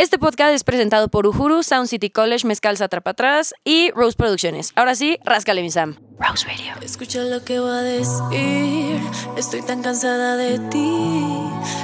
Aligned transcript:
Este 0.00 0.16
podcast 0.16 0.52
es 0.52 0.62
presentado 0.62 1.08
por 1.08 1.26
Uhuru, 1.26 1.64
Sound 1.64 1.88
City 1.88 2.08
College, 2.08 2.46
Mezcal 2.46 2.78
Trapa 2.78 3.10
Atrás 3.10 3.52
y 3.64 3.90
Rose 3.90 4.16
Producciones. 4.16 4.70
Ahora 4.76 4.94
sí, 4.94 5.18
ráscale 5.24 5.60
mi 5.60 5.72
Sam. 5.72 5.96
Rose 6.20 6.46
Radio. 6.46 6.72
Escucha 6.80 7.22
lo 7.22 7.44
que 7.44 7.58
voy 7.58 7.72
a 7.72 7.82
decir. 7.82 9.00
Estoy 9.36 9.60
tan 9.62 9.82
cansada 9.82 10.36
de 10.36 10.60
ti. 10.70 10.92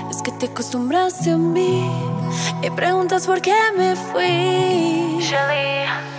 Es 0.08 0.22
que 0.22 0.30
te 0.30 0.46
acostumbraste 0.46 1.32
a 1.32 1.36
mí. 1.38 1.90
Y 2.62 2.70
preguntas 2.70 3.26
por 3.26 3.42
qué 3.42 3.56
me 3.76 3.96
fui. 3.96 5.20
Shelly. 5.20 6.13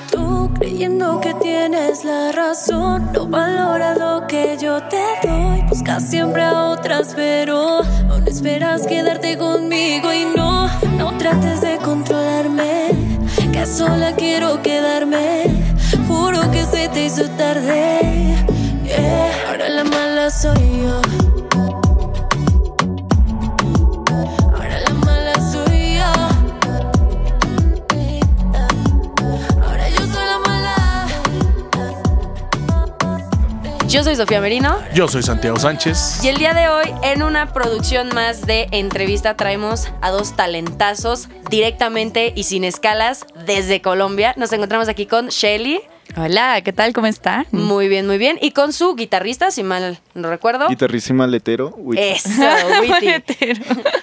Creyendo 0.57 1.19
que 1.19 1.33
tienes 1.35 2.05
la 2.05 2.31
razón. 2.31 3.11
No 3.13 3.27
valora 3.27 3.95
lo 3.95 4.25
que 4.27 4.57
yo 4.59 4.81
te 4.83 5.03
doy. 5.27 5.61
Buscas 5.69 6.09
siempre 6.09 6.43
a 6.43 6.69
otras, 6.69 7.13
pero 7.15 7.81
aún 8.09 8.27
esperas 8.27 8.87
quedarte 8.87 9.37
conmigo. 9.37 10.13
Y 10.13 10.25
no, 10.35 10.67
no 10.97 11.17
trates 11.17 11.61
de 11.61 11.77
controlarme. 11.77 12.89
Que 13.51 13.65
sola 13.65 14.13
quiero 14.15 14.61
quedarme. 14.61 15.43
Juro 16.07 16.49
que 16.51 16.63
se 16.63 16.87
te 16.89 17.05
hizo 17.05 17.29
tarde. 17.31 18.35
Ahora 19.47 19.69
la 19.69 19.83
mala 19.83 20.29
soy 20.29 20.81
yo. 20.83 21.01
Yo 33.95 34.03
soy 34.03 34.17
Sofía 34.17 34.41
Merino. 34.41 34.77
Yo 34.93 35.07
soy 35.07 35.23
Santiago 35.23 35.57
Sánchez. 35.57 36.19
Y 36.21 36.27
el 36.27 36.35
día 36.35 36.53
de 36.53 36.67
hoy, 36.67 36.83
en 37.01 37.23
una 37.23 37.53
producción 37.53 38.09
más 38.13 38.45
de 38.45 38.67
entrevista, 38.71 39.37
traemos 39.37 39.87
a 40.01 40.11
dos 40.11 40.35
talentazos 40.35 41.29
directamente 41.49 42.33
y 42.35 42.43
sin 42.43 42.65
escalas 42.65 43.25
desde 43.47 43.81
Colombia. 43.81 44.33
Nos 44.35 44.51
encontramos 44.51 44.89
aquí 44.89 45.05
con 45.05 45.29
Shelly. 45.29 45.79
Hola, 46.17 46.59
¿qué 46.61 46.73
tal? 46.73 46.91
¿Cómo 46.91 47.07
está? 47.07 47.45
Muy 47.51 47.87
bien, 47.87 48.05
muy 48.05 48.17
bien. 48.17 48.37
Y 48.41 48.51
con 48.51 48.73
su 48.73 48.95
guitarrista, 48.95 49.49
si 49.49 49.63
mal 49.63 49.97
no 50.13 50.29
recuerdo. 50.29 50.67
Guitarrísima 50.67 51.25
letero. 51.25 51.73
Uy, 51.77 51.97
Eso, 51.97 52.29
Witty. 52.81 53.61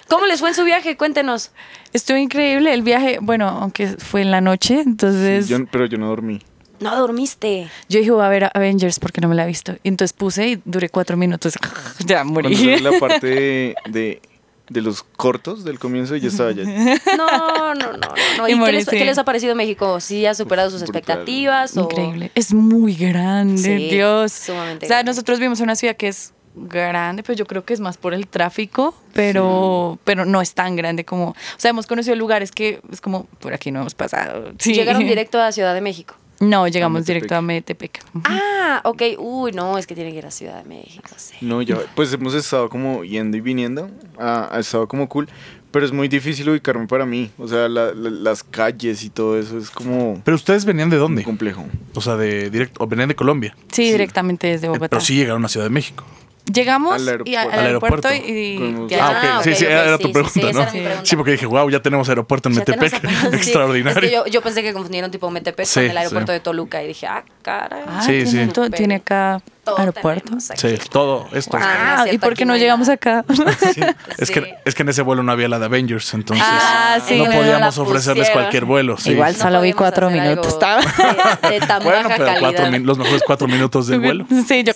¿Cómo 0.08 0.24
les 0.24 0.40
fue 0.40 0.48
en 0.48 0.54
su 0.54 0.64
viaje? 0.64 0.96
Cuéntenos. 0.96 1.50
Estuvo 1.92 2.16
increíble 2.16 2.72
el 2.72 2.80
viaje, 2.80 3.18
bueno, 3.20 3.46
aunque 3.46 3.88
fue 3.98 4.22
en 4.22 4.30
la 4.30 4.40
noche, 4.40 4.80
entonces 4.80 5.48
yo- 5.48 5.58
pero 5.70 5.84
yo 5.84 5.98
no 5.98 6.08
dormí. 6.08 6.40
No 6.82 6.96
dormiste. 6.98 7.68
yo 7.88 7.98
dije 8.00 8.10
voy 8.10 8.24
a 8.24 8.28
ver 8.28 8.50
Avengers 8.54 8.98
porque 8.98 9.20
no 9.20 9.28
me 9.28 9.34
la 9.34 9.44
he 9.44 9.46
visto. 9.46 9.72
Y 9.82 9.88
entonces 9.88 10.12
puse 10.12 10.48
y 10.48 10.62
duré 10.64 10.88
cuatro 10.88 11.16
minutos. 11.16 11.54
ya 12.06 12.22
Cuando 12.22 12.32
morí. 12.50 12.78
la 12.80 12.92
parte 13.00 13.26
de, 13.26 13.74
de, 13.88 14.22
de 14.68 14.80
los 14.80 15.02
cortos 15.02 15.64
del 15.64 15.78
comienzo, 15.78 16.16
yo 16.16 16.28
estaba 16.28 16.52
ya. 16.52 16.64
No, 16.64 17.74
no, 17.74 17.74
no, 17.74 17.92
no. 17.92 17.98
no. 18.38 18.48
¿Y 18.48 18.52
Y 18.52 18.58
qué 18.64 18.72
les, 18.72 18.84
sí. 18.84 18.96
qué 18.96 19.04
les 19.04 19.18
ha 19.18 19.24
parecido 19.24 19.54
México? 19.54 20.00
¿Sí 20.00 20.26
ha 20.26 20.34
superado 20.34 20.70
sus 20.70 20.82
Brutal. 20.82 20.98
expectativas? 21.00 21.76
o- 21.76 21.82
Increíble. 21.82 22.30
Es 22.34 22.52
muy 22.54 22.94
grande, 22.94 23.62
Sí, 23.62 23.90
Dios. 23.90 24.32
sumamente 24.32 24.86
o 24.86 24.88
sea, 24.88 24.96
grande. 24.98 25.10
nosotros 25.10 25.38
vimos 25.40 25.60
una 25.60 25.76
ciudad 25.76 25.96
que 25.96 26.08
es 26.08 26.32
grande, 26.54 27.22
pero 27.22 27.34
yo 27.34 27.46
creo 27.46 27.64
que 27.64 27.72
es 27.72 27.80
más 27.80 27.96
por 27.96 28.12
el 28.12 28.26
tráfico, 28.26 28.94
pero, 29.14 29.98
pero 30.04 30.26
no 30.26 30.42
es 30.42 30.52
tan 30.52 30.76
grande 30.76 31.02
como... 31.04 31.28
O 31.30 31.34
sea, 31.56 31.70
hemos 31.70 31.86
conocido 31.86 32.14
lugares 32.14 32.52
que 32.52 32.82
es 32.92 33.00
como, 33.00 33.24
por 33.40 33.54
aquí 33.54 33.70
no 33.70 33.80
hemos 33.80 33.94
pasado. 33.94 34.52
Sí. 34.58 34.74
Llegaron 34.74 35.02
directo 35.06 35.40
a 35.40 35.50
Ciudad 35.52 35.72
de 35.74 35.80
México. 35.80 36.14
No, 36.42 36.66
llegamos 36.68 37.00
Metepec. 37.00 37.14
directo 37.22 37.36
a 37.36 37.42
Metepec. 37.42 38.04
Ah, 38.24 38.80
ok. 38.84 39.02
Uy, 39.18 39.52
no, 39.52 39.78
es 39.78 39.86
que 39.86 39.94
tiene 39.94 40.10
que 40.12 40.18
ir 40.18 40.26
a 40.26 40.30
Ciudad 40.30 40.62
de 40.62 40.68
México. 40.68 41.08
sí. 41.16 41.34
No, 41.40 41.62
ya, 41.62 41.78
pues 41.94 42.12
hemos 42.12 42.34
estado 42.34 42.68
como 42.68 43.04
yendo 43.04 43.36
y 43.36 43.40
viniendo. 43.40 43.90
Ha, 44.18 44.48
ha 44.54 44.58
estado 44.60 44.86
como 44.88 45.08
cool. 45.08 45.28
Pero 45.70 45.86
es 45.86 45.92
muy 45.92 46.06
difícil 46.06 46.50
ubicarme 46.50 46.86
para 46.86 47.06
mí. 47.06 47.30
O 47.38 47.48
sea, 47.48 47.66
la- 47.66 47.94
la- 47.94 48.10
las 48.10 48.42
calles 48.44 49.02
y 49.04 49.08
todo 49.08 49.38
eso 49.38 49.56
es 49.56 49.70
como 49.70 50.20
Pero 50.22 50.34
ustedes 50.34 50.66
venían 50.66 50.90
de 50.90 50.98
dónde? 50.98 51.22
complejo. 51.22 51.64
O 51.94 52.00
sea, 52.02 52.16
de 52.16 52.50
directo, 52.50 52.84
o 52.84 52.86
venían 52.86 53.08
de 53.08 53.14
Colombia. 53.16 53.56
Sí, 53.72 53.90
directamente 53.90 54.48
desde 54.48 54.66
Eh, 54.66 54.68
Bogotá. 54.68 54.88
Pero 54.90 55.00
sí 55.00 55.14
llegaron 55.14 55.42
a 55.44 55.48
Ciudad 55.48 55.64
de 55.64 55.70
México. 55.70 56.04
Llegamos 56.52 56.94
Al 57.08 57.22
y 57.24 57.36
a- 57.36 57.42
al 57.42 57.50
aeropuerto. 57.52 57.58
Al 57.58 57.66
aeropuerto, 57.66 58.08
aeropuerto. 58.08 58.94
y. 58.94 58.94
Ah, 59.00 59.10
ok. 59.10 59.24
Ah, 59.24 59.40
sí, 59.44 59.54
sí, 59.54 59.64
era 59.64 59.96
tu 59.96 60.08
sí, 60.08 60.12
pregunta, 60.12 60.32
sí, 60.34 60.40
¿no? 60.52 60.52
pregunta. 60.66 61.00
Sí, 61.04 61.16
porque 61.16 61.30
dije, 61.32 61.46
wow, 61.46 61.70
ya 61.70 61.80
tenemos 61.80 62.08
aeropuerto 62.08 62.48
en 62.48 62.54
Ya 62.56 62.58
Metepec. 62.60 62.94
aeropuerto, 62.94 63.30
sí. 63.30 63.36
Extraordinario. 63.36 64.00
Es 64.02 64.06
que 64.08 64.12
yo, 64.14 64.26
yo 64.26 64.42
pensé 64.42 64.62
que 64.62 64.72
confundieron 64.72 65.10
tipo 65.12 65.30
Metepec 65.30 65.66
Sí, 65.66 65.74
con 65.80 65.90
el 65.90 65.96
aeropuerto 65.98 66.32
sí. 66.32 66.34
de 66.34 66.40
Toluca 66.40 66.82
y 66.82 66.88
dije, 66.88 67.06
ah, 67.06 67.24
caray. 67.42 67.82
Ah, 67.86 68.02
Sí, 68.02 68.24
tiene, 68.24 68.46
sí. 68.46 68.52
to- 68.52 68.70
tiene 68.70 68.96
acá 68.96 69.40
Todo 69.64 69.78
aeropuerto. 69.78 70.24
tenemos 70.24 70.50
aquí. 70.50 70.60
Sí, 70.60 70.78
todo 70.90 71.28
esto. 71.32 71.56
Ah, 71.60 72.02
Ah, 72.02 72.08
¿y 72.12 72.18
por 72.18 72.34
qué 72.34 72.44
no 72.44 72.56
llegamos 72.56 72.88
acá? 72.88 73.24
Es, 74.18 74.28
Sí. 74.28 74.34
que, 74.34 74.54
es 74.64 74.74
que 74.74 74.82
en 74.82 74.88
ese 74.88 75.02
vuelo 75.02 75.22
no 75.22 75.30
había 75.30 75.48
la 75.48 75.58
de 75.58 75.66
Avengers, 75.66 76.12
entonces 76.14 76.44
Ah, 76.48 76.98
sí. 77.06 77.18
no 77.18 77.26
No 77.26 77.32
podíamos 77.32 77.78
ofrecerles 77.78 78.30
cualquier 78.30 78.64
vuelo. 78.64 78.96
Igual 79.04 79.36
solo 79.36 79.60
vi 79.60 79.72
cuatro 79.72 80.10
minutos. 80.10 80.58
De, 80.58 81.50
de 81.50 81.60
tan 81.60 81.82
Bueno, 81.84 82.08
baja 82.08 82.16
pero 82.18 82.40
cuatro 82.40 82.70
los 82.78 82.98
mejores 82.98 83.22
cuatro 83.26 83.46
minutos 83.48 83.86
del 83.86 84.00
vuelo. 84.00 84.26
Sí, 84.48 84.64
yo. 84.64 84.72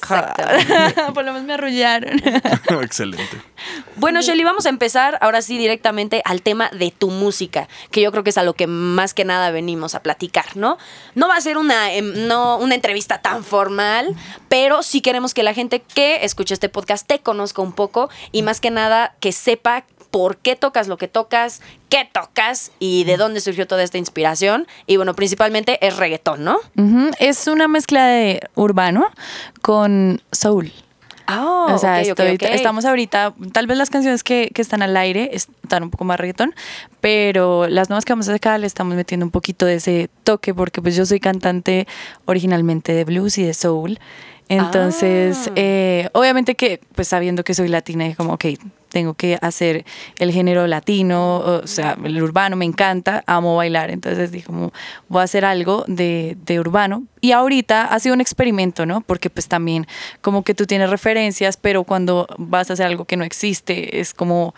Por 1.13 1.25
lo 1.25 1.33
menos 1.33 1.45
me 1.47 1.55
arrullaron. 1.55 2.21
Excelente. 2.83 3.41
Bueno, 3.97 4.21
Shelly, 4.23 4.45
vamos 4.45 4.67
a 4.67 4.69
empezar 4.69 5.19
ahora 5.21 5.43
sí 5.43 5.59
directamente 5.59 6.23
al 6.25 6.43
tema 6.43 6.69
de 6.71 6.91
tu 6.91 7.11
música, 7.11 7.69
que 7.91 8.01
yo 8.03 8.13
creo 8.13 8.23
que 8.23 8.31
es 8.31 8.39
a 8.39 8.43
lo 8.43 8.53
que 8.55 8.67
más 8.67 9.15
que 9.15 9.25
nada 9.25 9.51
venimos 9.51 9.95
a 9.95 10.01
platicar, 10.03 10.45
¿no? 10.57 10.79
No 11.15 11.29
va 11.29 11.37
a 11.37 11.41
ser 11.41 11.57
una, 11.59 11.93
em, 11.93 12.27
no, 12.29 12.59
una 12.59 12.75
entrevista 12.75 13.19
tan 13.19 13.43
formal, 13.43 14.15
pero 14.49 14.76
sí 14.83 15.01
queremos 15.01 15.35
que 15.35 15.43
la 15.43 15.55
gente 15.55 15.81
que 15.81 16.25
escuche 16.25 16.55
este 16.55 16.69
podcast 16.69 17.07
te 17.07 17.21
conozca 17.21 17.63
un 17.63 17.73
poco 17.73 18.09
y 18.33 18.43
más 18.43 18.61
que 18.61 18.71
nada 18.71 19.15
que 19.21 19.33
sepa 19.33 19.85
por 20.11 20.39
qué 20.39 20.57
tocas 20.57 20.89
lo 20.89 20.97
que 20.97 21.09
tocas, 21.09 21.61
qué 21.89 22.09
tocas 22.11 22.73
y 22.79 23.05
de 23.05 23.17
dónde 23.17 23.41
surgió 23.41 23.67
toda 23.67 23.83
esta 23.83 23.99
inspiración. 23.99 24.67
Y 24.87 24.97
bueno, 24.97 25.15
principalmente 25.15 25.85
es 25.87 25.97
reggaetón, 25.97 26.45
¿no? 26.45 26.59
Es 27.19 27.47
una 27.47 27.69
mezcla 27.69 28.07
de 28.07 28.41
urbano 28.55 29.11
con 29.63 30.23
soul. 30.33 30.73
Ah, 31.27 31.67
o 31.75 31.79
sea, 31.79 32.01
estamos 32.01 32.85
ahorita, 32.85 33.35
tal 33.53 33.67
vez 33.67 33.77
las 33.77 33.91
canciones 33.91 34.23
que, 34.23 34.51
que 34.55 34.63
están 34.63 34.81
al 34.83 34.97
aire 34.97 35.31
están 35.33 35.83
un 35.83 35.91
poco 35.91 36.05
más 36.05 36.21
reggaetón, 36.21 36.55
pero 37.01 37.67
las 37.67 37.91
nuevas 37.91 38.05
que 38.05 38.13
vamos 38.13 38.29
a 38.29 38.33
sacar 38.33 38.61
le 38.61 38.67
estamos 38.69 38.95
metiendo 38.95 39.27
un 39.27 39.33
poquito 39.33 39.67
de 39.67 39.75
ese 39.75 40.09
toque, 40.23 40.55
porque 40.55 40.81
pues 40.81 40.95
yo 40.95 41.05
soy 41.05 41.19
cantante 41.19 41.89
originalmente 42.27 42.93
de 42.95 43.05
blues 43.05 43.39
y 43.39 43.45
de 43.45 43.55
soul. 43.55 43.99
Entonces, 44.49 45.49
Ah. 45.49 45.53
eh, 45.57 46.09
obviamente 46.13 46.55
que, 46.55 46.81
pues 46.95 47.09
sabiendo 47.09 47.43
que 47.45 47.55
soy 47.55 47.69
latina, 47.69 48.05
dije 48.05 48.17
como, 48.17 48.35
ok, 48.35 48.45
tengo 48.91 49.15
que 49.15 49.37
hacer 49.43 49.85
el 50.19 50.33
género 50.33 50.67
latino, 50.69 51.39
o 51.39 51.67
sea, 51.67 51.97
el 52.03 52.23
urbano 52.23 52.57
me 52.57 52.65
encanta, 52.65 53.25
amo 53.27 53.57
bailar, 53.57 53.91
entonces 53.91 54.31
dije 54.31 54.47
como, 54.47 54.73
voy 55.09 55.21
a 55.21 55.25
hacer 55.25 55.45
algo 55.45 55.85
de, 55.89 56.37
de 56.47 56.61
urbano. 56.61 57.03
Y 57.21 57.33
ahorita 57.33 57.87
ha 57.87 57.99
sido 57.99 58.15
un 58.15 58.21
experimento, 58.21 58.87
¿no? 58.87 59.01
Porque 59.01 59.29
pues 59.29 59.49
también 59.49 59.87
como 60.23 60.45
que 60.45 60.55
tú 60.55 60.65
tienes 60.67 60.89
referencias, 60.91 61.57
pero 61.57 61.85
cuando 61.85 62.27
vas 62.39 62.71
a 62.71 62.75
hacer 62.75 62.87
algo 62.87 63.05
que 63.05 63.17
no 63.17 63.25
existe, 63.25 64.01
es 64.01 64.15
como 64.15 64.55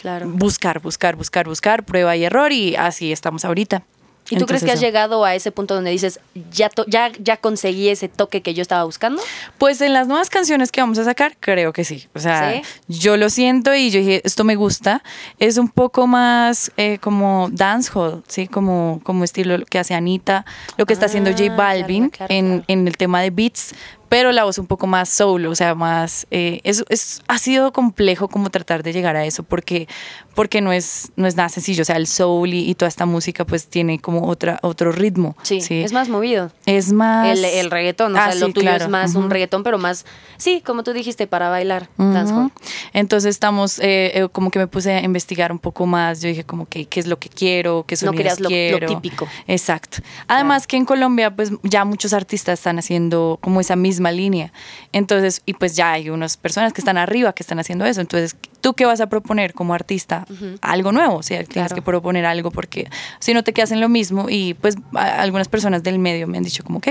Claro. 0.00 0.28
buscar, 0.28 0.80
buscar, 0.80 1.16
buscar, 1.16 1.46
buscar, 1.46 1.84
prueba 1.84 2.16
y 2.16 2.24
error 2.24 2.50
y 2.52 2.76
así 2.76 3.12
estamos 3.12 3.44
ahorita. 3.44 3.82
¿Y 4.30 4.36
tú 4.36 4.46
crees 4.46 4.62
que 4.64 4.72
has 4.72 4.80
llegado 4.80 5.24
a 5.24 5.34
ese 5.34 5.50
punto 5.52 5.74
donde 5.74 5.90
dices, 5.90 6.20
ya, 6.52 6.68
to- 6.68 6.84
ya, 6.86 7.10
ya 7.18 7.36
conseguí 7.38 7.88
ese 7.88 8.08
toque 8.08 8.42
que 8.42 8.52
yo 8.54 8.62
estaba 8.62 8.84
buscando? 8.84 9.22
Pues 9.58 9.80
en 9.80 9.92
las 9.92 10.06
nuevas 10.06 10.28
canciones 10.28 10.70
que 10.70 10.80
vamos 10.80 10.98
a 10.98 11.04
sacar, 11.04 11.36
creo 11.40 11.72
que 11.72 11.84
sí. 11.84 12.08
O 12.14 12.18
sea, 12.18 12.52
¿Sí? 12.52 12.62
yo 12.88 13.16
lo 13.16 13.30
siento 13.30 13.74
y 13.74 13.90
yo 13.90 14.00
dije, 14.00 14.20
esto 14.24 14.44
me 14.44 14.54
gusta. 14.56 15.02
Es 15.38 15.56
un 15.56 15.68
poco 15.68 16.06
más 16.06 16.70
eh, 16.76 16.98
como 17.00 17.48
dancehall, 17.52 18.22
¿sí? 18.28 18.46
Como, 18.48 19.00
como 19.02 19.24
estilo 19.24 19.56
lo 19.58 19.64
que 19.64 19.78
hace 19.78 19.94
Anita, 19.94 20.44
lo 20.76 20.84
que 20.86 20.92
está 20.92 21.06
haciendo 21.06 21.30
Ah, 21.30 21.34
J 21.36 21.54
Balvin 21.54 22.10
claro, 22.10 22.28
claro, 22.28 22.34
en, 22.34 22.64
en 22.68 22.86
el 22.88 22.96
tema 22.96 23.20
de 23.22 23.30
beats, 23.30 23.74
pero 24.08 24.32
la 24.32 24.44
voz 24.44 24.58
un 24.58 24.66
poco 24.66 24.86
más 24.86 25.08
soul, 25.08 25.46
o 25.46 25.54
sea, 25.54 25.74
más... 25.74 26.26
eh, 26.30 26.60
es, 26.64 26.84
es- 26.88 27.22
ha 27.28 27.38
sido 27.38 27.72
complejo 27.72 28.28
como 28.28 28.50
tratar 28.50 28.82
de 28.82 28.92
llegar 28.92 29.16
a 29.16 29.24
eso 29.24 29.42
porque, 29.42 29.86
porque 30.34 30.60
no, 30.60 30.72
es, 30.72 31.10
no 31.16 31.26
es 31.26 31.36
nada 31.36 31.48
sencillo. 31.48 31.82
O 31.82 31.84
sea, 31.84 31.96
el 31.96 32.06
soul 32.06 32.54
y, 32.54 32.68
y 32.68 32.74
toda 32.74 32.88
esta 32.88 33.06
música 33.06 33.44
pues 33.44 33.66
tiene 33.68 33.98
como 33.98 34.26
otra, 34.28 34.58
otro 34.62 34.92
ritmo. 34.92 35.36
Sí, 35.42 35.60
es 35.70 35.92
más 35.92 36.08
movido. 36.08 36.50
Es 36.66 36.92
más... 36.92 37.26
El, 37.38 37.44
el 37.44 37.70
reggaetón, 37.70 38.14
o 38.14 38.18
Ah, 38.18 38.32
sea, 38.32 38.40
lo 38.40 38.46
sí, 38.46 38.52
tuyo 38.54 38.64
claro. 38.68 38.84
es 38.84 38.90
más 38.90 39.14
un 39.14 39.24
Ujú. 39.24 39.30
reggaetón, 39.30 39.62
pero 39.62 39.78
más, 39.78 40.06
sí, 40.36 40.62
como 40.64 40.82
tú 40.84 40.92
dijiste, 40.92 41.26
para 41.26 41.48
bailar, 41.50 41.88
Ujú. 41.98 42.12
dancehall. 42.12 42.52
Entonces 42.92 43.30
estamos, 43.30 43.78
eh, 43.78 44.12
eh, 44.14 44.28
como 44.32 44.50
que 44.50 44.58
me 44.58 44.66
puse 44.66 44.92
a 44.94 45.02
investigar 45.02 45.52
un 45.52 45.58
poco 45.58 45.86
más. 45.86 46.20
Yo 46.22 46.28
dije 46.28 46.44
como 46.44 46.66
que 46.66 46.86
qué 46.86 47.00
es 47.00 47.06
lo 47.06 47.18
que 47.18 47.28
quiero, 47.28 47.84
qué 47.86 47.94
No 47.96 47.98
sonidos 48.12 48.16
querías 48.16 48.40
lo- 48.40 48.44
lo 48.44 48.48
quiero. 48.48 48.86
típico. 48.88 49.28
Exacto. 49.46 49.98
Además 50.28 50.66
que 50.66 50.76
en 50.76 50.84
Colombia 50.84 51.34
pues 51.34 51.50
ya 51.62 51.84
muchos 51.84 52.12
artistas 52.12 52.58
están 52.58 52.78
haciendo 52.78 53.38
como 53.42 53.60
esa 53.60 53.76
misma 53.76 53.97
línea. 54.00 54.52
Entonces, 54.92 55.42
y 55.46 55.54
pues 55.54 55.76
ya 55.76 55.92
hay 55.92 56.10
unas 56.10 56.36
personas 56.36 56.72
que 56.72 56.80
están 56.80 56.96
arriba 56.96 57.32
que 57.32 57.42
están 57.42 57.58
haciendo 57.58 57.84
eso. 57.84 58.00
Entonces, 58.00 58.36
¿tú 58.60 58.74
qué 58.74 58.86
vas 58.86 59.00
a 59.00 59.08
proponer 59.08 59.54
como 59.54 59.74
artista? 59.74 60.26
Algo 60.60 60.92
nuevo, 60.92 61.16
o 61.16 61.22
sea, 61.22 61.44
tienes 61.44 61.72
que 61.72 61.82
proponer 61.82 62.26
algo 62.26 62.50
porque 62.50 62.88
si 63.20 63.34
no 63.34 63.42
te 63.44 63.52
quedas 63.52 63.72
en 63.72 63.80
lo 63.80 63.88
mismo 63.88 64.26
y 64.28 64.54
pues 64.54 64.76
algunas 64.94 65.48
personas 65.48 65.82
del 65.82 65.98
medio 65.98 66.26
me 66.26 66.38
han 66.38 66.44
dicho 66.44 66.64
como, 66.64 66.78
ok, 66.78 66.88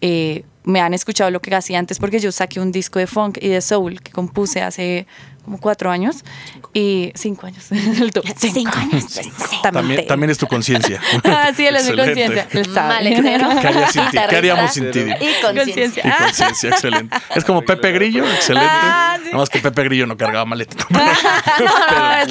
eh, 0.00 0.44
me 0.64 0.80
han 0.80 0.94
escuchado 0.94 1.30
lo 1.30 1.40
que 1.40 1.54
hacía 1.54 1.78
antes 1.78 1.98
porque 1.98 2.18
yo 2.20 2.32
saqué 2.32 2.60
un 2.60 2.72
disco 2.72 2.98
de 2.98 3.06
funk 3.06 3.38
y 3.40 3.48
de 3.48 3.60
soul 3.60 4.00
que 4.00 4.12
compuse 4.12 4.62
hace 4.62 5.06
como 5.44 5.58
cuatro 5.58 5.90
años 5.90 6.24
y 6.72 7.12
cinco 7.14 7.46
años. 7.46 7.66
El. 7.72 8.12
Cinco 8.36 8.76
años. 8.76 9.20
También, 9.62 10.06
también 10.06 10.30
es 10.30 10.38
tu 10.38 10.46
conciencia. 10.46 11.00
Ah, 11.24 11.52
sí, 11.54 11.66
él 11.66 11.76
es 11.76 11.88
mi 11.88 11.96
conciencia. 11.96 12.48
Él 12.50 12.66
sabe. 12.66 12.88
Maletero. 12.94 13.48
¿Qué 13.60 13.66
harías 13.68 13.92
sin 13.92 14.10
ti? 14.10 14.18
¿Qué 14.28 14.36
haríamos 14.36 14.72
sin 14.72 14.90
ti? 14.90 15.00
Y 15.00 15.42
conciencia. 15.42 16.02
Y 16.04 16.22
conciencia, 16.24 16.70
excelente. 16.70 17.16
Es 17.34 17.44
como 17.44 17.62
Pepe 17.62 17.92
Grillo, 17.92 18.24
excelente. 18.24 18.68
Ah, 18.70 19.16
sí. 19.18 19.26
Nada 19.26 19.38
más 19.38 19.48
que 19.48 19.60
Pepe 19.60 19.84
Grillo 19.84 20.06
no 20.06 20.16
cargaba 20.16 20.44
maleta. 20.44 20.76
No, 20.90 20.98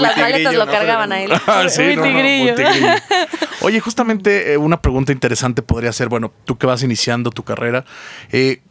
las 0.02 0.18
maletas 0.18 0.54
lo 0.54 0.66
¿no? 0.66 0.72
cargaban 0.72 1.12
a 1.12 1.22
él. 1.22 1.32
Ah, 1.48 1.66
sí, 1.70 1.82
Muy 1.82 1.96
no, 1.96 2.56
no. 2.56 2.96
Oye, 3.62 3.80
justamente 3.80 4.54
eh, 4.54 4.58
una 4.58 4.82
pregunta 4.82 5.12
interesante 5.12 5.62
podría 5.62 5.92
ser, 5.94 6.10
bueno, 6.10 6.32
tú 6.46 6.58
que 6.58 6.68
vas 6.68 6.84
iniciando 6.84 7.30
tu 7.32 7.44
carrera, 7.44 7.86
eh, 8.32 8.62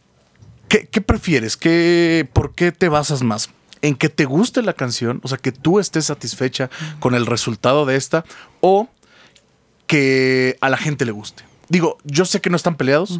¿qué, 0.67 0.87
qué 0.87 1.01
prefieres? 1.01 1.57
¿Qué, 1.57 2.27
¿Por 2.33 2.53
qué 2.53 2.71
te 2.71 2.89
basas 2.89 3.21
más? 3.21 3.49
¿En 3.81 3.95
que 3.95 4.09
te 4.09 4.25
guste 4.25 4.61
la 4.61 4.73
canción? 4.73 5.21
O 5.23 5.27
sea, 5.27 5.37
que 5.37 5.51
tú 5.51 5.79
estés 5.79 6.05
satisfecha 6.05 6.69
con 6.99 7.15
el 7.15 7.25
resultado 7.25 7.85
de 7.85 7.95
esta 7.95 8.25
o 8.61 8.89
que 9.87 10.57
a 10.61 10.69
la 10.69 10.77
gente 10.77 11.05
le 11.05 11.11
guste. 11.11 11.43
Digo, 11.69 11.97
yo 12.03 12.25
sé 12.25 12.41
que 12.41 12.49
no 12.49 12.55
están 12.55 12.75
peleados, 12.75 13.19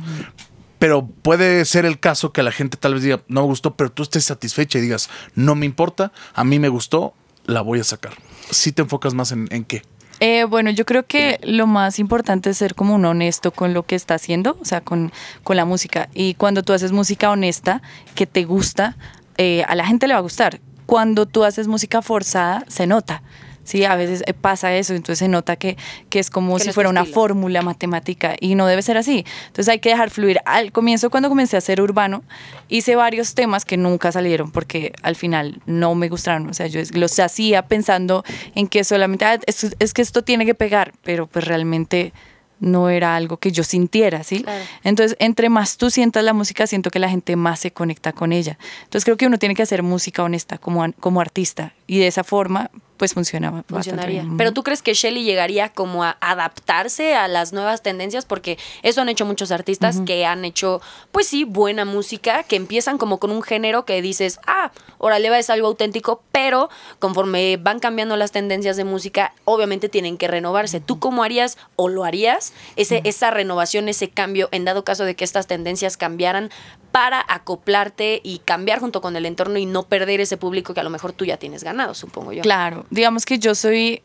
pero 0.80 1.06
puede 1.06 1.66
ser 1.66 1.86
el 1.86 2.00
caso 2.00 2.32
que 2.32 2.42
a 2.42 2.44
la 2.44 2.52
gente 2.52 2.78
tal 2.78 2.94
vez 2.94 3.04
diga, 3.04 3.22
no 3.28 3.42
me 3.42 3.48
gustó, 3.48 3.76
pero 3.76 3.92
tú 3.92 4.04
estés 4.04 4.26
satisfecha 4.26 4.80
y 4.80 4.82
digas, 4.82 5.10
no 5.36 5.56
me 5.56 5.66
importa, 5.66 6.12
a 6.34 6.44
mí 6.44 6.60
me 6.60 6.70
gustó, 6.70 7.14
la 7.46 7.62
voy 7.62 7.80
a 7.80 7.84
sacar. 7.84 8.14
Si 8.50 8.72
te 8.72 8.82
enfocas 8.82 9.14
más 9.14 9.32
en, 9.32 9.48
en 9.52 9.66
qué. 9.66 9.84
Eh, 10.20 10.44
bueno, 10.44 10.70
yo 10.70 10.86
creo 10.86 11.06
que 11.06 11.40
lo 11.44 11.66
más 11.66 11.98
importante 11.98 12.50
es 12.50 12.58
ser 12.58 12.76
como 12.76 12.96
un 12.96 13.06
honesto 13.06 13.52
con 13.52 13.74
lo 13.74 13.84
que 13.84 13.96
está 13.96 14.16
haciendo, 14.16 14.58
o 14.62 14.66
sea, 14.66 14.82
con, 14.82 15.12
con 15.44 15.56
la 15.56 15.66
música. 15.66 16.10
Y 16.14 16.34
cuando 16.34 16.62
tú 16.62 16.74
haces 16.74 16.92
música 16.92 17.30
honesta, 17.30 17.82
que 18.16 18.28
te 18.28 18.44
gusta, 18.44 18.98
eh, 19.40 19.64
a 19.68 19.76
la 19.76 19.86
gente 19.86 20.06
le 20.06 20.14
va 20.14 20.20
a 20.20 20.22
gustar. 20.22 20.60
Cuando 20.86 21.26
tú 21.26 21.46
haces 21.46 21.68
música 21.68 22.02
forzada, 22.02 22.66
se 22.68 22.86
nota. 22.88 23.24
Sí, 23.64 23.86
a 23.86 23.96
veces 23.96 24.24
eh, 24.26 24.34
pasa 24.34 24.76
eso, 24.76 24.96
entonces 24.96 25.20
se 25.20 25.28
nota 25.28 25.56
que, 25.56 25.78
que 26.10 26.20
es 26.20 26.30
como 26.30 26.56
Que 26.58 26.64
si 26.64 26.68
no 26.70 26.74
fuera 26.74 26.90
una 26.90 27.06
fórmula 27.06 27.62
matemática 27.62 28.36
y 28.42 28.56
no 28.56 28.66
debe 28.66 28.82
ser 28.82 28.98
así. 28.98 29.24
Entonces 29.48 29.70
hay 29.70 29.80
que 29.80 29.90
dejar 29.90 30.10
fluir. 30.10 30.40
Al 30.46 30.72
comienzo, 30.74 31.10
cuando 31.10 31.30
comencé 31.30 31.56
a 31.56 31.60
hacer 31.60 31.80
urbano, 31.80 32.24
hice 32.68 32.96
varios 32.96 33.34
temas 33.34 33.64
que 33.64 33.78
nunca 33.78 34.12
salieron 34.12 34.52
porque 34.52 34.92
al 35.04 35.16
final 35.16 35.62
no 35.68 35.96
me 35.96 36.10
gustaron. 36.10 36.50
O 36.50 36.54
sea, 36.54 36.68
yo 36.68 36.82
los 36.94 37.18
hacía 37.20 37.68
pensando 37.68 38.26
en 38.56 38.68
que 38.68 38.84
solamente, 38.84 39.24
"Ah, 39.24 39.40
es, 39.46 39.74
es 39.80 39.94
que 39.94 40.02
esto 40.02 40.24
tiene 40.24 40.46
que 40.46 40.56
pegar, 40.56 40.92
pero 41.04 41.28
pues 41.28 41.46
realmente 41.46 42.12
no 42.60 42.90
era 42.90 43.16
algo 43.16 43.38
que 43.38 43.52
yo 43.52 43.64
sintiera, 43.64 44.24
¿sí? 44.24 44.44
Claro. 44.44 44.64
Entonces, 44.84 45.18
entre 45.20 45.50
más 45.50 45.78
tú 45.78 45.90
sientas 45.90 46.24
la 46.24 46.34
música, 46.34 46.68
siento 46.68 46.90
que 46.90 47.00
la 47.00 47.10
gente 47.10 47.36
más 47.36 47.60
se 47.60 47.72
conecta 47.72 48.14
con 48.14 48.32
ella. 48.32 48.58
Entonces, 48.84 49.06
creo 49.06 49.18
que 49.18 49.28
uno 49.28 49.38
tiene 49.38 49.56
que 49.56 49.64
hacer 49.64 49.84
música 49.84 50.24
honesta 50.24 50.58
como, 50.58 50.92
como 51.00 51.22
artista 51.22 51.74
y 51.90 51.98
de 51.98 52.06
esa 52.06 52.24
forma, 52.24 52.70
pues 52.98 53.16
funciona 53.16 53.50
bastante 53.50 53.74
Funcionaría. 53.74 54.26
Pero 54.38 54.52
tú 54.52 54.62
crees 54.62 54.84
que 54.84 54.94
Shelly 54.94 55.24
llegaría 55.24 55.70
como 55.70 56.04
a 56.04 56.18
adaptarse 56.22 57.16
a 57.16 57.28
las 57.28 57.52
nuevas 57.52 57.82
tendencias 57.82 58.26
porque 58.26 58.60
eso 58.84 59.02
han 59.02 59.10
hecho 59.10 59.26
muchos 59.26 59.52
artistas 59.52 60.02
que 60.06 60.24
han 60.24 60.46
hecho, 60.46 60.82
pues 61.12 61.26
sí, 61.26 61.46
buena 61.46 61.86
música, 61.86 62.44
que 62.44 62.58
empiezan 62.58 63.00
como 63.00 63.18
con 63.18 63.32
un 63.32 63.42
género 63.42 63.86
que 63.86 64.04
dices, 64.04 64.40
ah, 64.46 64.72
órale, 65.00 65.32
va, 65.32 65.40
es 65.40 65.50
algo 65.50 65.66
auténtico, 65.66 66.22
pero 66.32 66.70
conforme 67.00 67.58
van 67.58 67.80
cambiando 67.80 68.18
las 68.18 68.32
tendencias 68.32 68.78
de 68.78 68.84
música, 68.84 69.34
obviamente 69.46 69.90
tienen 69.90 70.18
que 70.18 70.28
renovarse. 70.28 70.80
¿Tú 70.80 71.00
cómo 71.00 71.24
harías 71.24 71.58
o 71.76 71.90
lo 71.90 72.04
harías 72.04 72.54
ese, 72.76 73.02
esa 73.04 73.32
renovación, 73.32 73.90
ese 73.90 74.10
cambio, 74.12 74.48
en 74.52 74.64
dado 74.64 74.84
caso 74.84 75.06
de 75.06 75.16
que 75.16 75.24
estas 75.24 75.48
tendencias 75.48 75.98
cambiaran 75.98 76.52
para 76.92 77.24
acoplarte 77.28 78.20
y 78.24 78.40
cambiar 78.40 78.80
junto 78.80 79.02
con 79.02 79.16
el 79.16 79.26
entorno 79.26 79.58
y 79.58 79.66
no 79.66 79.84
perder 79.84 80.22
ese 80.22 80.38
público 80.38 80.74
que 80.74 80.80
a 80.80 80.84
lo 80.84 80.90
mejor 80.90 81.14
tú 81.14 81.26
ya 81.26 81.38
tienes 81.38 81.64
ganado, 81.64 81.79
supongo 81.94 82.34
yo? 82.34 82.42
Claro, 82.42 82.86
digamos 82.90 83.26
que 83.26 83.40
yo 83.40 83.56
soy, 83.56 84.02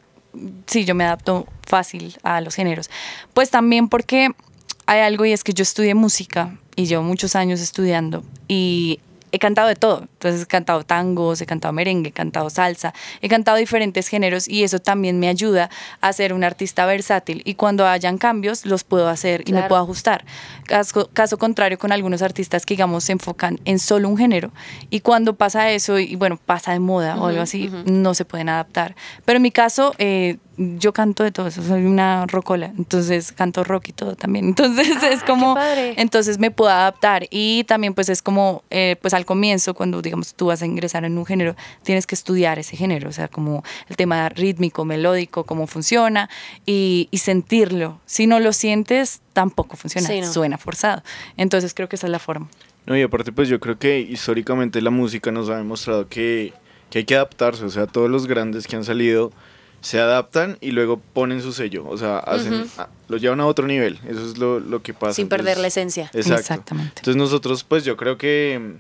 sí, 0.66 0.84
yo 0.84 0.94
me 0.94 1.04
adapto 1.04 1.46
fácil 1.66 2.16
a 2.22 2.40
los 2.40 2.54
géneros. 2.54 2.90
Pues 3.32 3.50
también 3.50 3.88
porque 3.88 4.30
hay 4.86 5.00
algo 5.00 5.24
y 5.24 5.32
es 5.32 5.44
que 5.44 5.52
yo 5.52 5.62
estudié 5.62 5.94
música 5.94 6.56
y 6.76 6.86
llevo 6.86 7.02
muchos 7.02 7.36
años 7.36 7.60
estudiando 7.60 8.24
y 8.48 9.00
he 9.34 9.38
cantado 9.40 9.66
de 9.66 9.74
todo. 9.74 10.02
Entonces 10.02 10.42
he 10.42 10.46
cantado 10.46 10.84
tangos, 10.84 11.40
he 11.40 11.46
cantado 11.46 11.72
merengue, 11.72 12.10
he 12.10 12.12
cantado 12.12 12.50
salsa, 12.50 12.94
he 13.20 13.28
cantado 13.28 13.56
diferentes 13.56 14.06
géneros 14.06 14.48
y 14.48 14.62
eso 14.62 14.78
también 14.78 15.18
me 15.18 15.28
ayuda 15.28 15.70
a 16.00 16.12
ser 16.12 16.32
un 16.32 16.44
artista 16.44 16.86
versátil 16.86 17.42
y 17.44 17.56
cuando 17.56 17.84
hayan 17.84 18.16
cambios 18.16 18.64
los 18.64 18.84
puedo 18.84 19.08
hacer 19.08 19.42
y 19.44 19.52
me 19.52 19.64
puedo 19.64 19.82
ajustar. 19.82 20.24
Caso, 20.66 21.10
caso 21.12 21.36
contrario 21.36 21.78
con 21.78 21.90
algunos 21.90 22.22
artistas 22.22 22.64
que 22.64 22.74
digamos 22.74 23.04
se 23.04 23.12
enfocan 23.12 23.58
en 23.64 23.80
solo 23.80 24.08
un 24.08 24.16
género 24.16 24.52
y 24.88 25.00
cuando 25.00 25.34
pasa 25.34 25.70
eso 25.72 25.98
y 25.98 26.14
bueno, 26.14 26.38
pasa 26.38 26.72
de 26.72 26.78
moda 26.78 27.16
o 27.16 27.26
algo 27.26 27.42
así, 27.42 27.70
no 27.86 28.14
se 28.14 28.24
pueden 28.24 28.48
adaptar. 28.48 28.94
Pero 29.24 29.38
en 29.38 29.42
mi 29.42 29.50
caso, 29.50 29.94
eh, 29.98 30.36
yo 30.56 30.92
canto 30.92 31.24
de 31.24 31.32
todo 31.32 31.46
eso, 31.46 31.62
soy 31.62 31.84
una 31.84 32.26
rocola, 32.26 32.72
entonces 32.78 33.32
canto 33.32 33.64
rock 33.64 33.88
y 33.88 33.92
todo 33.92 34.16
también. 34.16 34.44
Entonces 34.48 35.02
es 35.02 35.22
como, 35.22 35.54
padre. 35.54 35.94
entonces 35.96 36.38
me 36.38 36.50
puedo 36.50 36.70
adaptar 36.70 37.26
y 37.30 37.64
también 37.64 37.94
pues 37.94 38.08
es 38.08 38.22
como, 38.22 38.62
eh, 38.70 38.96
pues 39.00 39.14
al 39.14 39.24
comienzo 39.24 39.74
cuando 39.74 40.00
digamos 40.02 40.34
tú 40.34 40.46
vas 40.46 40.62
a 40.62 40.66
ingresar 40.66 41.04
en 41.04 41.18
un 41.18 41.26
género, 41.26 41.56
tienes 41.82 42.06
que 42.06 42.14
estudiar 42.14 42.58
ese 42.58 42.76
género, 42.76 43.08
o 43.08 43.12
sea, 43.12 43.28
como 43.28 43.62
el 43.88 43.96
tema 43.96 44.28
rítmico, 44.28 44.84
melódico, 44.84 45.44
cómo 45.44 45.66
funciona 45.66 46.28
y, 46.66 47.08
y 47.10 47.18
sentirlo. 47.18 48.00
Si 48.06 48.26
no 48.26 48.40
lo 48.40 48.52
sientes, 48.52 49.20
tampoco 49.32 49.76
funciona, 49.76 50.08
Sí, 50.08 50.20
no. 50.20 50.32
suena 50.32 50.58
forzado. 50.58 51.02
Entonces 51.36 51.74
creo 51.74 51.88
que 51.88 51.96
esa 51.96 52.06
es 52.06 52.10
la 52.12 52.18
forma. 52.18 52.48
No, 52.86 52.96
y 52.96 53.02
aparte, 53.02 53.32
pues 53.32 53.48
yo 53.48 53.60
creo 53.60 53.78
que 53.78 53.98
históricamente 54.00 54.80
la 54.82 54.90
música 54.90 55.32
nos 55.32 55.48
ha 55.48 55.56
demostrado 55.56 56.08
que, 56.08 56.52
que 56.90 56.98
hay 56.98 57.04
que 57.04 57.14
adaptarse. 57.16 57.64
O 57.64 57.70
sea, 57.70 57.86
todos 57.86 58.10
los 58.10 58.26
grandes 58.26 58.66
que 58.66 58.76
han 58.76 58.84
salido 58.84 59.32
se 59.84 60.00
adaptan 60.00 60.56
y 60.62 60.70
luego 60.70 60.98
ponen 61.12 61.42
su 61.42 61.52
sello. 61.52 61.84
O 61.86 61.98
sea, 61.98 62.18
hacen, 62.18 62.64
ah, 62.78 62.88
lo 63.08 63.18
llevan 63.18 63.40
a 63.40 63.46
otro 63.46 63.66
nivel. 63.66 64.00
Eso 64.08 64.24
es 64.24 64.38
lo, 64.38 64.58
lo 64.58 64.82
que 64.82 64.94
pasa. 64.94 65.12
Sin 65.12 65.28
perder 65.28 65.58
la 65.58 65.66
esencia. 65.66 66.10
Exacto. 66.14 66.40
Exactamente. 66.40 66.92
Entonces 67.00 67.16
nosotros, 67.16 67.64
pues 67.64 67.84
yo 67.84 67.94
creo 67.98 68.16
que, 68.16 68.76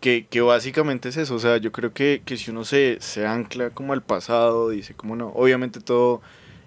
que, 0.00 0.26
que 0.30 0.40
básicamente 0.40 1.10
es 1.10 1.18
eso. 1.18 1.34
O 1.34 1.38
sea, 1.38 1.58
yo 1.58 1.72
creo 1.72 1.92
que, 1.92 2.22
que 2.24 2.38
si 2.38 2.50
uno 2.50 2.64
se, 2.64 2.96
se 3.00 3.26
ancla 3.26 3.68
como 3.68 3.92
al 3.92 4.02
pasado, 4.02 4.70
dice 4.70 4.94
como 4.94 5.14
no, 5.14 5.28
obviamente 5.28 5.80
todo 5.80 6.22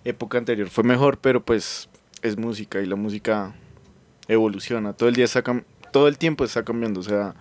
época 0.06 0.38
anterior 0.38 0.70
fue 0.70 0.84
mejor, 0.84 1.18
pero 1.18 1.44
pues 1.44 1.90
es 2.22 2.38
música 2.38 2.80
y 2.80 2.86
la 2.86 2.96
música 2.96 3.56
evoluciona. 4.28 4.94
Todo 4.94 5.10
el 5.10 5.16
día 5.16 5.26
está 5.26 5.44
cam- 5.44 5.64
todo 5.92 6.08
el 6.08 6.18
tiempo 6.18 6.44
está 6.46 6.64
cambiando. 6.64 7.00
O 7.00 7.04
sea, 7.04 7.34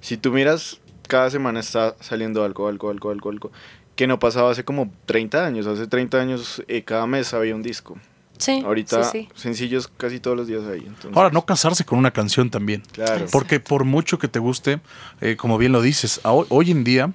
si 0.00 0.16
tú 0.16 0.32
miras, 0.32 0.80
cada 1.08 1.30
semana 1.30 1.60
está 1.60 1.96
saliendo 2.00 2.44
algo, 2.44 2.68
algo, 2.68 2.90
algo, 2.90 3.10
algo, 3.10 3.30
algo. 3.30 3.52
Que 3.98 4.06
no 4.06 4.20
pasaba 4.20 4.52
hace 4.52 4.62
como 4.64 4.92
30 5.06 5.44
años. 5.44 5.66
Hace 5.66 5.88
30 5.88 6.18
años 6.20 6.62
eh, 6.68 6.84
cada 6.84 7.04
mes 7.08 7.34
había 7.34 7.56
un 7.56 7.62
disco. 7.64 7.98
Sí. 8.38 8.62
Ahorita 8.64 9.02
sí, 9.02 9.22
sí. 9.22 9.28
sencillos 9.34 9.88
casi 9.88 10.20
todos 10.20 10.36
los 10.36 10.46
días 10.46 10.62
hay. 10.70 10.82
Entonces, 10.86 11.10
Ahora, 11.16 11.30
no 11.30 11.44
casarse 11.44 11.84
con 11.84 11.98
una 11.98 12.12
canción 12.12 12.48
también. 12.48 12.84
Claro. 12.92 13.26
Porque 13.32 13.58
por 13.58 13.82
mucho 13.82 14.20
que 14.20 14.28
te 14.28 14.38
guste, 14.38 14.78
eh, 15.20 15.34
como 15.36 15.58
bien 15.58 15.72
lo 15.72 15.82
dices, 15.82 16.20
hoy, 16.22 16.46
hoy 16.48 16.70
en 16.70 16.84
día, 16.84 17.12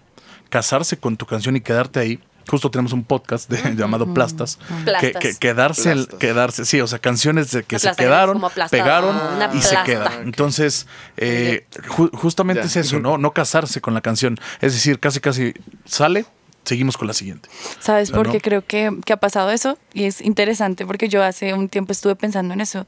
casarse 0.49 0.97
con 0.97 1.15
tu 1.15 1.25
canción 1.25 1.55
y 1.55 1.61
quedarte 1.61 2.01
ahí. 2.01 2.19
Justo 2.49 2.69
tenemos 2.69 2.91
un 2.91 3.05
podcast 3.05 3.49
de- 3.49 3.75
llamado 3.77 4.13
Plastas. 4.13 4.59
Plastas. 4.83 4.99
Que, 5.01 5.13
que- 5.13 5.35
quedarse, 5.39 5.89
el- 5.93 5.99
Plastas. 5.99 6.19
quedarse, 6.19 6.65
sí, 6.65 6.81
o 6.81 6.87
sea, 6.87 6.99
canciones 6.99 7.51
de 7.53 7.63
que 7.63 7.79
se 7.79 7.93
quedaron, 7.93 8.41
pegaron 8.69 9.15
una 9.37 9.49
y 9.55 9.61
se 9.61 9.77
quedan. 9.85 10.23
Entonces, 10.23 10.85
eh, 11.15 11.65
ju- 11.87 12.11
justamente 12.13 12.63
Ya. 12.63 12.67
es 12.67 12.75
eso, 12.75 12.99
¿no? 12.99 13.17
No 13.17 13.31
casarse 13.31 13.79
con 13.79 13.93
la 13.93 14.01
canción. 14.01 14.37
Es 14.59 14.73
decir, 14.73 14.99
casi, 14.99 15.21
casi 15.21 15.53
sale, 15.85 16.25
seguimos 16.63 16.97
con 16.97 17.07
la 17.07 17.13
siguiente. 17.13 17.49
¿Sabes 17.79 18.09
Claro. 18.09 18.23
por 18.23 18.31
qué 18.31 18.41
creo 18.41 18.65
que, 18.65 18.91
que 19.05 19.13
ha 19.13 19.17
pasado 19.17 19.51
eso? 19.51 19.77
Y 19.93 20.05
es 20.05 20.21
interesante 20.21 20.85
porque 20.85 21.09
yo 21.09 21.23
hace 21.23 21.53
un 21.53 21.69
tiempo 21.69 21.91
estuve 21.91 22.15
pensando 22.15 22.53
en 22.53 22.61
eso. 22.61 22.85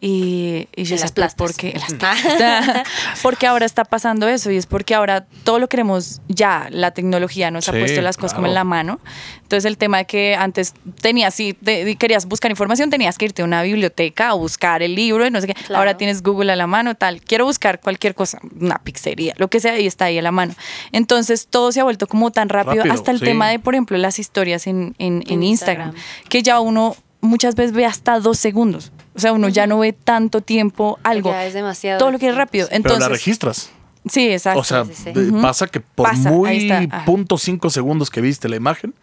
Y, 0.00 0.68
y 0.76 0.84
yo 0.84 0.94
En 0.94 1.00
las 1.00 1.10
plastas. 1.10 1.34
¿por 1.36 1.54
qué? 1.56 1.70
En 1.70 1.80
las 1.80 1.94
plastas. 1.94 2.84
porque 3.22 3.48
ahora 3.48 3.66
está 3.66 3.84
pasando 3.84 4.28
eso 4.28 4.48
y 4.52 4.56
es 4.56 4.66
porque 4.66 4.94
ahora 4.94 5.26
todo 5.42 5.58
lo 5.58 5.68
queremos 5.68 6.20
ya. 6.28 6.68
La 6.70 6.92
tecnología 6.92 7.50
nos 7.50 7.64
Sí, 7.64 7.70
ha 7.72 7.74
puesto 7.74 8.00
las 8.00 8.16
cosas 8.16 8.34
como 8.34 8.46
en 8.46 8.52
claro. 8.52 8.60
la 8.60 8.64
mano. 8.64 9.00
Entonces 9.42 9.64
el 9.64 9.76
tema 9.76 9.98
de 9.98 10.04
que 10.04 10.36
antes 10.36 10.74
tenías, 11.00 11.34
si 11.34 11.52
te- 11.54 11.96
querías 11.96 12.26
buscar 12.26 12.50
información, 12.52 12.90
tenías 12.90 13.18
que 13.18 13.24
irte 13.24 13.42
a 13.42 13.44
una 13.44 13.62
biblioteca 13.62 14.34
o 14.34 14.38
buscar 14.38 14.82
el 14.84 14.94
libro 14.94 15.26
y 15.26 15.30
no 15.32 15.40
sé 15.40 15.48
qué. 15.48 15.54
Claro. 15.54 15.78
Ahora 15.78 15.96
tienes 15.96 16.22
Google 16.22 16.52
a 16.52 16.56
la 16.56 16.68
mano, 16.68 16.94
tal. 16.94 17.20
Quiero 17.20 17.44
buscar 17.46 17.80
cualquier 17.80 18.14
cosa, 18.14 18.38
una 18.60 18.78
pizzería, 18.78 19.34
lo 19.36 19.48
que 19.48 19.58
sea, 19.58 19.80
y 19.80 19.86
está 19.88 20.04
ahí 20.04 20.18
a 20.18 20.22
la 20.22 20.30
mano. 20.30 20.54
Entonces 20.92 21.48
todo 21.48 21.72
se 21.72 21.80
ha 21.80 21.84
vuelto 21.84 22.06
como 22.06 22.30
tan 22.30 22.48
rápido, 22.48 22.76
Rápido, 22.84 22.94
hasta 22.94 23.10
el 23.10 23.18
sí. 23.18 23.24
tema 23.24 23.48
de, 23.48 23.58
por 23.58 23.74
ejemplo, 23.74 23.98
las 23.98 24.20
historias 24.20 24.68
en, 24.68 24.94
en- 24.98 25.22
en 25.26 25.32
En 25.32 25.42
Instagram, 25.42 25.88
Instagram. 25.88 26.28
que 26.28 26.42
ya 26.44 26.60
uno 26.60 26.94
muchas 27.20 27.56
veces 27.56 27.72
ve 27.72 27.84
hasta 27.84 28.20
dos 28.20 28.38
segundos. 28.38 28.92
O 29.18 29.20
sea, 29.20 29.32
uno 29.32 29.48
ya 29.48 29.66
no 29.66 29.80
ve 29.80 29.92
tanto 29.92 30.40
tiempo 30.40 30.98
algo. 31.02 31.30
Ya 31.30 31.44
es 31.44 31.52
demasiado. 31.52 31.98
Todo 31.98 32.10
lo 32.12 32.18
que 32.18 32.28
es 32.28 32.34
rápido. 32.34 32.68
Pero 32.68 32.82
la 32.82 32.88
Entonces, 32.94 33.08
registras. 33.10 33.70
sí, 34.08 34.30
exacto. 34.30 34.60
O 34.60 34.64
sea, 34.64 34.84
sí, 34.84 34.92
sí. 34.94 35.12
de- 35.12 35.42
pasa 35.42 35.66
que 35.66 35.80
por 35.80 36.08
Pasa, 36.08 36.30
muy 36.30 36.88
punto 37.04 37.36
cinco 37.36 37.68
segundos 37.68 38.08
que 38.10 38.20
viste 38.20 38.48
la 38.48 38.56
imagen, 38.56 38.94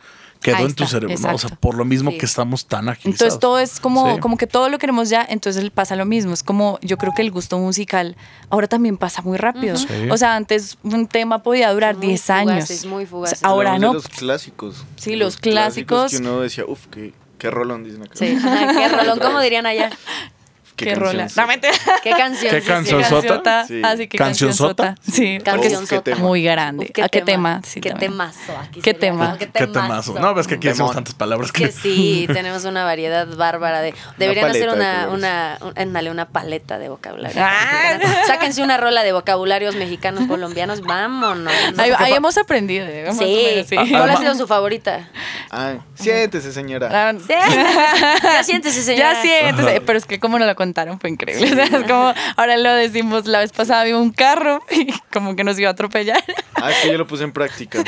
quedó 0.42 0.58
Ahí 0.58 0.66
en 0.66 0.74
tu 0.74 0.84
está, 0.84 0.94
cerebro, 1.00 1.16
¿no? 1.20 1.34
O 1.36 1.38
sea, 1.38 1.50
por 1.50 1.76
lo 1.76 1.86
mismo 1.86 2.12
Sí. 2.12 2.18
que 2.20 2.26
estamos 2.26 2.68
tan 2.68 2.88
agilizados. 2.88 3.22
Entonces 3.22 3.40
todo 3.40 3.58
es 3.60 3.80
como, 3.80 4.16
Sí. 4.16 4.20
como 4.22 4.38
que 4.38 4.46
todo 4.48 4.70
lo 4.70 4.78
queremos 4.78 5.10
ya, 5.10 5.26
entonces 5.28 5.70
pasa 5.72 5.96
lo 5.96 6.06
mismo. 6.06 6.34
Es 6.34 6.44
como, 6.44 6.78
yo 6.82 6.98
creo 6.98 7.14
que 7.16 7.24
el 7.24 7.32
gusto 7.32 7.58
musical 7.58 8.16
ahora 8.50 8.68
también 8.68 8.98
pasa 8.98 9.22
muy 9.24 9.38
rápido. 9.38 9.76
Sí. 9.76 9.88
O 10.12 10.18
sea, 10.18 10.36
antes 10.36 10.78
un 10.84 11.08
tema 11.08 11.42
podía 11.42 11.72
durar 11.74 11.96
Muy 11.98 12.08
10 12.08 12.30
años. 12.30 12.54
fugaces, 12.66 12.86
muy 12.86 13.06
fugaces. 13.06 13.40
O 13.40 13.42
sea, 13.42 13.50
ahora 13.50 13.80
no. 13.80 13.94
los 13.94 14.08
clásicos. 14.08 14.86
Sí, 14.98 15.16
los 15.16 15.38
clásicos. 15.38 16.12
Que 16.12 16.18
uno 16.18 16.42
decía, 16.42 16.64
uff, 16.68 16.86
qué, 16.88 17.14
qué 17.38 17.50
rolón, 17.52 17.84
dicen 17.84 18.04
acá. 18.04 18.14
Sí. 18.16 18.38
Qué 18.78 18.88
rolón, 18.90 19.20
¿cómo 19.20 19.40
dirían 19.42 19.66
allá? 19.66 19.90
Qué, 20.76 20.88
canción 20.88 21.08
rola. 21.14 21.30
sota. 21.30 21.42
No, 21.42 21.48
mentira. 21.48 21.74
¿Qué 22.04 22.10
canción? 22.12 22.52
¿Qué 22.52 22.60
sí, 22.60 22.66
sí. 22.66 22.68
canción 22.68 23.02
Qué 23.02 23.06
sota? 23.30 23.66
Sí. 23.66 23.82
Así 23.82 24.08
que 24.10 24.18
¿Cancionzota? 24.18 24.84
cancionzota. 24.96 25.16
Sí, 25.16 25.38
porque 25.40 25.52
Canción 25.62 25.84
es 25.84 25.90
qué 25.90 25.96
sota. 25.96 26.04
tema. 26.04 26.18
muy 26.20 26.44
grande. 26.44 26.86
Uf, 26.88 26.92
qué 26.92 27.04
¿A 27.04 27.08
qué 27.08 27.22
tema? 27.22 27.62
Sí, 27.64 27.80
qué 27.80 27.92
también. 27.92 28.12
temazo. 28.12 28.58
Aquí 28.60 28.82
¿Qué 28.82 28.94
tema? 28.94 29.26
como, 29.28 29.38
Qué 29.38 29.68
temazo. 29.68 30.20
No, 30.20 30.34
ves 30.34 30.48
que 30.48 30.56
aquí 30.56 30.68
hacemos 30.68 30.94
tantas 30.94 31.14
palabras 31.14 31.54
que 31.54 31.68
que. 31.68 31.72
sí, 31.72 32.28
tenemos 32.34 32.66
una 32.66 32.84
variedad 32.84 33.26
bárbara 33.38 33.80
de. 33.80 33.94
Deberían 34.18 34.50
hacer 34.50 34.68
paleta 34.68 35.08
de 35.08 35.14
una, 35.14 35.58
una, 35.62 36.12
una 36.12 36.26
paleta 36.28 36.78
de 36.78 36.90
vocabulario. 36.90 37.42
Ah. 37.42 37.98
Sáquense 38.28 38.62
una 38.62 38.76
rola 38.76 39.04
de 39.06 39.14
vocabularios 39.14 39.78
mexicanos, 39.78 40.28
colombianos, 40.28 40.82
vámonos. 40.82 41.54
Ahí, 41.78 41.92
ahí 41.98 42.12
hemos 42.16 42.38
aprendido. 42.38 42.86
eh, 42.86 43.08
Sí, 43.18 43.64
sí. 43.70 43.76
¿cuál 43.92 44.10
ha 44.10 44.18
sido 44.18 44.36
su 44.36 44.46
favorita? 44.46 45.08
Ay, 45.58 45.80
siéntese, 45.94 46.52
señora. 46.52 46.90
Ah, 46.92 47.14
Sí, 47.18 47.28
ya 47.30 48.44
siéntese, 48.44 48.82
señora. 48.82 49.14
Ya 49.14 49.22
siéntese, 49.22 49.82
pero 49.82 49.98
es 49.98 50.06
que 50.06 50.20
como 50.20 50.38
nos 50.38 50.48
lo 50.48 50.56
contaron 50.56 51.00
fue 51.00 51.10
increíble. 51.10 51.52
O 51.52 51.56
sea, 51.56 51.66
es 51.66 51.84
como, 51.86 52.14
ahora 52.36 52.58
lo 52.58 52.74
decimos, 52.74 53.26
la 53.26 53.40
vez 53.40 53.52
pasada 53.54 53.82
había 53.82 53.98
un 53.98 54.12
carro 54.12 54.62
y 54.72 54.92
como 55.14 55.36
que 55.36 55.44
nos 55.44 55.58
iba 55.58 55.70
a 55.70 55.72
atropellar. 55.72 56.22
Ah, 56.56 56.72
es 56.72 56.78
que 56.80 56.92
yo 56.92 56.98
lo 56.98 57.08
puse 57.08 57.24
en 57.24 57.32
práctica. 57.32 57.84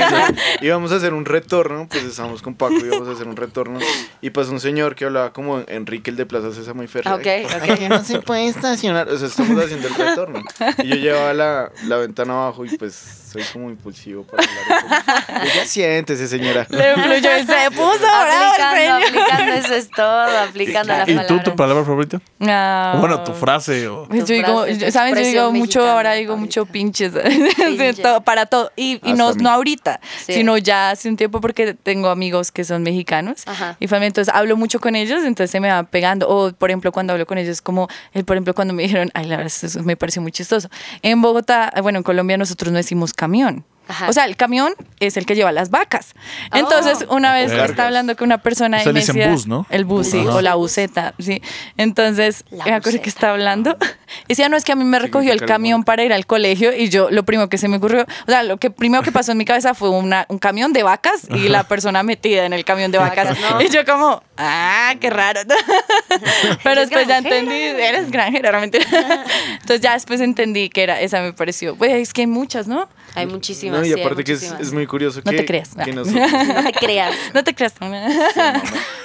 íbamos 0.62 0.90
a 0.92 0.96
hacer 0.96 1.12
un 1.12 1.24
retorno, 1.24 1.86
pues 1.90 2.04
estábamos 2.04 2.40
con 2.40 2.54
Paco, 2.54 2.76
íbamos 2.76 3.08
a 3.08 3.12
hacer 3.12 3.28
un 3.28 3.36
retorno. 3.36 3.78
Y 4.20 4.30
pasó 4.30 4.50
un 4.52 4.60
señor 4.60 4.94
que 4.94 5.04
hablaba 5.04 5.32
como 5.32 5.62
Enrique 5.66 6.10
el 6.10 6.16
de 6.16 6.24
Plaza 6.26 6.52
Sésamo 6.52 6.82
y 6.82 6.86
Ferrer. 6.86 7.12
Ok, 7.12 7.26
ok. 7.54 7.62
Ay, 7.78 7.88
no 7.88 8.02
se 8.02 8.20
puede 8.20 8.46
estacionar. 8.48 9.08
O 9.08 9.18
sea, 9.18 9.28
estamos 9.28 9.62
haciendo 9.62 9.88
el 9.88 9.94
retorno. 9.94 10.42
Y 10.82 10.88
yo 10.88 10.94
llevaba 10.96 11.34
la, 11.34 11.72
la 11.86 11.96
ventana 11.96 12.32
abajo 12.32 12.64
y 12.64 12.76
pues 12.78 13.21
soy 13.32 13.42
como 13.52 13.70
impulsivo 13.70 14.24
para 14.24 14.42
hablar. 14.42 15.44
Y 15.46 15.56
ya 15.58 15.64
siéntese, 15.66 16.28
señora. 16.28 16.66
Le 16.68 16.94
fluyó 16.94 17.36
y 17.38 17.44
se 17.46 17.70
puso 17.70 18.06
ahora, 18.06 18.96
Aplicando, 18.96 19.52
eso 19.54 19.74
es 19.74 19.90
todo, 19.90 20.38
aplicando 20.38 20.92
la 20.92 21.02
¿Y 21.04 21.14
palabra. 21.14 21.26
tú, 21.26 21.50
tu 21.50 21.56
palabra 21.56 21.84
favorita? 21.84 22.20
Ah. 22.40 22.94
O 22.96 23.00
Bueno, 23.00 23.22
tu 23.24 23.32
frase. 23.32 23.88
O... 23.88 24.06
Pues 24.08 24.24
yo 24.26 24.34
digo, 24.34 24.62
frase, 24.64 24.78
tu 24.78 24.84
yo- 24.86 24.92
¿saben? 24.92 25.14
Yo 25.16 25.20
digo 25.22 25.52
mucho, 25.52 25.88
ahora 25.88 26.12
digo 26.14 26.34
favorita. 26.34 26.60
mucho 26.60 26.66
pinches. 26.72 27.12
Pinche. 27.56 28.02
Para 28.24 28.46
todo. 28.46 28.70
Y, 28.76 29.00
y 29.02 29.12
no, 29.14 29.28
Hasta 29.28 29.38
mí. 29.38 29.44
no 29.44 29.50
ahorita, 29.50 30.00
Sí. 30.26 30.34
sino 30.34 30.56
ya 30.58 30.90
hace 30.90 31.08
un 31.08 31.16
tiempo 31.16 31.40
porque 31.40 31.74
tengo 31.74 32.08
amigos 32.10 32.52
que 32.52 32.64
son 32.64 32.82
mexicanos. 32.82 33.42
Ajá. 33.46 33.76
Y 33.80 33.86
familia, 33.88 34.08
entonces 34.08 34.32
hablo 34.34 34.56
mucho 34.56 34.80
con 34.80 34.94
ellos, 34.96 35.20
entonces 35.24 35.50
se 35.50 35.60
me 35.60 35.68
va 35.70 35.82
pegando. 35.84 36.28
O, 36.28 36.52
por 36.52 36.70
ejemplo, 36.70 36.92
cuando 36.92 37.12
hablo 37.12 37.26
con 37.26 37.38
ellos, 37.38 37.60
como, 37.62 37.88
por 38.26 38.36
ejemplo, 38.36 38.54
cuando 38.54 38.74
me 38.74 38.82
dijeron, 38.82 39.10
ay, 39.14 39.26
la 39.26 39.36
verdad, 39.36 39.52
eso 39.62 39.82
me 39.82 39.96
pareció 39.96 40.22
muy 40.22 40.32
chistoso. 40.32 40.68
En 41.02 41.20
Bogotá, 41.22 41.72
bueno, 41.82 41.98
en 41.98 42.02
Colombia 42.04 42.36
nosotros 42.36 42.70
no 42.72 42.76
decimos 42.78 43.12
camión. 43.22 43.64
Ajá. 43.88 44.08
O 44.08 44.12
sea, 44.12 44.24
el 44.24 44.36
camión 44.36 44.74
es 45.00 45.16
el 45.16 45.26
que 45.26 45.34
lleva 45.34 45.52
las 45.52 45.70
vacas. 45.70 46.14
Entonces, 46.52 47.04
Oh. 47.08 47.16
una 47.16 47.34
vez 47.34 47.50
Cargas. 47.50 47.70
estaba 47.70 47.88
hablando 47.88 48.16
con 48.16 48.26
una 48.26 48.38
persona 48.38 48.82
y 48.82 48.86
me 48.86 48.92
dicen 49.00 49.16
decía, 49.16 49.30
bus, 49.32 49.46
¿no? 49.46 49.66
El 49.70 49.84
bus, 49.84 50.06
sí, 50.08 50.20
Ajá. 50.20 50.36
o 50.36 50.40
la 50.40 50.54
buseta, 50.54 51.14
sí. 51.18 51.42
Entonces, 51.76 52.44
La 52.50 52.64
me 52.64 52.74
acuerdo 52.74 53.00
que 53.02 53.08
estaba 53.08 53.32
hablando. 53.34 53.76
Y 54.26 54.28
decía, 54.30 54.48
no, 54.48 54.56
es 54.56 54.64
que 54.64 54.72
a 54.72 54.76
mí 54.76 54.84
me 54.84 54.98
recogió 54.98 55.32
el 55.32 55.44
camión 55.44 55.84
para 55.84 56.04
ir 56.04 56.12
al 56.12 56.26
colegio 56.26 56.72
y 56.76 56.88
yo, 56.90 57.10
lo 57.10 57.24
primero 57.24 57.48
que 57.48 57.58
se 57.58 57.66
me 57.68 57.78
ocurrió, 57.78 58.02
o 58.26 58.30
sea, 58.30 58.42
lo 58.42 58.56
que 58.58 58.70
primero 58.70 59.02
que 59.02 59.10
pasó 59.12 59.32
en 59.32 59.38
mi 59.38 59.44
cabeza 59.44 59.74
fue 59.74 59.88
una, 59.90 60.26
un 60.28 60.38
camión 60.38 60.72
de 60.72 60.82
vacas 60.82 61.26
y 61.30 61.48
la 61.48 61.64
persona 61.64 62.02
metida 62.02 62.44
en 62.46 62.52
el 62.52 62.64
camión 62.64 62.92
de 62.92 62.98
vacas. 62.98 63.30
Vacas, 63.30 63.38
¿no? 63.50 63.60
Y 63.62 63.68
yo 63.68 63.84
como, 63.84 64.22
ah, 64.38 64.94
qué 65.00 65.10
raro. 65.10 65.40
Pero 66.62 66.80
después 66.80 67.06
ya 67.08 67.18
entendí, 67.18 67.54
eres 67.54 68.10
granjera, 68.10 68.50
era 68.50 68.60
mentira. 68.60 68.84
Entonces 69.52 69.80
ya 69.80 69.94
después 69.94 70.20
entendí 70.20 70.68
que 70.68 70.82
era, 70.82 71.00
esa 71.00 71.20
me 71.20 71.32
pareció. 71.32 71.74
Pues 71.76 71.92
es 71.92 72.12
que 72.12 72.22
hay 72.22 72.26
muchas, 72.26 72.66
¿no? 72.66 72.88
Hay 73.14 73.26
muchísimas. 73.26 73.71
No, 73.78 73.84
y 73.84 73.92
sí, 73.92 74.00
aparte 74.00 74.24
que 74.24 74.32
es, 74.32 74.42
es 74.60 74.72
muy 74.72 74.86
curioso 74.86 75.20
No 75.24 75.30
que, 75.30 75.38
te 75.38 75.44
creas. 75.46 75.70
que 75.84 75.92
nosotros... 75.92 76.30
No 76.54 76.62
te 76.64 76.72
creas. 76.72 77.14
No 77.34 77.44
te 77.44 77.54
creas. 77.54 77.74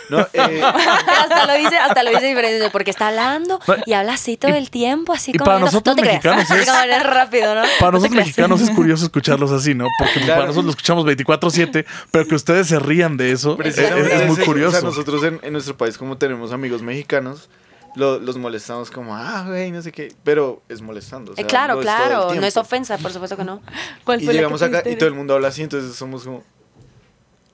No, 0.10 0.20
eh, 0.34 0.62
hasta 0.64 1.46
lo 1.48 1.54
dice, 1.56 1.78
hasta 1.78 2.04
lo 2.04 2.12
dice 2.12 2.28
diferente, 2.28 2.70
porque 2.72 2.92
está 2.92 3.10
hablando 3.10 3.60
y 3.86 3.94
habla 3.94 4.14
así 4.14 4.38
todo 4.38 4.54
el 4.56 4.70
tiempo, 4.70 5.12
así 5.14 5.32
y 5.34 5.38
como. 5.38 5.46
para 5.46 5.60
no- 5.60 5.66
nosotros 5.66 5.96
no 5.98 6.02
te 6.04 6.08
creas. 6.20 6.38
mexicanos 6.38 6.86
es- 6.98 7.04
rápido, 7.04 7.56
¿no? 7.56 7.62
Para 7.80 7.92
nosotros 7.94 8.16
mexicanos 8.18 8.62
es 8.62 8.70
curioso 8.72 9.04
escucharlos 9.06 9.52
así, 9.52 9.74
¿no? 9.76 9.88
Porque 10.00 10.22
Claro. 10.22 10.34
para 10.36 10.46
nosotros 10.48 10.66
lo 10.66 10.72
escuchamos 10.72 11.06
24-7, 11.06 11.86
pero 12.12 12.26
que 12.26 12.36
ustedes 12.36 12.68
se 12.68 12.80
rían 12.80 13.18
de 13.18 13.32
eso 13.32 13.52
es, 13.52 13.58
precisamente 13.58 14.16
es 14.16 14.28
muy 14.28 14.38
curioso. 14.46 14.78
O 14.78 14.80
sea, 14.82 14.90
nosotros 14.90 15.24
en, 15.24 15.40
en 15.44 15.52
nuestro 15.54 15.76
país, 15.76 15.98
como 15.98 16.18
tenemos 16.18 16.52
amigos 16.54 16.82
mexicanos, 16.82 17.50
lo- 17.98 18.20
los 18.20 18.38
molestamos 18.38 18.92
como, 18.92 19.16
ah, 19.16 19.44
güey, 19.48 19.72
no 19.72 19.82
sé 19.82 19.92
qué. 19.92 20.14
Pero 20.24 20.62
es 20.70 20.82
molestando. 20.82 21.32
o 21.34 21.36
Eh, 21.38 21.46
claro, 21.46 21.80
claro. 21.82 22.34
No 22.34 22.46
es 22.46 22.56
ofensa, 22.58 22.98
por 22.98 23.12
supuesto 23.12 23.36
que 23.36 23.44
no. 23.44 23.62
¿Cuál 24.04 24.22
Y 24.22 24.26
fue 24.26 24.34
llegamos 24.34 24.62
acá 24.62 24.84
y 24.90 24.96
todo 24.96 25.10
el 25.10 25.16
mundo 25.16 25.34
habla 25.34 25.50
así, 25.50 25.64
entonces 25.64 25.96
somos 25.96 26.24
como. 26.24 26.44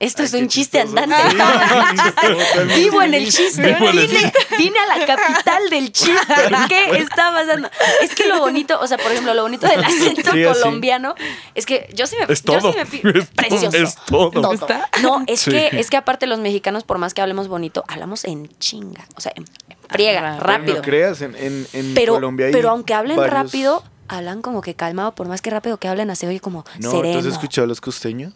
Esto 0.00 0.22
Ay, 0.22 0.26
es 0.26 0.34
un 0.34 0.48
chiste 0.48 0.82
chistoso. 0.82 1.02
andante. 1.02 2.74
Sí, 2.74 2.80
Vivo 2.80 3.00
en 3.00 3.14
el 3.14 3.30
chiste. 3.30 3.62
Vine, 3.74 4.32
vine 4.58 4.78
a 4.78 4.98
la 4.98 5.06
capital 5.06 5.70
del 5.70 5.92
chiste. 5.92 6.20
¿Qué 6.68 6.98
está 6.98 7.32
pasando? 7.32 7.70
Es 8.02 8.14
que 8.14 8.26
lo 8.26 8.40
bonito, 8.40 8.78
o 8.80 8.86
sea, 8.86 8.98
por 8.98 9.12
ejemplo, 9.12 9.32
lo 9.34 9.42
bonito 9.42 9.66
del 9.68 9.82
acento 9.84 10.32
Sí, 10.32 10.44
colombiano 10.44 11.14
es 11.54 11.64
que 11.64 11.88
yo 11.94 12.06
sí 12.06 12.16
me. 12.18 12.32
Es 12.32 12.42
yo 12.42 12.58
todo. 12.58 12.72
sí 12.72 12.78
me 12.78 12.86
fi- 12.86 13.02
Es 13.04 13.30
todo, 13.30 13.34
precioso. 13.36 13.76
es 13.76 13.94
todo. 14.06 14.52
¿Está? 14.52 14.88
No, 15.00 15.22
es 15.28 15.40
Sí. 15.40 15.52
que 15.52 15.68
es 15.72 15.88
que 15.90 15.96
aparte 15.96 16.26
los 16.26 16.40
mexicanos, 16.40 16.82
por 16.84 16.98
más 16.98 17.14
que 17.14 17.22
hablemos 17.22 17.46
bonito, 17.48 17.84
hablamos 17.86 18.24
en 18.24 18.48
chinga. 18.58 19.06
O 19.16 19.20
sea, 19.20 19.32
en, 19.36 19.44
en 19.44 19.63
friega, 19.88 20.36
Ah, 20.36 20.40
rápido. 20.40 20.76
No 20.76 20.82
creas, 20.82 21.20
en, 21.22 21.34
en, 21.36 21.66
en 21.72 21.94
Pero, 21.94 22.14
Colombia 22.14 22.46
hay 22.46 22.52
pero 22.52 22.70
aunque 22.70 22.94
hablen 22.94 23.16
varios- 23.16 23.32
rápido, 23.34 23.82
hablan 24.08 24.42
como 24.42 24.60
que 24.60 24.74
calmado, 24.74 25.14
por 25.14 25.28
más 25.28 25.40
que 25.40 25.48
rápido 25.50 25.78
que 25.78 25.88
hablen, 25.88 26.10
así 26.10 26.26
oye 26.26 26.38
como 26.40 26.64
No, 26.78 26.90
sereno. 26.90 27.14
¿tú 27.20 27.26
has 27.26 27.32
escuchado 27.34 27.64
a 27.64 27.68
los 27.68 27.80
costeños? 27.80 28.32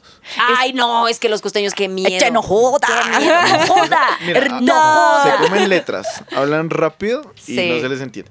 Ay, 0.58 0.72
no, 0.72 1.08
es 1.08 1.18
que 1.20 1.28
los 1.28 1.42
costeños, 1.42 1.74
qué 1.74 1.88
miedo. 1.88 2.08
Echa, 2.16 2.30
no 2.30 2.42
joda. 2.42 2.88
No 3.20 3.74
joda. 3.74 4.00
Mira, 4.26 4.60
no 4.60 4.72
joda. 4.74 5.36
Se 5.38 5.44
comen 5.44 5.68
letras, 5.68 6.06
hablan 6.34 6.70
rápido 6.70 7.32
y 7.46 7.54
Sí. 7.54 7.70
no 7.70 7.80
se 7.80 7.88
les 7.88 8.00
entiende. 8.00 8.30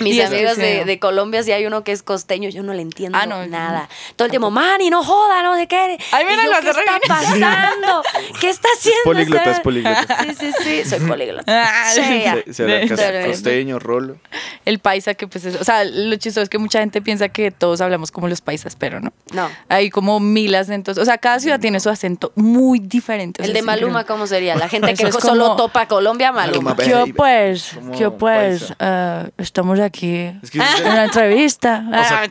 Mis 0.00 0.18
es 0.18 0.30
sí. 0.54 0.60
de, 0.60 0.84
de 0.84 0.98
Colombia, 0.98 1.42
si 1.42 1.52
hay 1.52 1.66
uno 1.66 1.84
que 1.84 1.92
es 1.92 2.02
costeño, 2.02 2.48
yo 2.50 2.62
no 2.62 2.72
le 2.72 2.82
entiendo 2.82 3.18
Ah, 3.20 3.26
no, 3.26 3.46
nada. 3.46 3.88
Todo 4.16 4.26
el 4.26 4.30
tiempo, 4.30 4.50
Manny, 4.50 4.90
no 4.90 5.04
joda, 5.04 5.42
no 5.42 5.54
sé 5.56 5.66
qué. 5.66 5.98
Ay, 6.12 6.24
mira, 6.28 6.44
yo, 6.44 6.52
lo 6.52 6.60
¿Qué 6.60 6.70
está 6.70 7.00
pasando? 7.06 8.02
¿Qué 8.40 8.48
está 8.50 8.68
haciendo? 8.76 9.00
políglota, 9.04 9.42
esta- 9.42 9.52
es 9.52 9.60
políglota. 9.60 10.18
Sí, 10.24 10.34
sí, 10.40 10.52
sí, 10.62 10.84
soy 10.88 11.00
políglota. 11.00 11.44
Ah, 11.46 11.90
Sí, 11.94 12.02
sí. 12.02 12.22
ya. 12.22 12.34
Se, 12.46 12.54
se 12.54 12.62
habla 12.62 12.74
De- 12.76 12.88
casi 12.88 13.02
de- 13.02 13.26
costeño, 13.26 13.78
rolo. 13.78 14.16
El 14.64 14.78
paisa 14.78 15.14
que 15.14 15.26
pues 15.28 15.44
es, 15.44 15.56
o 15.60 15.64
sea, 15.64 15.84
lo 15.84 16.16
chistoso 16.16 16.42
es 16.42 16.48
que 16.48 16.58
mucha 16.58 16.80
gente 16.80 17.02
piensa 17.02 17.28
que 17.28 17.50
todos 17.50 17.80
hablamos 17.80 18.10
como 18.10 18.28
los 18.28 18.40
paisas, 18.40 18.76
pero 18.76 19.00
no. 19.00 19.12
No. 19.32 19.50
Hay 19.68 19.90
como 19.90 20.18
mil 20.20 20.54
acentos, 20.54 20.96
o 20.98 21.04
sea, 21.04 21.18
cada 21.18 21.38
ciudad 21.40 21.60
tiene 21.60 21.80
su 21.80 21.90
acento 21.90 22.32
muy 22.34 22.78
diferente. 22.78 23.42
o 23.42 23.44
El 23.44 23.52
de 23.52 23.58
es 23.58 23.64
Maluma, 23.64 23.86
increíble. 24.00 24.06
¿cómo 24.08 24.26
sería? 24.26 24.56
La 24.56 24.68
gente 24.68 24.94
que 24.94 25.06
es 25.08 25.14
solo 25.14 25.44
como- 25.44 25.56
topa 25.56 25.86
Colombia, 25.88 26.32
Maluma. 26.32 26.74
Maluma, 26.74 26.84
Yo 27.06 27.14
pues, 27.14 27.72
yo 27.98 28.16
pues, 28.16 28.62
paisa. 28.74 28.76
eh, 28.80 29.30
estamos 29.74 29.80
aquí 29.80 30.32
Es 30.42 30.50
que 30.50 30.58
en 30.58 30.88
una 30.90 31.04
entrevista. 31.04 31.84
Ah, 31.92 32.22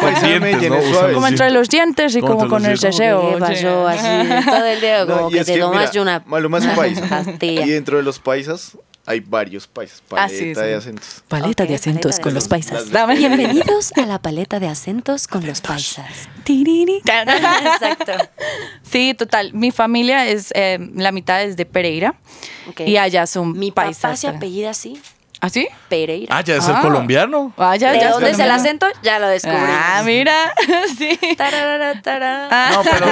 Pues, 0.00 0.20
Con 0.20 0.22
dientes, 0.40 0.70
¿no? 0.70 0.76
como 1.14 1.20
los 1.20 1.28
entre 1.30 1.50
los 1.50 1.68
dientes 1.68 2.16
y 2.16 2.20
Como 2.20 2.48
con 2.48 2.64
el 2.64 2.72
los 2.72 2.80
deseo. 2.80 3.34
¿Qué 3.34 3.38
pasó? 3.40 3.88
Así, 3.88 4.44
todo 4.50 4.64
el 4.66 4.80
día, 4.80 5.04
No, 5.04 5.16
como 5.16 5.30
y 5.30 5.32
que 5.34 5.40
es 5.40 5.46
te 5.46 5.58
tomas 5.58 5.90
mira, 5.90 6.02
una 6.02 6.22
Maluma 6.26 6.58
es 6.58 6.66
paisa. 6.68 7.06
pastilla. 7.08 7.64
Y 7.66 7.70
dentro 7.70 7.96
de 7.96 8.02
los 8.02 8.18
paisas 8.18 8.76
hay 9.06 9.20
varios 9.20 9.66
paisas. 9.66 10.02
Ah, 10.06 10.06
Paleta 10.10 10.28
sí, 10.38 10.54
sí. 10.54 10.60
de 10.60 10.74
acentos. 10.74 11.24
Paleta 11.26 11.62
Ok, 11.64 11.68
de 11.70 11.74
acentos 11.74 12.02
paleta 12.02 12.16
de 12.18 12.22
con 12.22 12.34
los 12.34 12.44
acentos. 12.46 12.70
paisas. 12.72 12.90
Dame. 12.92 13.16
Bienvenidos 13.16 13.92
a 13.96 14.06
la 14.06 14.20
paleta 14.20 14.60
de 14.60 14.68
acentos 14.68 15.26
con 15.26 15.44
los 15.46 15.60
paisas. 15.60 16.28
Exacto. 16.44 18.12
Sí, 18.82 19.14
total. 19.14 19.52
Mi 19.54 19.70
familia 19.72 20.26
es, 20.28 20.52
eh, 20.54 20.78
la 20.94 21.12
mitad 21.12 21.42
es 21.42 21.56
de 21.56 21.66
Pereira 21.66 22.14
Ok. 22.68 22.80
y 22.80 22.96
allá 22.98 23.26
son 23.26 23.58
Mi 23.58 23.70
papá 23.70 23.86
paisas. 23.86 24.20
se 24.20 24.28
apellida 24.28 24.70
así, 24.70 25.00
¿Ah, 25.42 25.48
sí? 25.48 25.66
Pereira. 25.88 26.36
Ah, 26.36 26.42
ya 26.42 26.56
es 26.56 26.68
el 26.68 26.74
Ah. 26.76 26.80
colombiano. 26.82 27.54
Ah, 27.56 27.74
ya, 27.76 27.92
¿De 27.92 28.00
ya 28.00 28.10
dónde 28.10 28.30
es 28.30 28.38
el 28.38 28.44
colombiano. 28.44 28.54
acento? 28.62 28.86
Ya 29.02 29.18
lo 29.18 29.26
descubrimos. 29.28 29.68
Ah, 29.70 30.02
mira. 30.04 30.34
sí. 30.98 31.18
Tararara, 31.36 32.02
tará. 32.02 32.48
Ah. 32.50 32.70
No, 32.74 32.82
pero, 32.82 33.06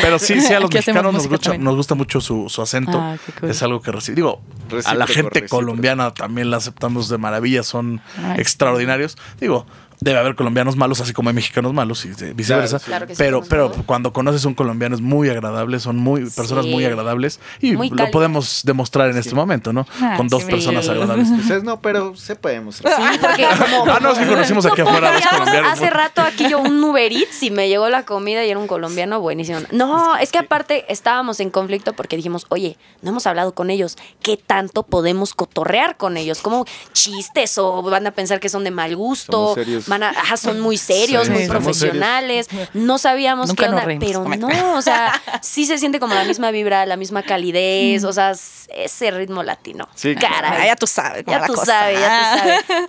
pero 0.00 0.18
sí, 0.18 0.40
sí, 0.40 0.54
a 0.54 0.60
los 0.60 0.72
mexicanos 0.72 1.12
nos 1.12 1.28
gusta, 1.28 1.58
nos 1.58 1.76
gusta 1.76 1.94
mucho 1.94 2.20
su, 2.22 2.48
su 2.48 2.62
acento. 2.62 2.98
Ah, 2.98 3.16
qué 3.26 3.32
cool. 3.32 3.50
Es 3.50 3.62
algo 3.62 3.82
que 3.82 3.92
recibe. 3.92 4.16
Digo, 4.16 4.40
a 4.86 4.94
la 4.94 5.06
gente 5.06 5.40
recíproco. 5.40 5.56
colombiana 5.62 6.14
también 6.14 6.50
la 6.50 6.56
aceptamos 6.56 7.10
de 7.10 7.18
maravilla, 7.18 7.62
son 7.62 8.00
Ay, 8.16 8.40
extraordinarios. 8.40 9.18
Digo, 9.38 9.66
debe 10.04 10.18
haber 10.20 10.34
colombianos 10.34 10.76
malos, 10.76 11.00
así 11.00 11.12
como 11.12 11.30
hay 11.30 11.34
mexicanos 11.34 11.72
malos 11.72 12.04
y 12.04 12.10
viceversa. 12.34 12.78
Claro, 12.78 13.06
que 13.06 13.14
sí, 13.14 13.18
pero, 13.18 13.42
pero 13.48 13.72
cuando 13.86 14.12
conoces 14.12 14.44
un 14.44 14.54
colombiano 14.54 14.94
es 14.94 15.00
muy 15.00 15.28
agradable, 15.30 15.80
son 15.80 15.96
muy 15.96 16.28
personas 16.30 16.64
Sí. 16.66 16.70
muy 16.70 16.84
agradables 16.84 17.40
y 17.60 17.72
Muy 17.72 17.90
lo 17.90 18.10
podemos 18.10 18.60
demostrar 18.64 19.10
en 19.10 19.16
este 19.18 19.34
momento, 19.34 19.72
¿no? 19.72 19.86
Ah, 20.00 20.14
Con 20.16 20.28
dos 20.28 20.42
sí. 20.44 20.50
personas 20.50 20.88
agradables. 20.88 21.28
Ustedes 21.40 21.64
no, 21.64 21.80
pero 21.80 22.14
se 22.16 22.36
puede. 22.36 22.60
Sí, 22.72 22.82
porque. 23.20 23.44
Ah, 23.44 23.98
no, 24.00 24.12
es 24.12 24.18
que 24.18 24.26
conocimos 24.26 24.64
aquí 24.66 24.80
afuera 24.82 25.12
dos 25.12 25.26
colombianos. 25.30 25.72
Hace 25.72 25.90
rato 25.90 26.20
aquí 26.22 26.48
yo 26.48 26.60
un 26.60 26.82
Uber 26.84 27.10
Eats 27.12 27.42
y 27.42 27.50
me 27.50 27.68
llegó 27.68 27.88
la 27.88 28.04
comida 28.04 28.44
y 28.44 28.50
era 28.50 28.58
un 28.60 28.66
colombiano 28.66 29.20
buenísimo. 29.20 29.58
No, 29.72 30.16
es 30.16 30.30
que 30.30 30.38
aparte 30.38 30.84
estábamos 30.92 31.40
en 31.40 31.50
conflicto 31.50 31.94
porque 31.94 32.16
dijimos, 32.16 32.46
oye, 32.50 32.76
no 33.02 33.10
hemos 33.10 33.26
hablado 33.26 33.54
con 33.54 33.70
ellos. 33.70 33.96
¿Qué 34.22 34.36
tanto 34.36 34.82
podemos 34.84 35.34
cotorrear 35.34 35.96
con 35.96 36.16
ellos? 36.16 36.40
¿Como 36.42 36.64
chistes 36.92 37.56
o 37.58 37.82
van 37.82 38.06
a 38.06 38.10
pensar 38.12 38.38
que 38.40 38.48
son 38.48 38.64
de 38.64 38.70
mal 38.70 38.94
gusto? 38.96 39.32
Somos 39.32 39.54
serios. 39.54 39.88
Van 39.94 40.02
a, 40.02 40.10
ajá, 40.10 40.36
son 40.36 40.58
muy 40.58 40.76
serios, 40.76 41.26
Sí, 41.28 41.32
muy 41.32 41.46
profesionales. 41.46 42.48
No 42.72 42.98
sabíamos 42.98 43.48
Nunca 43.48 43.62
qué 43.64 43.68
onda, 43.70 43.84
reímos. 43.84 44.04
pero 44.04 44.24
no, 44.36 44.74
o 44.74 44.82
sea, 44.82 45.22
sí 45.40 45.66
se 45.66 45.78
siente 45.78 46.00
como 46.00 46.14
la 46.16 46.24
misma 46.24 46.50
vibra, 46.50 46.84
la 46.84 46.96
misma 46.96 47.22
calidez, 47.22 48.02
o 48.02 48.12
sea, 48.12 48.32
ese 48.74 49.10
ritmo 49.12 49.44
latino. 49.44 49.88
Sí, 49.94 50.16
Caray. 50.16 50.62
Ah, 50.62 50.66
ya 50.66 50.76
tú 50.76 50.88
sabes. 50.88 51.24
Ya 51.26 51.46
tú 51.46 51.54
cosa. 51.54 51.66
sabes, 51.66 52.00
ya 52.00 52.32
tú 52.32 52.38
sabes. 52.66 52.88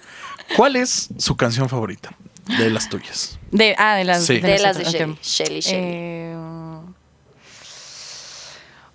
¿Cuál 0.57 0.75
es 0.77 1.09
su 1.19 1.35
canción 1.37 1.69
favorita 1.69 2.15
de 2.57 2.71
las 2.71 2.89
tuyas? 2.89 3.37
De, 3.51 3.75
ah, 3.77 3.95
de 3.95 4.03
las 4.03 4.25
Sí. 4.25 4.39
De 4.39 4.57
las 4.57 4.77
de 4.77 4.83
nosotros, 4.85 5.19
Shelly. 5.21 5.59
Shelly. 5.59 5.61
Shelly. 5.61 5.83
Eh, 5.85 6.35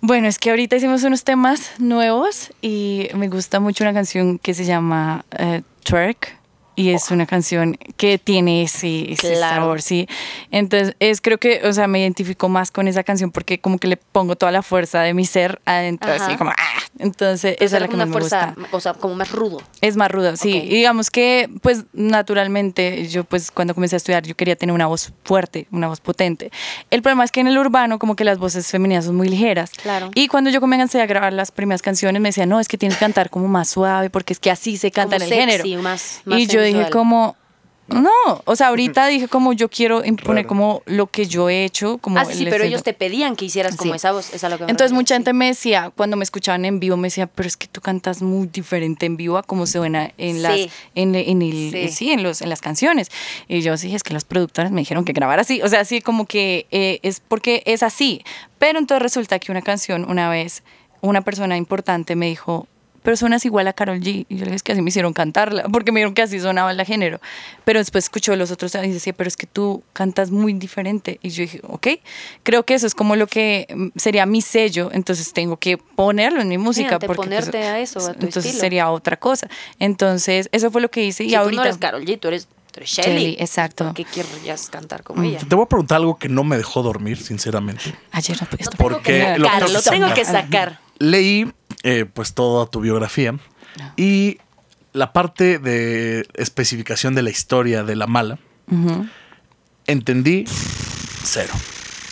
bueno, 0.01 0.27
es 0.27 0.37
que 0.37 0.49
ahorita 0.49 0.75
hicimos 0.75 1.03
unos 1.03 1.23
temas 1.23 1.71
nuevos 1.77 2.51
y 2.61 3.07
me 3.13 3.29
gusta 3.29 3.59
mucho 3.61 3.83
una 3.83 3.93
canción 3.93 4.37
que 4.39 4.53
se 4.53 4.65
llama 4.65 5.23
eh, 5.37 5.61
Twerk. 5.83 6.40
Y 6.81 6.89
es 6.89 7.11
una 7.11 7.25
canción 7.25 7.77
que 7.97 8.17
tiene 8.17 8.63
ese, 8.63 9.11
ese 9.13 9.33
Claro. 9.33 9.61
sabor, 9.61 9.81
sí. 9.81 10.07
Entonces, 10.51 10.95
es 10.99 11.21
creo 11.21 11.37
que, 11.37 11.61
o 11.65 11.73
sea, 11.73 11.87
me 11.87 11.99
identifico 11.99 12.49
más 12.49 12.71
con 12.71 12.87
esa 12.87 13.03
canción 13.03 13.31
porque 13.31 13.59
como 13.59 13.77
que 13.77 13.87
le 13.87 13.97
pongo 13.97 14.35
toda 14.35 14.51
la 14.51 14.61
fuerza 14.63 15.01
de 15.01 15.13
mi 15.13 15.25
ser 15.25 15.61
adentro, 15.65 16.11
Ajá. 16.11 16.25
así 16.27 16.35
como, 16.37 16.51
¡ah! 16.51 16.55
Entonces, 16.99 17.55
esa 17.59 17.77
es 17.77 17.81
la 17.81 17.87
que 17.87 17.97
más 17.97 18.07
me 18.07 18.13
fuerza, 18.13 18.53
gusta. 18.55 18.75
o 18.75 18.79
sea, 18.79 18.93
como 18.93 19.15
más 19.15 19.31
rudo. 19.31 19.61
Es 19.81 19.95
más 19.95 20.09
ruda, 20.11 20.35
sí. 20.37 20.57
Ok. 20.57 20.63
Y 20.65 20.69
digamos 20.75 21.09
que, 21.09 21.49
pues, 21.61 21.85
naturalmente, 21.93 23.07
yo, 23.07 23.23
pues, 23.23 23.51
cuando 23.51 23.73
comencé 23.73 23.95
a 23.95 23.97
estudiar, 23.97 24.23
yo 24.25 24.35
quería 24.35 24.55
tener 24.55 24.73
una 24.73 24.87
voz 24.87 25.11
fuerte, 25.23 25.67
una 25.71 25.87
voz 25.87 25.99
potente. 25.99 26.51
El 26.89 27.01
problema 27.01 27.23
es 27.23 27.31
que 27.31 27.39
en 27.41 27.47
el 27.47 27.57
urbano, 27.57 27.99
como 27.99 28.15
que 28.15 28.23
las 28.23 28.37
voces 28.37 28.67
femeninas 28.67 29.05
son 29.05 29.15
muy 29.15 29.27
ligeras. 29.27 29.71
Claro. 29.71 30.11
Y 30.15 30.27
cuando 30.27 30.49
yo 30.49 30.61
comencé 30.61 31.01
a 31.01 31.05
grabar 31.05 31.33
las 31.33 31.51
primeras 31.51 31.81
canciones, 31.81 32.21
me 32.21 32.29
decían, 32.29 32.49
no, 32.49 32.59
es 32.59 32.67
que 32.67 32.77
tienes 32.77 32.97
que 32.97 33.01
cantar 33.05 33.29
como 33.29 33.47
más 33.47 33.69
suave, 33.69 34.09
porque 34.09 34.33
es 34.33 34.39
que 34.39 34.51
así 34.51 34.77
se 34.77 34.91
canta 34.91 35.17
Como 35.17 35.25
en 35.31 35.33
el 35.33 35.49
sexy, 35.49 35.61
género. 35.69 35.83
más- 35.83 36.21
más 36.25 36.39
y 36.39 36.47
yo 36.47 36.61
dije, 36.73 36.89
como. 36.89 37.35
No, 37.87 38.09
o 38.45 38.55
sea, 38.55 38.67
ahorita 38.67 39.05
dije 39.07 39.27
como 39.27 39.51
yo 39.51 39.67
quiero 39.67 40.05
imponer 40.05 40.45
Claro. 40.45 40.47
como 40.47 40.81
lo 40.85 41.07
que 41.07 41.25
yo 41.25 41.49
he 41.49 41.65
hecho, 41.65 41.97
como 41.97 42.17
Ah, 42.19 42.23
sí, 42.23 42.35
sí, 42.35 42.43
el 42.45 42.49
pero 42.49 42.63
ellos 42.63 42.83
te 42.83 42.93
pedían 42.93 43.35
que 43.35 43.43
hicieras 43.43 43.75
como 43.75 43.91
Sí. 43.91 43.97
esa 43.97 44.13
voz. 44.13 44.33
Es 44.33 44.45
a 44.45 44.49
lo 44.49 44.57
que 44.57 44.63
me 44.63 44.71
Entonces 44.71 44.91
refiero, 44.91 45.01
mucha 45.01 45.15
gente 45.15 45.33
me 45.33 45.47
decía, 45.47 45.91
cuando 45.97 46.15
me 46.15 46.23
escuchaban 46.23 46.63
en 46.63 46.79
vivo, 46.79 46.95
me 46.95 47.07
decía, 47.07 47.27
pero 47.27 47.47
es 47.47 47.57
que 47.57 47.67
tú 47.67 47.81
cantas 47.81 48.21
muy 48.21 48.47
diferente 48.47 49.07
en 49.07 49.17
vivo 49.17 49.37
a 49.37 49.43
como 49.43 49.65
suena 49.67 50.11
en 50.17 50.41
las, 50.41 50.57
en, 50.95 51.15
en 51.15 51.41
el, 51.41 51.71
Sí. 51.73 51.87
sí. 51.89 52.11
en 52.11 52.23
los, 52.23 52.41
en 52.41 52.47
las 52.47 52.61
canciones. 52.61 53.09
Y 53.49 53.59
yo 53.59 53.75
sí, 53.75 53.93
es 53.93 54.03
que 54.03 54.13
los 54.13 54.23
productores 54.23 54.71
me 54.71 54.79
dijeron 54.81 55.03
que 55.03 55.11
grabara 55.11 55.41
así. 55.41 55.61
O 55.61 55.67
sea, 55.67 55.81
así 55.81 55.99
como 55.99 56.25
que 56.27 56.67
eh, 56.71 56.99
es 57.03 57.19
porque 57.19 57.61
es 57.65 57.83
así. 57.83 58.21
Pero 58.57 58.79
entonces 58.79 59.01
resulta 59.01 59.37
que 59.39 59.51
una 59.51 59.63
canción, 59.63 60.09
una 60.09 60.29
vez, 60.29 60.63
una 61.01 61.23
persona 61.23 61.57
importante 61.57 62.15
me 62.15 62.27
dijo, 62.27 62.67
pero 63.03 63.17
suenas 63.17 63.45
igual 63.45 63.67
a 63.67 63.73
Carol 63.73 63.99
G. 63.99 64.25
Y 64.29 64.35
yo 64.35 64.39
le 64.39 64.45
dije, 64.45 64.55
es 64.55 64.63
que 64.63 64.71
así 64.73 64.81
me 64.81 64.89
hicieron 64.89 65.13
cantarla, 65.13 65.63
porque 65.63 65.91
me 65.91 65.99
dijeron 65.99 66.13
que 66.13 66.21
así 66.21 66.39
sonaba 66.39 66.71
el 66.71 66.81
género. 66.85 67.19
Pero 67.63 67.79
después 67.79 68.05
escuchó 68.05 68.35
los 68.35 68.51
otros 68.51 68.75
y 68.75 68.91
decía, 68.91 69.13
pero 69.13 69.27
es 69.27 69.37
que 69.37 69.47
tú 69.47 69.83
cantas 69.93 70.31
muy 70.31 70.53
diferente. 70.53 71.19
Y 71.21 71.29
yo 71.29 71.41
dije, 71.43 71.61
ok, 71.67 71.87
creo 72.43 72.63
que 72.63 72.73
eso 72.73 72.87
es 72.87 72.95
como 72.95 73.15
lo 73.15 73.27
que 73.27 73.67
mm, 73.73 73.87
sería 73.97 74.25
mi 74.25 74.41
sello, 74.41 74.89
entonces 74.93 75.33
tengo 75.33 75.57
que 75.57 75.77
ponerlo 75.77 76.41
en 76.41 76.47
mi 76.47 76.57
música. 76.57 76.89
Fíjate, 76.89 77.07
porque 77.07 77.29
pues, 77.29 77.45
ponerte 77.45 77.63
a 77.67 77.79
eso, 77.79 77.99
a 77.99 78.13
tu 78.13 78.25
Entonces 78.25 78.45
estilo. 78.45 78.61
sería 78.61 78.91
otra 78.91 79.17
cosa. 79.17 79.47
Entonces, 79.79 80.49
eso 80.51 80.71
fue 80.71 80.81
lo 80.81 80.89
que 80.89 81.03
hice. 81.05 81.23
Si 81.23 81.29
y 81.29 81.33
tú 81.33 81.37
ahorita... 81.37 81.61
no 81.61 81.67
eres 81.67 81.77
Carol 81.77 82.05
G, 82.05 82.19
tú 82.19 82.27
eres, 82.27 82.47
Shelly. 82.79 83.35
Exacto. 83.39 83.85
¿Por 83.85 83.93
qué 83.93 84.05
querrías 84.05 84.69
cantar 84.69 85.03
como 85.03 85.23
ella? 85.23 85.39
Te 85.39 85.55
voy 85.55 85.65
a 85.65 85.67
preguntar 85.67 85.97
algo 85.97 86.17
que 86.17 86.29
no 86.29 86.43
me 86.43 86.57
dejó 86.57 86.81
dormir, 86.81 87.17
sinceramente. 87.21 87.93
Ayer 88.11 88.37
no 88.39 88.47
pude. 88.47 88.77
Porque 88.77 89.37
lo 89.37 89.49
lo, 89.67 89.81
tengo 89.81 90.13
que 90.13 90.25
sacar. 90.25 90.79
Leí 90.99 91.51
eh, 91.83 92.05
pues 92.05 92.33
toda 92.33 92.65
tu 92.67 92.81
biografía 92.81 93.35
y 93.97 94.37
la 94.93 95.13
parte 95.13 95.57
de 95.59 96.27
especificación 96.33 97.15
de 97.15 97.21
la 97.21 97.29
historia 97.29 97.83
de 97.83 97.95
la 97.95 98.07
mala, 98.07 98.39
entendí 99.87 100.45
cero. 101.23 101.53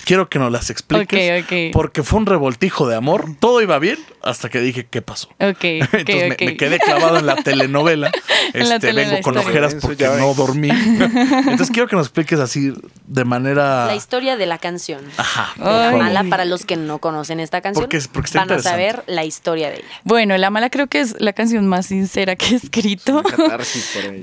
Quiero 0.09 0.27
que 0.27 0.39
nos 0.39 0.51
las 0.51 0.71
expliques. 0.71 1.43
Ok, 1.43 1.45
ok. 1.45 1.53
Porque 1.71 2.01
fue 2.01 2.17
un 2.17 2.25
revoltijo 2.25 2.87
de 2.89 2.95
amor. 2.95 3.27
Todo 3.39 3.61
iba 3.61 3.77
bien 3.77 3.99
hasta 4.23 4.49
que 4.49 4.59
dije, 4.59 4.87
¿qué 4.89 5.03
pasó? 5.03 5.27
Ok, 5.39 5.63
Entonces 5.63 6.29
me- 6.39 6.57
quedé 6.57 6.79
clavado 6.79 7.19
en 7.19 7.27
la 7.27 7.35
telenovela. 7.35 8.11
En 8.53 8.67
la 8.67 8.75
Este, 8.77 8.87
telenovela 8.87 9.09
vengo 9.17 9.21
con 9.23 9.35
historia. 9.37 9.49
ojeras 9.67 9.75
porque 9.79 10.05
no 10.07 10.33
dormí. 10.33 10.69
Entonces 10.71 11.69
quiero 11.69 11.87
que 11.87 11.95
nos 11.95 12.07
expliques 12.07 12.39
así 12.39 12.73
de 13.05 13.23
manera. 13.23 13.85
La 13.85 13.95
historia 13.95 14.35
de 14.37 14.47
la 14.47 14.57
canción. 14.57 15.01
Ajá. 15.17 15.53
La 15.57 15.91
mala, 15.95 16.23
para 16.23 16.45
los 16.45 16.65
que 16.65 16.75
no 16.75 16.97
conocen 16.97 17.39
esta 17.39 17.61
canción, 17.61 17.83
Porque 17.83 17.97
es- 17.97 18.07
porque 18.07 18.27
está 18.29 18.45
van 18.45 18.51
a 18.53 18.59
saber 18.63 19.03
la 19.05 19.23
historia 19.25 19.69
de 19.69 19.75
ella. 19.75 19.85
Bueno, 20.05 20.35
La 20.39 20.49
Mala 20.49 20.71
creo 20.71 20.87
que 20.87 21.01
es 21.01 21.15
la 21.19 21.33
canción 21.33 21.67
más 21.67 21.85
sincera 21.85 22.35
que 22.35 22.47
he 22.47 22.55
escrito. 22.55 23.21
Por. 23.21 23.61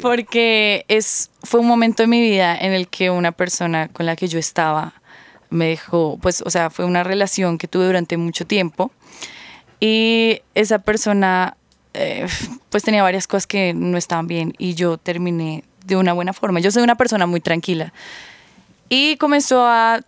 Porque 0.03 0.85
es, 0.89 1.31
fue 1.43 1.61
un 1.61 1.67
momento 1.67 2.03
en 2.03 2.11
mi 2.11 2.21
vida 2.21 2.57
en 2.57 2.73
el 2.73 2.89
que 2.89 3.11
una 3.11 3.33
persona 3.33 3.89
con 3.89 4.07
la 4.07 4.17
que 4.17 4.27
yo 4.29 4.39
estaba 4.39 4.95
me 5.51 5.67
dejó, 5.69 6.19
pues, 6.21 6.43
o 6.43 6.51
sea, 6.51 6.71
fue 6.71 6.85
una 6.85 7.05
relación 7.05 7.59
que 7.59 7.69
tuve 7.69 7.87
durante 7.87 8.17
mucho 8.17 8.47
tiempo. 8.47 8.91
Y 9.81 10.41
esa 10.55 10.79
persona, 10.81 11.57
eh, 11.95 12.27
pues, 12.71 12.83
tenía 12.83 13.03
varias 13.03 13.27
cosas 13.27 13.47
que 13.47 13.75
no 13.75 13.97
estaban 13.99 14.27
bien 14.27 14.55
y 14.59 14.75
yo 14.75 14.99
terminé 14.99 15.65
de 15.85 15.97
una 15.97 16.13
buena 16.13 16.33
forma. 16.33 16.61
Yo 16.61 16.71
soy 16.71 16.83
una 16.83 16.97
persona 16.97 17.27
muy 17.27 17.41
tranquila. 17.41 17.93
Y 18.89 19.17
comenzó 19.17 19.67
a, 19.67 20.01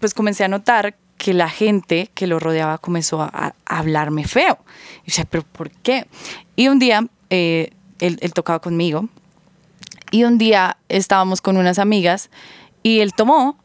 pues 0.00 0.14
comencé 0.14 0.44
a 0.44 0.48
notar 0.48 0.96
que 1.16 1.34
la 1.34 1.48
gente 1.48 2.10
que 2.14 2.26
lo 2.26 2.40
rodeaba 2.40 2.78
comenzó 2.78 3.22
a, 3.22 3.54
hablarme 3.64 4.24
feo. 4.24 4.58
Y 5.04 5.10
yo 5.10 5.12
decía, 5.12 5.26
¿pero 5.30 5.44
por 5.44 5.70
qué? 5.70 6.06
Y 6.56 6.68
un 6.68 6.78
día, 6.78 7.06
eh, 7.30 7.70
él 8.00 8.32
tocaba 8.34 8.58
conmigo, 8.58 9.08
y 10.12 10.24
un 10.24 10.38
día 10.38 10.76
estábamos 10.88 11.40
con 11.40 11.56
unas 11.56 11.78
amigas, 11.78 12.30
y 12.82 13.00
él 13.00 13.14
tomó, 13.14 13.58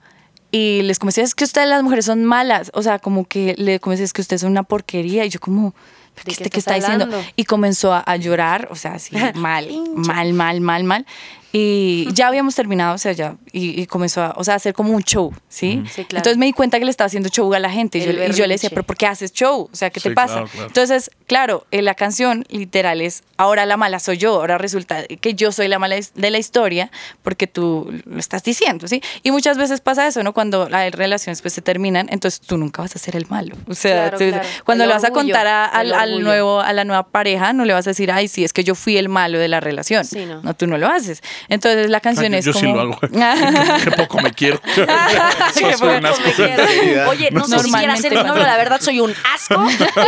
y 0.52 0.82
les 0.84 1.00
comencé, 1.00 1.22
es 1.22 1.36
que 1.36 1.44
ustedes 1.44 1.68
las 1.68 1.84
mujeres 1.84 2.06
son 2.06 2.24
malas. 2.26 2.72
O 2.74 2.82
sea, 2.82 3.00
como 3.00 3.26
que 3.26 3.54
le 3.58 3.80
comencé, 3.80 4.04
es 4.04 4.14
que 4.14 4.22
ustedes 4.22 4.42
son 4.42 4.52
una 4.52 4.64
porquería. 4.64 5.26
Y 5.26 5.30
yo 5.30 5.40
como, 5.40 5.74
¿De 6.16 6.24
¿qué, 6.24 6.32
este- 6.32 6.50
qué 6.50 6.60
está 6.60 6.76
diciendo? 6.76 7.06
hablando? 7.06 7.28
Y 7.36 7.44
comenzó 7.46 7.94
a, 7.94 8.00
a 8.00 8.16
llorar, 8.16 8.68
o 8.72 8.76
sea, 8.76 8.94
así, 8.94 9.16
mal, 9.36 9.68
mal, 9.96 10.34
mal, 10.34 10.62
mal, 10.62 10.84
mal. 10.84 11.06
Y 11.54 12.08
ya 12.14 12.28
habíamos 12.28 12.56
terminado, 12.56 12.94
o 12.96 12.98
sea, 12.98 13.14
ya, 13.14 13.38
y, 13.54 13.82
y 13.82 13.86
comenzó 13.88 14.22
a, 14.22 14.34
o 14.36 14.44
sea, 14.44 14.56
a 14.56 14.58
hacer 14.58 14.74
como 14.74 14.92
un 14.94 15.02
show, 15.02 15.34
¿sí? 15.48 15.82
Sí, 15.88 16.04
claro. 16.04 16.18
Entonces 16.18 16.38
me 16.38 16.46
di 16.46 16.52
cuenta 16.54 16.78
que 16.78 16.86
le 16.86 16.92
estaba 16.92 17.06
haciendo 17.08 17.30
show 17.30 17.52
a 17.54 17.60
la 17.60 17.70
gente. 17.70 17.98
Y 18.00 18.02
yo, 18.06 18.10
El 18.12 18.32
y 18.32 18.36
yo 18.36 18.46
le 18.48 18.56
decía. 18.56 18.70
¿pero 18.70 18.84
por 18.84 18.98
qué 18.98 19.08
haces 19.08 19.32
show? 19.32 19.70
O 19.72 19.76
sea, 19.76 19.90
¿qué 19.90 20.00
Sí, 20.00 20.10
te 20.10 20.16
pasa? 20.16 20.34
claro, 20.34 20.48
claro. 20.50 20.68
Entonces, 20.68 21.10
claro, 21.26 21.66
en 21.72 21.86
la 21.86 21.96
canción 21.96 22.44
literal 22.50 23.02
es, 23.02 23.24
ahora 23.38 23.66
la 23.66 23.78
mala 23.78 24.00
soy 24.00 24.18
yo, 24.18 24.34
ahora 24.36 24.58
resulta 24.58 25.06
que 25.06 25.34
yo 25.36 25.52
soy 25.52 25.68
la 25.70 25.80
mala 25.80 25.96
de 26.16 26.32
la 26.32 26.38
historia 26.38 26.92
porque 27.24 27.48
tú 27.48 27.92
lo 28.06 28.20
estás 28.20 28.44
diciendo, 28.44 28.88
¿sí? 28.88 29.02
Y 29.24 29.32
muchas 29.32 29.58
veces 29.58 29.80
pasa 29.82 30.06
eso, 30.06 30.22
¿no? 30.24 30.34
Cuando 30.34 30.68
las 30.70 30.92
relaciones 30.92 31.42
pues 31.42 31.54
se 31.54 31.62
terminan, 31.62 32.08
entonces 32.12 32.42
tú 32.42 32.58
nunca 32.58 32.82
vas 32.82 32.96
a 32.96 33.00
ser 33.00 33.16
el 33.16 33.26
malo. 33.30 33.56
O 33.68 33.74
sea, 33.74 34.10
Claro, 34.10 34.18
tú- 34.18 34.30
claro. 34.30 34.48
cuando 34.66 34.84
El 34.84 34.90
le 34.90 34.94
vas 34.96 35.04
a 35.06 35.12
contar 35.12 35.48
a- 35.48 35.66
al, 35.66 36.22
nuevo, 36.22 36.60
a 36.60 36.74
la 36.74 36.84
nueva 36.84 37.04
pareja, 37.08 37.54
no 37.54 37.64
le 37.66 37.74
vas 37.74 37.88
a 37.88 37.92
decir, 37.92 38.12
ay, 38.12 38.28
sí, 38.28 38.44
es 38.44 38.52
que 38.54 38.64
yo 38.64 38.76
fui 38.76 38.98
el 38.98 39.08
malo 39.10 39.40
de 39.40 39.48
la 39.48 39.60
relación. 39.62 40.04
Sí, 40.06 40.26
no. 40.26 40.42
no, 40.44 40.54
tú 40.54 40.68
no 40.68 40.78
lo 40.78 40.88
haces. 40.88 41.22
Entonces 41.50 41.90
la 41.90 42.00
canción 42.00 42.34
Ay, 42.34 42.40
es 42.40 42.46
yo 42.46 42.54
sí 42.54 42.62
como... 42.66 42.76
lo 42.76 42.82
hago. 42.82 43.00
Qué 43.84 43.92
poco 43.92 44.20
me 44.22 44.32
quiero. 44.32 44.62
Qué 44.76 45.78
Soy 45.78 45.98
un 45.98 46.06
asco. 46.06 46.22
Me 46.26 46.34
quiero. 46.34 47.10
Oye, 47.10 47.30
no, 47.32 47.42
No, 47.48 47.60
sé 47.60 47.60
si 47.66 47.72
quiera 47.72 47.96
ser 47.98 48.16
mi 48.16 48.24
novio, 48.24 48.44
la 48.44 48.58
verdad 48.58 48.80
soy 48.82 49.00
un 49.00 49.14
asco. 49.34 49.64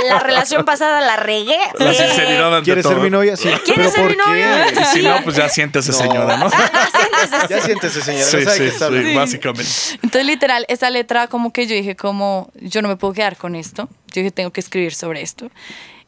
La 0.07 0.19
relación 0.19 0.65
pasada 0.65 1.01
la 1.01 1.15
regué. 1.17 1.57
La 1.77 1.93
sinceridad 1.93 2.53
ante 2.55 2.65
¿Quieres 2.65 2.83
todo. 2.83 2.93
ser 2.93 3.03
mi 3.03 3.09
novia? 3.09 3.35
Sí. 3.37 3.49
¿Quieres 3.65 3.73
¿Pero 3.75 3.89
ser 3.91 4.01
por 4.01 4.11
mi 4.11 4.17
novia? 4.17 4.67
qué? 4.73 4.81
Y 4.81 4.85
si 4.85 4.99
Sí. 4.99 5.01
no, 5.03 5.23
pues 5.23 5.35
ya 5.35 5.49
siéntese, 5.49 5.91
No. 5.91 5.97
señora, 5.97 6.37
¿no? 6.37 6.49
Ya 7.49 7.61
siéntese, 7.61 8.01
señora. 8.01 8.25
Sí, 8.25 8.37
no 8.45 8.51
sí, 8.51 8.69
sí, 8.69 9.15
básicamente. 9.15 9.71
Entonces, 10.03 10.25
literal, 10.25 10.65
esa 10.67 10.89
letra 10.89 11.27
como 11.27 11.51
que 11.53 11.67
yo 11.67 11.75
dije 11.75 11.95
como, 11.95 12.51
yo 12.59 12.81
no 12.81 12.87
me 12.87 12.95
puedo 12.97 13.13
quedar 13.13 13.37
con 13.37 13.55
esto. 13.55 13.87
Yo 14.07 14.21
dije, 14.21 14.31
tengo 14.31 14.51
que 14.51 14.59
escribir 14.59 14.93
sobre 14.93 15.21
esto. 15.21 15.49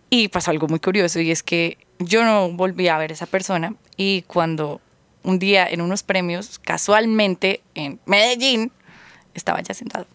Y 0.10 0.28
pasó 0.28 0.52
algo 0.52 0.68
muy 0.68 0.80
curioso 0.80 1.20
y 1.20 1.32
es 1.32 1.42
que 1.44 1.78
yo 2.00 2.24
no 2.24 2.50
volví 2.50 2.88
a 2.88 2.98
ver 2.98 3.12
a 3.12 3.14
esa 3.14 3.26
persona 3.28 3.74
y 3.96 4.24
cuando 4.24 4.82
un 5.24 5.40
día 5.40 5.68
en 5.68 5.82
unos 5.82 6.04
premios, 6.04 6.60
casualmente 6.60 7.62
en 7.76 8.00
Medellín, 8.06 8.72
estaba 9.34 9.62
ya 9.62 9.74
sentado. 9.74 10.08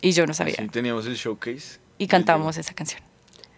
Y 0.00 0.12
yo 0.12 0.26
no 0.26 0.34
sabía. 0.34 0.56
Sí, 0.56 0.68
teníamos 0.68 1.06
el 1.06 1.16
showcase. 1.16 1.78
Y 1.98 2.06
cantamos 2.06 2.56
esa 2.56 2.74
canción. 2.74 3.02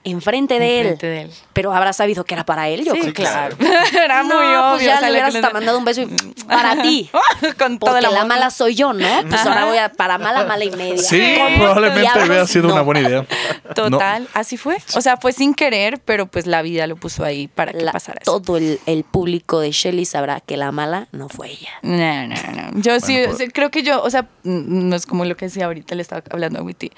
Enfrente 0.03 0.59
de 0.59 0.81
Enfrente 0.81 1.07
él. 1.07 1.13
de 1.15 1.23
él. 1.23 1.31
Pero 1.53 1.75
habrá 1.75 1.93
sabido 1.93 2.25
que 2.25 2.35
era 2.35 2.45
para 2.47 2.69
él, 2.69 2.85
yo 2.85 2.95
Sí, 2.95 3.01
creo 3.01 3.13
que 3.13 3.23
claro. 3.23 3.57
Era 4.03 4.23
muy 4.23 4.33
No, 4.33 4.39
obvio. 4.39 4.71
pues 4.77 4.85
ya 4.85 4.95
o 4.97 4.99
sea, 4.99 5.09
le 5.09 5.13
hubieras 5.13 5.35
hasta 5.35 5.51
mandado 5.51 5.79
un 5.79 5.85
beso 5.85 6.01
y 6.03 6.07
para 6.49 6.81
ti. 6.83 7.11
Con 7.59 7.79
todo 7.79 7.93
Porque 7.93 8.07
la 8.09 8.25
mala 8.25 8.51
soy 8.51 8.75
yo, 8.75 8.93
¿no? 8.93 9.07
Pues 9.29 9.45
ahora 9.45 9.67
voy 9.67 9.77
a 9.79 9.91
para 9.93 10.17
mala, 10.19 10.45
mala 10.45 10.65
y 10.65 10.71
media. 10.71 10.97
Sí, 11.03 11.35
¿Cómo 11.37 11.57
probablemente 11.59 12.19
hubiera 12.27 12.47
sido 12.47 12.69
no? 12.69 12.75
una 12.75 12.83
buena 12.83 13.01
idea. 13.01 13.27
Total, 13.75 14.27
así 14.35 14.57
fue. 14.57 14.79
O 14.95 15.01
sea, 15.01 15.17
fue 15.19 15.33
sin 15.33 15.55
querer, 15.55 16.01
pero 16.05 16.27
pues 16.27 16.47
la 16.47 16.63
vida 16.63 16.87
lo 16.87 16.97
puso 16.97 17.25
ahí 17.25 17.49
para 17.49 17.73
que 17.73 17.81
La- 17.83 17.93
pasara 17.93 18.21
eso. 18.23 18.41
todo 18.41 18.57
el, 18.57 18.81
el 18.87 19.05
público 19.05 19.61
de 19.61 19.71
Shelly 19.73 20.05
sabrá 20.07 20.41
que 20.41 20.57
la 20.57 20.73
mala 20.73 21.09
no 21.13 21.29
fue 21.29 21.51
ella. 21.51 21.71
No, 21.83 22.27
no, 22.27 22.37
no. 22.73 22.81
Yo 22.81 23.01
sí, 23.01 23.19
pues- 23.27 23.51
creo 23.53 23.71
que 23.71 23.83
yo, 23.83 24.03
o 24.03 24.09
sea, 24.11 24.23
mm, 24.45 24.89
no 24.89 24.97
es 24.97 25.05
como 25.07 25.25
lo 25.25 25.37
que 25.37 25.45
decía 25.47 25.67
ahorita, 25.67 25.95
le 25.95 26.03
estaba 26.03 26.23
hablando 26.31 26.61
a 26.61 26.63
Witty. 26.63 26.91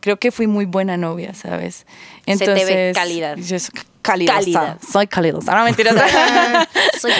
Creo 0.00 0.18
que 0.18 0.30
fui 0.30 0.46
muy 0.46 0.64
buena 0.64 0.96
novia, 0.96 1.34
¿sabes? 1.34 1.86
Se 2.26 2.36
te 2.38 2.64
ve 2.64 2.92
calidad. 2.94 3.36
Yo 3.36 3.56
soy 4.16 4.26
calidosa. 4.26 4.60
Cálida. 4.60 4.76
Soy 4.92 5.06
calidosa. 5.06 5.54
No, 5.54 5.64
mentiras. 5.64 5.94
Soy. 7.00 7.12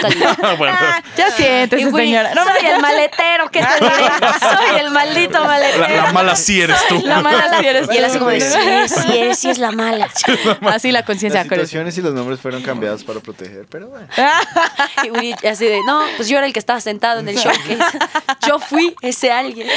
Bueno, 0.57 0.75
Ah, 0.77 1.01
ya 1.15 1.31
siéntese, 1.31 1.87
Y 1.87 1.91
señora. 1.91 2.33
No, 2.35 2.43
soy 2.43 2.65
el 2.65 2.81
maletero, 2.81 3.49
¿qué 3.49 3.61
te? 3.61 3.67
Soy 3.77 4.79
el 4.81 4.91
maldito 4.91 5.43
maletero. 5.45 5.87
la, 5.87 6.03
la 6.07 6.11
mala 6.11 6.35
sí 6.35 6.61
eres 6.61 6.77
tú. 6.89 7.01
La 7.05 7.21
mala 7.21 7.59
sí 7.59 7.65
eres 7.65 7.87
Y 7.91 7.97
él 7.97 8.03
así 8.05 8.17
como 8.19 8.29
de, 8.31 8.39
tú. 8.39 8.45
sí, 8.45 8.95
sí, 9.01 9.17
es, 9.19 9.39
sí 9.39 9.49
es 9.49 9.57
la 9.57 9.71
mala. 9.71 10.09
Así 10.69 10.91
la 10.91 11.03
conciencia. 11.05 11.39
Las 11.43 11.49
situaciones 11.49 11.97
y 11.97 12.01
los 12.01 12.13
nombres 12.13 12.39
fueron 12.41 12.61
cambiados 12.61 13.03
para 13.05 13.19
proteger, 13.21 13.65
pero 13.69 13.87
bueno. 13.87 14.05
Y 15.03 15.09
Uri 15.11 15.33
así 15.49 15.65
de, 15.65 15.79
no, 15.85 16.01
pues 16.17 16.27
yo 16.27 16.37
era 16.37 16.45
el 16.47 16.51
que 16.53 16.59
estaba 16.59 16.81
sentado 16.81 17.21
en 17.21 17.29
el 17.29 17.35
showcase. 17.37 17.99
Yo 18.47 18.59
fui 18.59 18.93
ese 19.01 19.31
alguien. 19.31 19.67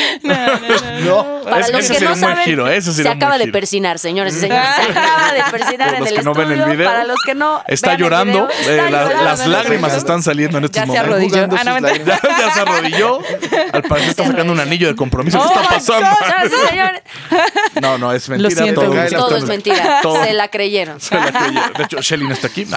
No. 1.05 1.43
Para 1.45 1.61
Ese- 1.61 1.73
los 1.73 1.85
ese 1.85 1.95
que 1.99 2.05
no 2.05 2.17
saben, 2.17 2.39
giro, 2.45 2.67
se 2.81 3.09
acaba 3.09 3.39
de 3.39 3.49
persinar, 3.49 3.99
señores 3.99 4.35
y 4.37 4.41
señores. 4.41 4.69
Se 4.77 4.83
acaba 4.93 5.33
de 5.33 5.43
persinar 5.51 5.95
en 5.95 6.01
los 6.01 6.09
el 6.11 6.17
que 6.17 6.23
no 6.23 6.35
ven 6.35 6.47
el 6.53 6.59
estudio. 6.59 6.77
video, 6.77 6.91
Para 7.03 7.13
los 7.15 7.23
que 7.25 7.35
no 7.35 7.63
Está 7.67 7.97
llorando, 7.97 8.49
video, 8.49 8.73
eh, 8.73 8.91
la- 8.91 9.03
llorando. 9.05 9.25
las 9.25 9.47
lágrimas 9.47 9.95
están 9.95 10.23
saliendo 10.23 10.59
en 10.59 10.65
estos 10.65 10.77
Ya 10.77 10.83
se 10.83 10.87
momentos. 11.03 11.09
arrodilló. 11.37 11.59
Ah, 11.59 11.65
no. 11.65 11.89
Ya, 11.89 12.21
ya 12.39 12.55
se 12.55 12.61
arrodilló. 12.61 13.19
Al 13.73 13.83
parecer 13.83 14.11
está 14.11 14.27
sacando 14.27 14.53
un 14.53 14.61
anillo 14.61 14.89
de 14.89 14.97
compromiso. 14.97 15.39
¿Qué 15.39 15.45
Oh 15.45 15.61
está 15.61 15.69
pasando? 15.69 16.09
No, 17.81 17.99
no, 17.99 18.13
es 18.13 18.29
mentira. 18.29 18.51
siento. 18.63 18.83
todo, 18.83 18.91
Todo 18.93 19.03
está- 19.03 19.17
todo 19.19 19.37
es 19.37 19.45
mentira. 19.45 19.99
todo- 20.03 20.23
Se 20.25 20.33
la 20.33 20.49
creyeron. 20.49 21.01
se 21.01 21.15
la 21.15 21.33
creyó. 21.33 21.61
De 21.77 21.85
hecho, 21.85 22.01
Shelly 22.01 22.27
no 22.27 22.35
está 22.35 22.47
aquí. 22.49 22.67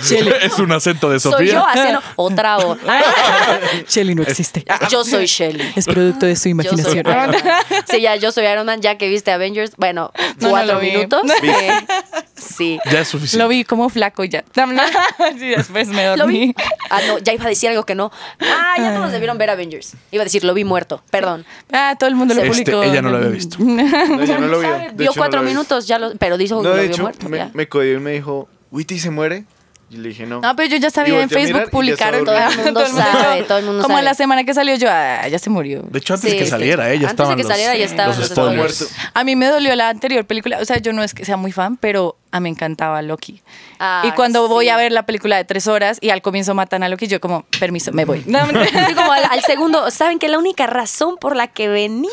Este- 0.00 0.46
Es 0.46 0.58
un 0.58 0.72
acento 0.72 1.10
de 1.10 1.18
Soy 1.20 1.32
Sofía. 1.32 1.52
yo 1.52 1.66
haciendo 1.66 2.02
otra 2.16 2.56
voz. 2.56 2.78
Shelly 3.88 4.14
no 4.14 4.22
existe. 4.22 4.64
Yo 4.90 5.04
soy 5.04 5.26
Shelly. 5.26 5.72
Es 5.76 5.86
producto 5.86 6.26
de 6.26 6.36
su 6.36 6.42
soy 6.42 6.50
imaginación. 6.52 7.02
Man. 7.06 7.34
Sí, 7.88 8.00
ya, 8.00 8.16
yo 8.16 8.32
soy 8.32 8.46
Iron 8.46 8.66
Man, 8.66 8.80
ya 8.80 8.96
que 8.98 9.08
viste 9.08 9.30
Avengers. 9.32 9.72
Bueno, 9.76 10.12
No, 10.38 10.46
no 10.46 10.50
cuatro 10.50 10.80
minutos. 10.80 11.22
eh, 11.42 11.72
sí. 12.36 12.78
Ya 12.90 13.00
es 13.00 13.08
suficiente. 13.08 13.42
Lo 13.42 13.48
vi 13.48 13.64
como 13.64 13.88
flaco 13.88 14.24
ya. 14.24 14.44
Sí, 15.38 15.48
después 15.48 15.88
me 15.88 16.04
Lo 16.10 16.16
dormí. 16.16 16.46
vi. 16.48 16.54
Ah, 16.90 17.00
no, 17.06 17.18
ya 17.18 17.32
iba 17.32 17.44
a 17.44 17.48
decir 17.48 17.68
algo 17.70 17.84
que 17.84 17.94
no. 17.94 18.10
Ah, 18.40 18.74
ya 18.78 18.94
todos 18.94 19.12
debieron 19.12 19.38
ver 19.38 19.50
Avengers. 19.50 19.94
Iba 20.10 20.22
a 20.22 20.24
decir, 20.24 20.44
lo 20.44 20.54
vi 20.54 20.64
muerto. 20.64 21.02
Perdón. 21.10 21.44
Ah, 21.72 21.94
todo 21.98 22.08
el 22.08 22.16
mundo 22.16 22.34
lo 22.34 22.42
Este, 22.42 22.64
publicó. 22.72 22.82
ella 22.82 23.02
no 23.02 23.10
lo 23.10 23.18
había 23.18 23.28
visto. 23.30 23.56
No, 23.60 24.24
yo 24.24 24.38
no 24.38 24.46
lo 24.48 24.60
Vio 24.60 24.68
hecho, 24.70 25.04
no 25.04 25.12
cuatro 25.14 25.40
lo 25.40 25.44
vi. 25.44 25.50
minutos, 25.50 25.86
ya 25.86 25.98
lo, 25.98 26.14
pero 26.16 26.36
dijo 26.38 26.58
que 26.62 26.64
No, 26.64 26.70
lo 26.70 26.76
de 26.76 26.82
vio 26.84 26.92
hecho, 26.92 27.02
muerto. 27.02 27.28
me, 27.28 27.36
ya. 27.38 27.50
me 27.54 27.68
codió 27.68 27.94
y 27.94 28.00
me 28.00 28.12
dijo, 28.12 28.48
¿Witty 28.70 28.98
se 28.98 29.10
muere? 29.10 29.44
Y 29.92 29.96
le 29.96 30.10
dije, 30.10 30.24
no. 30.24 30.40
No, 30.40 30.54
pero 30.54 30.68
yo 30.68 30.76
ya 30.76 30.88
sabía 30.88 31.20
en 31.20 31.28
Facebook 31.28 31.68
publicaron. 31.70 32.24
Todo 32.24 32.36
el 32.38 32.56
mundo 32.64 32.86
sabe, 32.86 33.42
todo 33.42 33.58
el 33.58 33.64
mundo 33.64 33.82
Como 33.82 33.96
sabe. 33.96 34.04
la 34.04 34.14
semana 34.14 34.44
que 34.44 34.54
salió 34.54 34.76
yo, 34.76 34.88
ah, 34.88 35.26
ya 35.26 35.36
se 35.40 35.50
murió. 35.50 35.82
De 35.82 35.98
hecho, 35.98 36.14
antes 36.14 36.30
Sí, 36.30 36.38
que 36.38 36.44
sí. 36.44 36.50
saliera, 36.50 36.90
ella 36.92 37.08
Antes 37.08 37.10
estaba 37.10 37.30
de 37.30 37.36
que 37.42 37.42
saliera 37.48 37.76
ya 37.76 37.84
estaban 37.86 38.16
los 38.16 38.28
spoilers. 38.28 38.88
A 39.14 39.24
mí 39.24 39.34
me 39.34 39.46
dolió 39.48 39.74
la 39.74 39.88
anterior 39.88 40.24
película. 40.24 40.58
O 40.60 40.64
sea, 40.64 40.78
yo 40.78 40.92
no 40.92 41.02
es 41.02 41.12
que 41.12 41.24
sea 41.24 41.36
muy 41.36 41.50
fan, 41.50 41.76
pero 41.76 42.16
a 42.32 42.40
mí 42.40 42.44
me 42.44 42.48
encantaba 42.50 43.02
Loki. 43.02 43.42
Ah, 43.78 44.02
y 44.06 44.12
cuando 44.12 44.46
voy 44.48 44.66
sí. 44.66 44.68
a 44.70 44.76
ver 44.76 44.92
la 44.92 45.04
película 45.04 45.36
de 45.36 45.44
tres 45.44 45.66
horas 45.66 45.98
y 46.00 46.10
al 46.10 46.22
comienzo 46.22 46.54
matan 46.54 46.82
a 46.82 46.88
Loki, 46.88 47.06
yo 47.08 47.20
como, 47.20 47.42
permiso, 47.58 47.92
me 47.92 48.04
voy. 48.04 48.22
No. 48.30 48.38
Así 48.40 48.94
como 48.94 49.12
al, 49.12 49.24
al 49.24 49.42
segundo, 49.42 49.90
¿saben 49.90 50.18
que 50.18 50.28
la 50.28 50.38
única 50.38 50.66
razón 50.66 51.16
por 51.16 51.34
la 51.34 51.48
que 51.48 51.68
venía? 51.68 52.10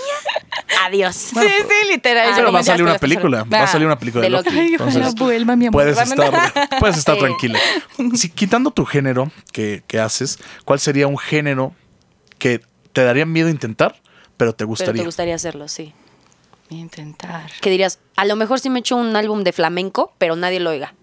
Adiós. 0.86 1.16
sí, 1.16 1.36
sí, 1.40 1.88
literal. 1.92 2.30
Ah, 2.32 2.34
Pero 2.36 2.52
va 2.52 2.60
a 2.60 2.64
salir 2.64 2.84
una 2.84 2.98
película. 2.98 3.44
Va 3.44 3.64
a 3.64 3.68
salir 3.68 3.86
una 3.86 4.00
película 4.00 4.24
de 4.24 4.30
Loki. 4.30 4.50
Loki. 4.50 4.60
Ay, 4.60 4.76
ojalá 4.76 4.92
Entonces, 4.92 5.16
vuelva, 5.16 5.56
mi 5.56 5.68
amor. 5.68 5.84
puedes 5.84 6.00
estar, 6.00 6.70
puedes 6.80 6.98
estar 6.98 7.18
tranquila. 7.18 7.60
Si, 8.16 8.30
quitando 8.30 8.72
tu 8.72 8.86
género 8.86 9.32
que, 9.52 9.84
que 9.88 10.00
haces, 10.00 10.40
¿cuál 10.66 10.80
sería 10.80 11.08
un 11.08 11.18
género 11.18 11.74
que 12.40 12.62
te 12.94 13.04
daría 13.04 13.26
miedo 13.26 13.50
intentar, 13.50 14.02
pero 14.38 14.52
te 14.54 14.58
Pero 14.60 14.68
gustaría? 14.70 15.02
te 15.02 15.06
gustaría 15.06 15.36
hacerlo, 15.36 15.68
sí. 15.68 15.94
Intentar. 16.70 17.50
Que 17.62 17.70
dirías, 17.70 18.00
a 18.16 18.26
lo 18.26 18.36
mejor 18.36 18.60
sí 18.60 18.70
me 18.70 18.80
echo 18.80 18.96
un 18.96 19.16
álbum 19.16 19.44
de 19.44 19.54
flamenco, 19.54 20.14
pero 20.18 20.36
nadie 20.36 20.60
lo 20.60 20.70
oiga. 20.72 20.94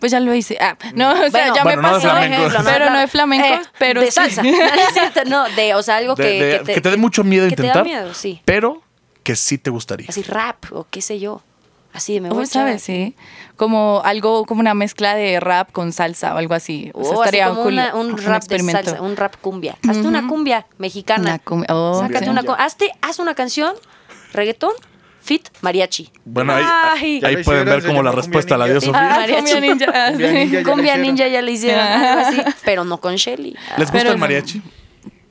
Pues 0.00 0.12
ya 0.12 0.20
lo 0.20 0.34
hice. 0.34 0.58
Ah, 0.60 0.76
no, 0.94 1.10
o 1.12 1.14
sea, 1.16 1.30
Bueno, 1.30 1.54
ya 1.54 1.62
Bueno, 1.62 1.82
me 1.82 1.88
no 1.88 1.94
de 1.94 2.00
pasó. 2.04 2.10
flamenco. 2.10 2.62
pero 2.64 2.90
no 2.90 2.98
de 2.98 3.06
flamenco, 3.08 3.46
Eh, 3.46 3.60
pero 3.78 4.00
de 4.00 4.06
sí. 4.08 4.12
salsa. 4.12 4.42
No, 5.26 5.48
no, 5.48 5.54
de, 5.56 5.74
o 5.74 5.82
sea, 5.82 5.96
algo 5.96 6.14
De- 6.16 6.22
que, 6.24 6.44
de- 6.64 6.74
que 6.74 6.80
te 6.80 6.90
dé 6.90 6.96
mucho 6.96 7.24
miedo 7.24 7.48
que 7.48 7.56
te 7.56 7.62
da 7.62 7.68
intentar, 7.68 7.84
miedo, 7.84 8.12
sí. 8.14 8.42
pero 8.44 8.82
que 9.22 9.36
sí 9.36 9.56
te 9.58 9.70
gustaría. 9.70 10.06
Así 10.08 10.22
rap 10.22 10.64
o 10.72 10.86
qué 10.90 11.00
sé 11.00 11.18
yo. 11.18 11.42
Así 11.94 12.12
de 12.12 12.20
me 12.20 12.28
voy 12.28 12.34
¿Cómo 12.34 12.40
a 12.42 12.44
echar- 12.44 12.52
sabes? 12.52 12.82
Sí. 12.82 13.14
Como 13.56 14.02
algo, 14.04 14.44
como 14.44 14.60
una 14.60 14.74
mezcla 14.74 15.14
de 15.14 15.40
rap 15.40 15.72
con 15.72 15.92
salsa 15.94 16.34
o 16.34 16.36
algo 16.36 16.52
así. 16.52 16.90
O 16.92 17.02
sea, 17.02 17.12
Oh, 17.16 17.22
así 17.22 17.28
estaría 17.36 17.48
como 17.48 17.62
cool. 17.62 17.72
una- 17.72 17.94
un 17.94 18.06
Un 18.12 18.18
rap 18.18 18.26
de 18.32 18.36
experimento. 18.36 18.84
salsa, 18.84 19.00
un 19.02 19.16
rap 19.16 19.36
cumbia. 19.40 19.78
Hazte 19.88 20.06
una 20.06 20.28
cumbia 20.28 20.66
mexicana. 20.76 21.22
Una 21.22 21.38
cumbia. 21.38 21.68
Oh, 21.74 21.98
Sácate 22.00 22.26
sí. 22.26 22.30
una 22.30 22.42
cu- 22.42 22.52
hazte, 22.58 22.92
haz 23.00 23.18
una 23.18 23.34
canción, 23.34 23.74
reggaetón, 24.34 24.72
fit, 25.26 25.48
mariachi. 25.60 26.08
Bueno, 26.24 26.54
ahí, 26.54 27.20
pueden 27.44 27.64
ver 27.66 27.84
como 27.84 28.02
la 28.02 28.12
respuesta 28.12 28.56
la 28.56 28.66
Cumbia 28.66 28.80
dio 28.80 28.92
Ninja. 28.92 28.98
Sofía. 28.98 29.14
Ah, 29.14 29.20
Mariachi. 29.20 29.52
cumbia 29.52 29.60
ninja. 29.60 30.60
ah, 30.60 30.62
Cumbia 30.64 30.96
ninja. 31.04 31.28
ya 31.28 31.40
la 31.40 31.42
le 31.42 31.52
hicieron, 31.52 31.84
algo 31.84 32.20
así, 32.26 32.40
pero 32.64 32.84
no 32.84 32.98
con 33.00 33.16
Shelly. 33.16 33.54
¿Les 33.76 33.88
gusta 33.88 33.92
Pero 33.92 34.12
el 34.12 34.18
mariachi? 34.18 34.62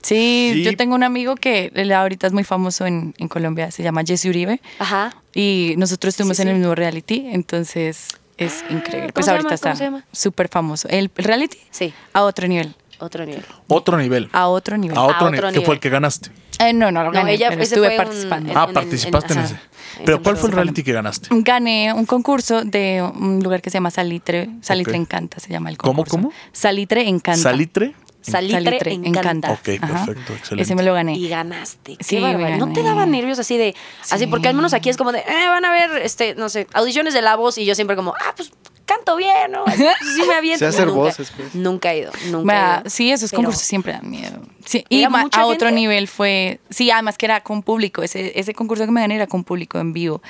Sí, 0.02 0.52
Sí. 0.54 0.64
yo 0.64 0.76
tengo 0.78 0.94
un 0.94 1.04
amigo 1.04 1.36
que 1.36 1.72
ahorita 1.96 2.28
es 2.28 2.34
muy 2.34 2.44
famoso 2.44 2.86
en, 2.86 3.16
en 3.18 3.28
Colombia, 3.28 3.72
se 3.72 3.82
llama 3.82 4.04
Jesse 4.06 4.26
Uribe. 4.26 4.62
Ajá. 4.78 5.16
Y 5.34 5.74
nosotros 5.78 6.14
estuvimos 6.14 6.38
Sí, 6.38 6.44
en 6.44 6.48
sí. 6.50 6.52
el 6.54 6.60
mismo 6.60 6.76
reality, 6.76 7.26
entonces 7.32 8.10
es 8.38 8.64
increíble. 8.70 9.12
¿cómo 9.12 9.14
Pues 9.14 9.26
se 9.26 9.32
ahorita 9.32 9.50
llama? 9.50 9.60
¿Cómo 9.62 9.72
está 9.72 9.76
se 9.76 9.84
llama? 9.86 10.06
súper 10.12 10.48
famoso. 10.50 10.88
El 10.90 11.10
reality 11.16 11.58
Sí, 11.72 11.92
a 12.14 12.22
otro 12.22 12.48
nivel. 12.48 12.76
otro 13.00 13.26
nivel. 13.26 13.44
Otro 13.68 13.98
nivel. 13.98 14.30
A 14.32 14.48
otro 14.48 14.78
nivel. 14.78 14.96
A 14.98 15.02
otro, 15.04 15.16
otro 15.16 15.32
nivel. 15.32 15.46
¿Qué 15.46 15.52
nivel. 15.54 15.66
fue 15.66 15.74
el 15.76 15.80
que 15.82 15.90
ganaste? 15.90 16.30
Eh, 16.60 16.74
no, 16.74 16.92
no 16.92 17.04
lo 17.04 17.12
No, 17.12 17.20
gané, 17.20 17.34
ella- 17.34 17.50
pero 17.50 17.62
estuve 17.64 17.90
un- 17.92 17.98
participando. 17.98 18.52
en- 18.52 18.58
Ah, 18.58 18.66
en- 18.68 18.74
participaste 18.74 19.34
en, 19.34 19.40
ajá. 19.40 19.48
ese. 19.48 19.56
Ese 19.56 20.04
Pero 20.06 20.22
¿cuál 20.22 20.36
fue 20.38 20.50
el 20.50 20.56
reality 20.56 20.84
que 20.84 20.92
ganaste? 20.92 21.30
Gané 21.32 21.94
un 21.94 22.06
concurso 22.06 22.64
de 22.64 23.02
un 23.02 23.40
lugar 23.42 23.62
que 23.62 23.70
se 23.70 23.76
llama 23.78 23.92
Salitre. 23.92 24.50
Salitre. 24.62 24.96
Encanta 24.98 25.40
se 25.40 25.50
llama 25.52 25.70
el 25.70 25.78
¿Cómo, 25.78 25.94
concurso. 26.04 26.18
cómo? 26.18 26.32
Salitre 26.52 27.08
Encanta. 27.08 27.42
¿Salitre? 27.42 27.94
Salitre, 28.22 28.92
encanta. 28.92 29.52
Ok, 29.52 29.70
Ajá. 29.82 30.06
perfecto, 30.06 30.34
excelente. 30.34 30.64
Ese 30.64 30.74
me 30.76 30.82
lo 30.82 30.94
gané. 30.96 31.14
Y 31.16 31.30
ganaste. 31.30 31.96
Qué 31.96 32.04
Sí, 32.04 32.20
bárbaro. 32.20 32.58
¿No 32.58 32.68
te 32.74 32.82
gané. 32.82 32.90
daba 32.90 33.06
nervios 33.06 33.38
así 33.38 33.56
de, 33.56 33.76
así 34.10 34.24
Sí. 34.24 34.28
porque 34.28 34.48
al 34.48 34.56
menos 34.56 34.74
aquí 34.74 34.90
es 34.90 34.98
como 34.98 35.12
de, 35.12 35.20
eh, 35.20 35.48
van 35.48 35.64
a 35.64 35.72
ver, 35.72 36.02
este, 36.02 36.34
no 36.34 36.50
sé, 36.50 36.66
audiciones 36.74 37.14
de 37.14 37.22
la 37.22 37.36
voz 37.36 37.60
y 37.60 37.66
yo 37.66 37.76
siempre 37.76 37.96
como, 37.96 38.16
ah, 38.20 38.34
pues 38.36 38.52
canto 38.86 39.16
bien, 39.16 39.52
¿no? 39.52 39.64
Sí 39.68 40.24
me 40.28 40.34
aviento. 40.38 40.60
Sé 40.60 40.66
hacer 40.68 40.88
nunca, 40.88 41.00
voces, 41.00 41.32
pues. 41.36 41.56
Nunca 41.56 41.94
he 41.94 42.00
ido, 42.00 42.12
nunca 42.32 42.54
Vea, 42.54 42.76
he 42.78 42.82
ido. 42.82 42.90
sí, 42.90 43.12
esos 43.12 43.30
Pero- 43.32 43.38
concursos 43.44 43.64
siempre 43.64 43.94
dan 43.94 44.10
miedo. 44.10 44.40
Sí, 44.66 44.84
y 44.90 45.08
ma- 45.08 45.28
a 45.32 45.46
otro 45.46 45.68
gente. 45.68 45.72
nivel 45.82 46.08
fue, 46.08 46.60
sí, 46.70 46.90
además 46.92 47.18
que 47.18 47.26
era 47.28 47.42
con 47.42 47.62
público, 47.64 48.02
ese, 48.04 48.40
ese 48.40 48.54
concurso 48.54 48.86
que 48.86 48.92
me 48.92 49.02
gané 49.02 49.16
era 49.16 49.28
con 49.28 49.44
público 49.44 49.80
en 49.80 49.94
vivo. 49.94 50.22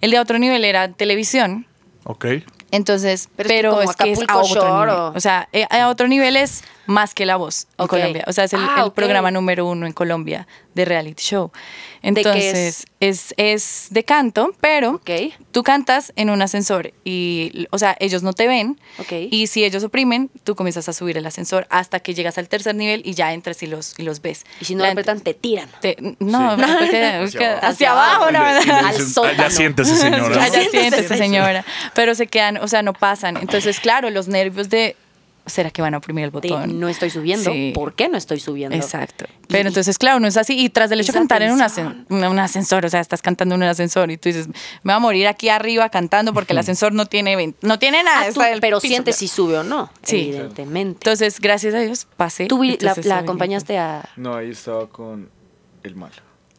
El 0.00 0.10
de 0.10 0.18
otro 0.18 0.38
nivel 0.38 0.64
era 0.64 0.88
televisión, 0.92 1.66
Ok. 2.04 2.26
entonces, 2.72 3.28
Pero 3.36 3.48
pero, 3.48 3.82
es 3.82 3.94
que 3.96 4.12
es 4.12 4.18
que 4.18 4.24
es 4.24 4.30
a 4.30 4.38
otro 4.38 4.46
Shore 4.62 4.80
nivel. 4.86 4.90
o- 4.90 5.12
O 5.16 5.20
sea, 5.20 5.48
eh, 5.52 5.66
a 5.70 5.88
otro 5.88 6.08
nivel 6.08 6.36
es 6.36 6.64
más 6.86 7.14
que 7.14 7.24
La 7.24 7.36
Voz 7.36 7.66
en. 7.78 7.86
Colombia. 7.88 8.24
O 8.26 8.32
sea, 8.32 8.44
es 8.44 8.52
el, 8.52 8.60
Ah, 8.62 8.82
el 8.84 8.92
programa 8.92 9.30
número 9.30 9.66
uno 9.66 9.86
en 9.86 9.92
Colombia 9.92 10.46
de 10.74 10.84
reality 10.84 11.22
show. 11.22 11.50
es? 11.54 11.60
Entonces, 12.02 12.84
es? 13.00 13.34
Es, 13.36 13.86
de 13.90 14.04
canto, 14.04 14.54
pero 14.60 15.00
tú 15.52 15.62
cantas 15.62 16.12
en 16.16 16.30
un 16.30 16.42
ascensor 16.42 16.92
y, 17.04 17.66
o 17.70 17.78
sea, 17.78 17.96
ellos 18.00 18.22
no 18.22 18.32
te 18.32 18.46
ven. 18.48 18.78
Ok. 18.98 19.12
Y 19.30 19.46
si 19.46 19.64
ellos 19.64 19.84
oprimen, 19.84 20.30
tú 20.42 20.54
comienzas 20.54 20.88
a 20.88 20.92
subir 20.92 21.16
el 21.16 21.24
ascensor 21.26 21.66
hasta 21.70 22.00
que 22.00 22.12
llegas 22.14 22.36
al 22.38 22.48
tercer 22.48 22.74
nivel 22.74 23.02
y 23.04 23.14
ya 23.14 23.32
entras 23.32 23.62
y 23.62 23.66
los, 23.66 23.98
y 23.98 24.02
los 24.02 24.20
ves. 24.20 24.44
Y 24.60 24.64
si 24.64 24.74
no 24.74 24.82
La- 24.82 24.88
lo 24.88 24.92
apretan, 24.92 25.20
te 25.20 25.34
tiran. 25.34 25.68
te- 25.80 25.96
no, 26.18 26.56
Sí. 26.56 26.62
porque- 26.78 27.04
Hacia 27.04 27.20
porque- 27.20 27.46
abajo. 27.46 27.66
hacia 27.66 27.90
abajo, 27.92 28.30
no, 28.32 28.42
Al 28.88 29.00
sótano. 29.00 29.34
"Ah, 29.38 29.42
ya 29.48 29.50
siéntese, 29.50 29.96
señora. 29.96 30.42
Allá 30.42 30.60
Siéntese, 30.60 30.80
siéntese, 30.90 31.16
señora. 31.16 31.64
Pero 31.94 32.14
se 32.14 32.26
quedan, 32.26 32.56
o 32.58 32.68
sea, 32.68 32.82
no 32.82 32.92
pasan. 32.92 33.36
Entonces, 33.36 33.80
claro, 33.80 34.10
los 34.10 34.28
nervios 34.28 34.68
de. 34.70 34.96
¿Será 35.46 35.70
que 35.70 35.82
van 35.82 35.92
a 35.92 35.98
oprimir 35.98 36.24
el 36.24 36.30
De, 36.30 36.34
botón? 36.48 36.80
no 36.80 36.88
estoy 36.88 37.10
subiendo. 37.10 37.52
Sí. 37.52 37.72
¿Por 37.74 37.94
qué 37.94 38.08
no 38.08 38.16
estoy 38.16 38.40
subiendo? 38.40 38.74
Exacto. 38.74 39.26
Y- 39.28 39.46
Pero 39.48 39.68
entonces, 39.68 39.98
claro, 39.98 40.18
no 40.18 40.26
es 40.26 40.38
así. 40.38 40.58
Y 40.58 40.70
tras 40.70 40.88
del 40.88 41.00
hecho 41.00 41.12
de 41.12 41.18
cantar 41.18 41.42
en 41.42 41.52
un, 41.52 41.60
un- 42.08 42.38
ascensor, 42.38 42.86
o 42.86 42.88
sea, 42.88 43.00
estás 43.00 43.20
cantando 43.20 43.54
en 43.54 43.62
un 43.62 43.68
ascensor 43.68 44.10
y 44.10 44.16
tú 44.16 44.30
dices, 44.30 44.48
me 44.48 44.54
voy 44.84 44.94
a 44.94 44.98
morir 45.00 45.26
aquí 45.28 45.50
arriba 45.50 45.90
cantando 45.90 46.32
porque 46.32 46.54
el 46.54 46.58
ascensor 46.60 46.94
no 46.94 47.04
tiene 47.06 47.54
no 47.60 47.78
tiene 47.78 48.02
nada. 48.02 48.26
Ah, 48.28 48.32
tú- 48.32 48.40
el 48.40 48.60
pero 48.60 48.78
piso. 48.80 48.88
sientes 48.92 49.16
si 49.16 49.28
sube 49.28 49.58
o 49.58 49.62
no, 49.62 49.90
Sí. 50.02 50.28
evidentemente. 50.30 50.98
Entonces, 50.98 51.38
gracias 51.40 51.74
a 51.74 51.78
Dios, 51.80 52.06
pasé. 52.16 52.46
Tú 52.46 52.58
vi- 52.60 52.68
la, 52.80 52.90
Entonces, 52.90 53.04
la 53.06 53.18
acompañaste 53.18 53.76
a... 53.76 54.08
No, 54.16 54.34
ahí 54.36 54.50
estaba 54.50 54.88
con 54.88 55.28
el 55.82 55.94
malo. 55.94 56.14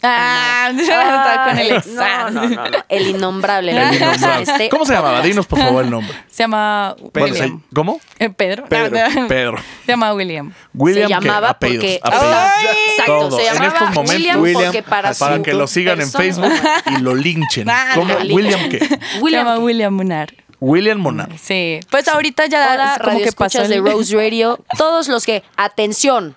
Ah, 0.08 0.72
está 0.78 1.44
con 1.50 1.60
el 1.60 1.70
no, 1.70 1.76
examen. 1.76 2.34
no, 2.34 2.50
no, 2.50 2.70
no, 2.70 2.78
El 2.90 3.08
innombrable. 3.08 3.72
El 3.72 3.78
a 3.78 3.94
innombrable. 3.96 4.44
este 4.44 4.70
¿Cómo 4.70 4.86
se 4.86 4.94
llamaba? 4.94 5.10
podcast. 5.16 5.28
Dinos 5.28 5.48
por 5.48 5.60
favor 5.60 5.84
el 5.84 5.90
nombre. 5.92 6.16
Se 6.28 6.44
llama 6.44 6.96
William. 7.14 7.62
se- 7.62 7.76
¿Cómo? 7.76 8.00
Eh, 8.20 8.30
Pedro. 8.30 8.66
Pedro, 8.66 8.98
Pedro. 9.28 9.58
Se 9.86 9.92
llama 9.92 10.14
William. 10.14 10.54
William 10.74 11.08
se 11.08 11.10
llamaba 11.10 11.48
¿qué? 11.60 11.68
Apellidos, 11.68 12.00
porque 12.02 12.18
apellidos. 12.18 12.78
exacto 12.90 13.20
Todo. 13.30 13.38
se 13.38 13.48
En 13.48 13.54
llamaba 13.54 13.68
estos 13.68 13.90
momentos, 13.90 14.16
William, 14.16 14.42
William, 14.42 14.64
porque 14.66 14.84
para, 14.84 15.14
Para 15.14 15.36
su 15.38 15.44
que 15.44 15.54
lo 15.54 15.68
sigan 15.68 16.02
en 16.02 16.12
persona- 16.12 16.50
Facebook 16.52 16.72
y 16.98 17.02
lo 17.02 17.16
linchen. 17.16 17.70
Ah, 17.70 17.92
¿Cómo? 17.96 18.14
William 18.34 18.70
qué? 18.70 18.80
Se 18.86 19.32
llama 19.32 19.58
William 19.60 19.64
William 19.64 19.94
Munar. 19.94 20.34
William 20.62 20.98
Monar. 20.98 21.30
Sí. 21.38 21.80
Pues 21.92 22.08
ahorita 22.08 22.46
ya 22.48 22.74
Hola, 22.74 23.00
como 23.04 23.18
que 23.20 23.26
escuchas 23.26 23.68
de 23.70 23.80
Rose 23.80 24.16
Radio. 24.16 24.58
Todos 24.78 25.08
los 25.10 25.26
que, 25.26 25.44
atención, 25.58 26.34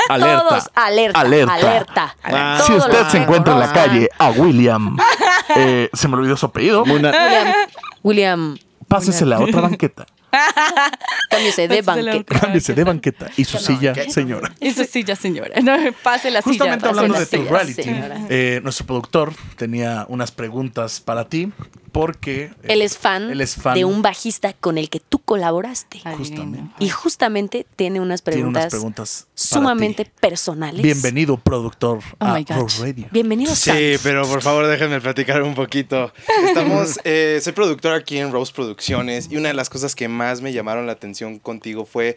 Alerta. 0.08 0.48
todos, 0.48 0.70
alerta, 0.74 1.20
Alerta. 1.20 1.54
alerta. 1.54 2.16
Ah. 2.22 2.62
Si 2.66 2.72
usted 2.72 3.06
se 3.08 3.18
encuentra 3.18 3.52
en 3.54 3.60
la 3.60 3.72
calle 3.72 4.08
a 4.18 4.30
William, 4.30 4.96
eh, 5.56 5.88
se 5.92 6.08
me 6.08 6.16
olvidó 6.16 6.36
su 6.36 6.46
apellido, 6.46 6.84
Muna- 6.84 7.10
William, 7.12 7.54
William, 8.02 8.58
pásese 8.88 9.24
la 9.26 9.40
otra 9.40 9.60
banqueta. 9.60 10.06
cámbiese 11.30 11.66
de 11.66 11.82
banqueta. 11.82 12.38
Cámbiese 12.40 12.72
de 12.74 12.84
banqueta 12.84 13.26
y 13.36 13.44
su 13.44 13.58
silla, 13.58 13.94
señora. 14.10 14.52
Eso 14.60 14.84
sí, 14.84 15.02
ya 15.02 15.16
señora. 15.16 15.60
No, 15.60 15.76
pase 16.04 16.30
la 16.30 16.40
Justamente 16.42 16.80
silla. 16.86 16.88
hablando 16.90 17.14
la 17.14 17.20
de 17.20 17.26
tu 17.26 17.36
silla, 17.36 17.50
reality, 17.50 17.82
señora. 17.82 18.16
eh, 18.28 18.60
nuestro 18.62 18.86
productor 18.86 19.32
tenía 19.56 20.06
unas 20.08 20.30
preguntas 20.30 21.00
para 21.00 21.28
ti 21.28 21.52
porque 21.92 22.44
eh, 22.44 22.52
Él 22.64 22.82
es 22.82 22.96
fan, 22.96 23.30
él 23.30 23.40
es 23.40 23.56
fan 23.56 23.74
de 23.74 23.84
un 23.84 24.02
bajista 24.02 24.52
con 24.52 24.78
el 24.78 24.88
que 24.88 25.00
tú 25.00 25.18
colaboraste. 25.18 26.00
Justamente. 26.16 26.72
Y 26.78 26.88
justamente 26.88 27.66
tiene 27.76 28.00
unas 28.00 28.22
tiene 28.22 28.36
preguntas, 28.38 28.62
unas 28.64 28.70
preguntas 28.72 29.26
para 29.26 29.34
sumamente 29.34 30.10
personales. 30.20 30.82
Bienvenido 30.82 31.36
productor 31.36 31.98
Oh 32.18 32.24
a 32.24 32.40
Radio. 32.40 33.08
Bienvenido, 33.10 33.54
Sí, 33.54 33.70
Sam. 33.94 34.00
pero 34.02 34.26
por 34.28 34.42
favor 34.42 34.66
déjenme 34.66 35.00
platicar 35.00 35.42
un 35.42 35.54
poquito. 35.54 36.12
Estamos, 36.44 36.98
eh, 37.04 37.40
soy 37.42 37.52
productor 37.52 37.92
aquí 37.92 38.18
en 38.18 38.32
Rose 38.32 38.52
Producciones 38.52 39.28
y 39.30 39.36
una 39.36 39.48
de 39.48 39.54
las 39.54 39.70
cosas 39.70 39.94
que 39.94 40.08
más 40.08 40.40
me 40.40 40.52
llamaron 40.52 40.86
la 40.86 40.92
atención 40.92 41.38
contigo 41.38 41.84
fue 41.84 42.16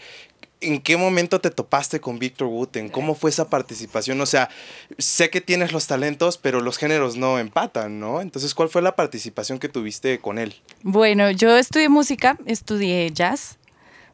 ¿en 0.64 0.82
qué 0.82 0.98
momento 0.98 1.40
te 1.40 1.50
topaste 1.50 2.00
con 2.00 2.20
Víctor 2.20 2.48
Wooten? 2.48 2.90
¿Cómo 2.90 3.16
fue 3.16 3.30
esa 3.30 3.50
participación? 3.50 4.20
O 4.22 4.26
sea, 4.26 4.50
sé 4.98 5.30
que 5.30 5.42
tienes 5.42 5.72
los 5.72 5.88
talentos, 5.88 6.38
pero 6.38 6.62
los 6.62 6.78
géneros 6.78 7.16
no 7.16 7.40
empatan, 7.40 8.00
¿no? 8.00 8.22
Entonces, 8.22 8.54
¿cuál 8.54 8.70
fue 8.70 8.82
la 8.82 8.96
participación 8.96 9.60
que 9.60 9.70
tuviste 9.70 10.20
con 10.20 10.40
él? 10.40 10.56
Bueno, 10.82 11.30
yo 11.32 11.58
estudié 11.58 11.90
música, 11.90 12.38
estudié 12.46 13.12
jazz. 13.12 13.58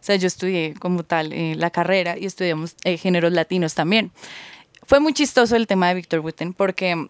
O 0.02 0.04
sea, 0.04 0.16
yo 0.16 0.28
estudié 0.28 0.74
como 0.80 1.04
tal 1.04 1.34
eh, 1.34 1.56
la 1.56 1.70
carrera 1.70 2.18
y 2.18 2.26
estudiamos 2.26 2.76
eh, 2.84 2.98
géneros 2.98 3.34
latinos 3.34 3.76
también. 3.76 4.12
Fue 4.86 5.00
muy 5.00 5.14
chistoso 5.14 5.56
el 5.56 5.68
tema 5.68 5.90
de 5.90 5.96
Víctor 5.96 6.22
Wooten 6.22 6.54
porque 6.54 7.08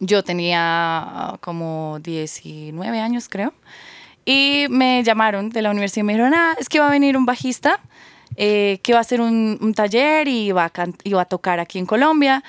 yo 0.00 0.22
tenía 0.22 0.60
ah, 0.60 1.38
como 1.40 1.98
19 2.02 3.00
años, 3.00 3.28
creo. 3.28 3.54
Y 4.24 4.66
me 4.68 5.04
llamaron 5.04 5.50
de 5.50 5.62
la 5.62 5.70
universidad 5.70 6.02
y 6.02 6.06
me 6.06 6.12
dijeron, 6.14 6.34
ah, 6.34 6.56
es 6.58 6.68
que 6.68 6.80
va 6.80 6.88
a 6.88 6.90
venir 6.90 7.16
un 7.16 7.24
bajista 7.24 7.80
eh, 8.36 8.78
que 8.82 8.92
va 8.92 8.98
a 8.98 9.00
hacer 9.00 9.20
un, 9.20 9.58
un 9.60 9.74
taller 9.74 10.28
y 10.28 10.52
va, 10.52 10.66
a 10.66 10.86
y 11.04 11.12
va 11.12 11.22
a 11.22 11.26
tocar 11.26 11.60
aquí 11.60 11.78
en 11.78 11.86
Colombia. 11.86 12.42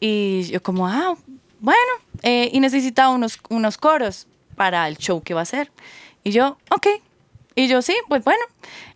Y 0.00 0.42
yo 0.44 0.62
como, 0.62 0.86
ah, 0.88 1.16
bueno, 1.60 1.92
eh, 2.22 2.50
y 2.52 2.60
necesitaba 2.60 3.10
unos, 3.10 3.38
unos 3.48 3.76
coros 3.78 4.26
para 4.56 4.86
el 4.88 4.96
show 4.96 5.22
que 5.22 5.34
va 5.34 5.40
a 5.40 5.42
hacer. 5.42 5.70
Y 6.24 6.32
yo, 6.32 6.58
ok. 6.70 6.86
Y 7.54 7.68
yo, 7.68 7.82
sí, 7.82 7.94
pues 8.08 8.24
bueno. 8.24 8.42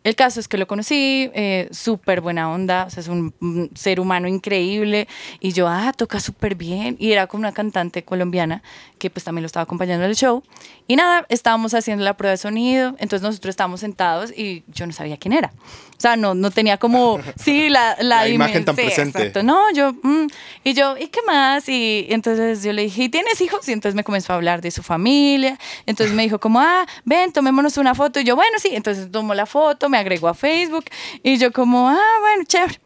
El 0.03 0.15
caso 0.17 0.41
es 0.41 0.49
que 0.49 0.59
lo 0.59 0.67
conocí, 0.67 1.31
eh, 1.35 1.69
súper 1.71 2.21
buena 2.21 2.51
onda, 2.51 2.85
o 2.87 2.91
sea, 2.91 3.01
es 3.01 3.09
un, 3.09 3.35
un 3.41 3.71
ser 3.75 4.01
humano 4.01 4.29
increíble. 4.29 5.09
Y 5.41 5.53
yo, 5.53 5.67
ah, 5.69 5.93
toca 5.97 6.21
súper 6.21 6.55
bien. 6.55 6.97
Y 6.99 7.13
era 7.13 7.27
como 7.27 7.41
una 7.43 7.53
cantante 7.53 8.03
colombiana 8.03 8.63
que 8.99 9.11
pues 9.11 9.25
también 9.25 9.43
lo 9.43 9.47
estaba 9.47 9.65
acompañando 9.65 10.05
en 10.05 10.11
el 10.11 10.17
show. 10.17 10.43
Y 10.87 10.97
nada, 10.97 11.25
estábamos 11.29 11.75
haciendo 11.75 12.05
la 12.05 12.17
prueba 12.17 12.33
de 12.33 12.37
sonido, 12.37 12.95
entonces 12.99 13.23
nosotros 13.23 13.51
estábamos 13.51 13.81
sentados 13.81 14.31
y 14.31 14.65
yo 14.69 14.87
no 14.87 14.93
sabía 14.93 15.17
quién 15.17 15.33
era. 15.33 15.53
O 15.97 16.01
sea, 16.01 16.17
no, 16.17 16.35
no 16.35 16.51
tenía 16.51 16.77
como, 16.77 17.19
sí, 17.37 17.69
la, 17.69 17.97
la, 18.01 18.23
La 18.23 18.29
imagen 18.29 18.65
tan 18.65 18.77
sí, 18.77 18.83
presente. 18.83 19.19
exacto. 19.19 19.43
No, 19.43 19.73
yo, 19.73 19.93
mm, 20.03 20.27
y 20.65 20.75
yo, 20.75 20.97
¿y 20.99 21.09
qué 21.09 21.21
más? 21.27 21.69
Y 21.69 22.07
entonces 22.11 22.63
yo 22.63 22.73
le 22.73 22.83
dije, 22.83 23.05
¿y 23.05 23.09
tienes 23.09 23.41
hijos? 23.41 23.67
Y 23.69 23.73
entonces 23.73 23.95
me 23.95 24.05
comenzó 24.05 24.33
a 24.33 24.37
hablar 24.37 24.61
de 24.61 24.71
su 24.71 24.83
familia. 24.83 25.59
Entonces 25.87 26.15
me 26.15 26.23
dijo 26.25 26.39
como, 26.39 26.61
ah, 26.61 26.87
ven, 27.05 27.33
tomémonos 27.33 27.79
una 27.79 27.95
foto. 27.95 28.21
Y 28.21 28.25
yo, 28.25 28.37
bueno, 28.37 28.59
sí. 28.59 28.71
Entonces 28.73 29.11
tomó 29.11 29.35
la 29.35 29.47
foto, 29.47 29.64
me 29.89 29.99
agregó 29.99 30.29
a 30.29 30.35
Facebook. 30.35 30.85
Y 31.23 31.39
yo 31.39 31.53
como, 31.53 31.89
ah, 31.89 32.17
bueno, 32.21 32.45
chévere. 32.47 32.81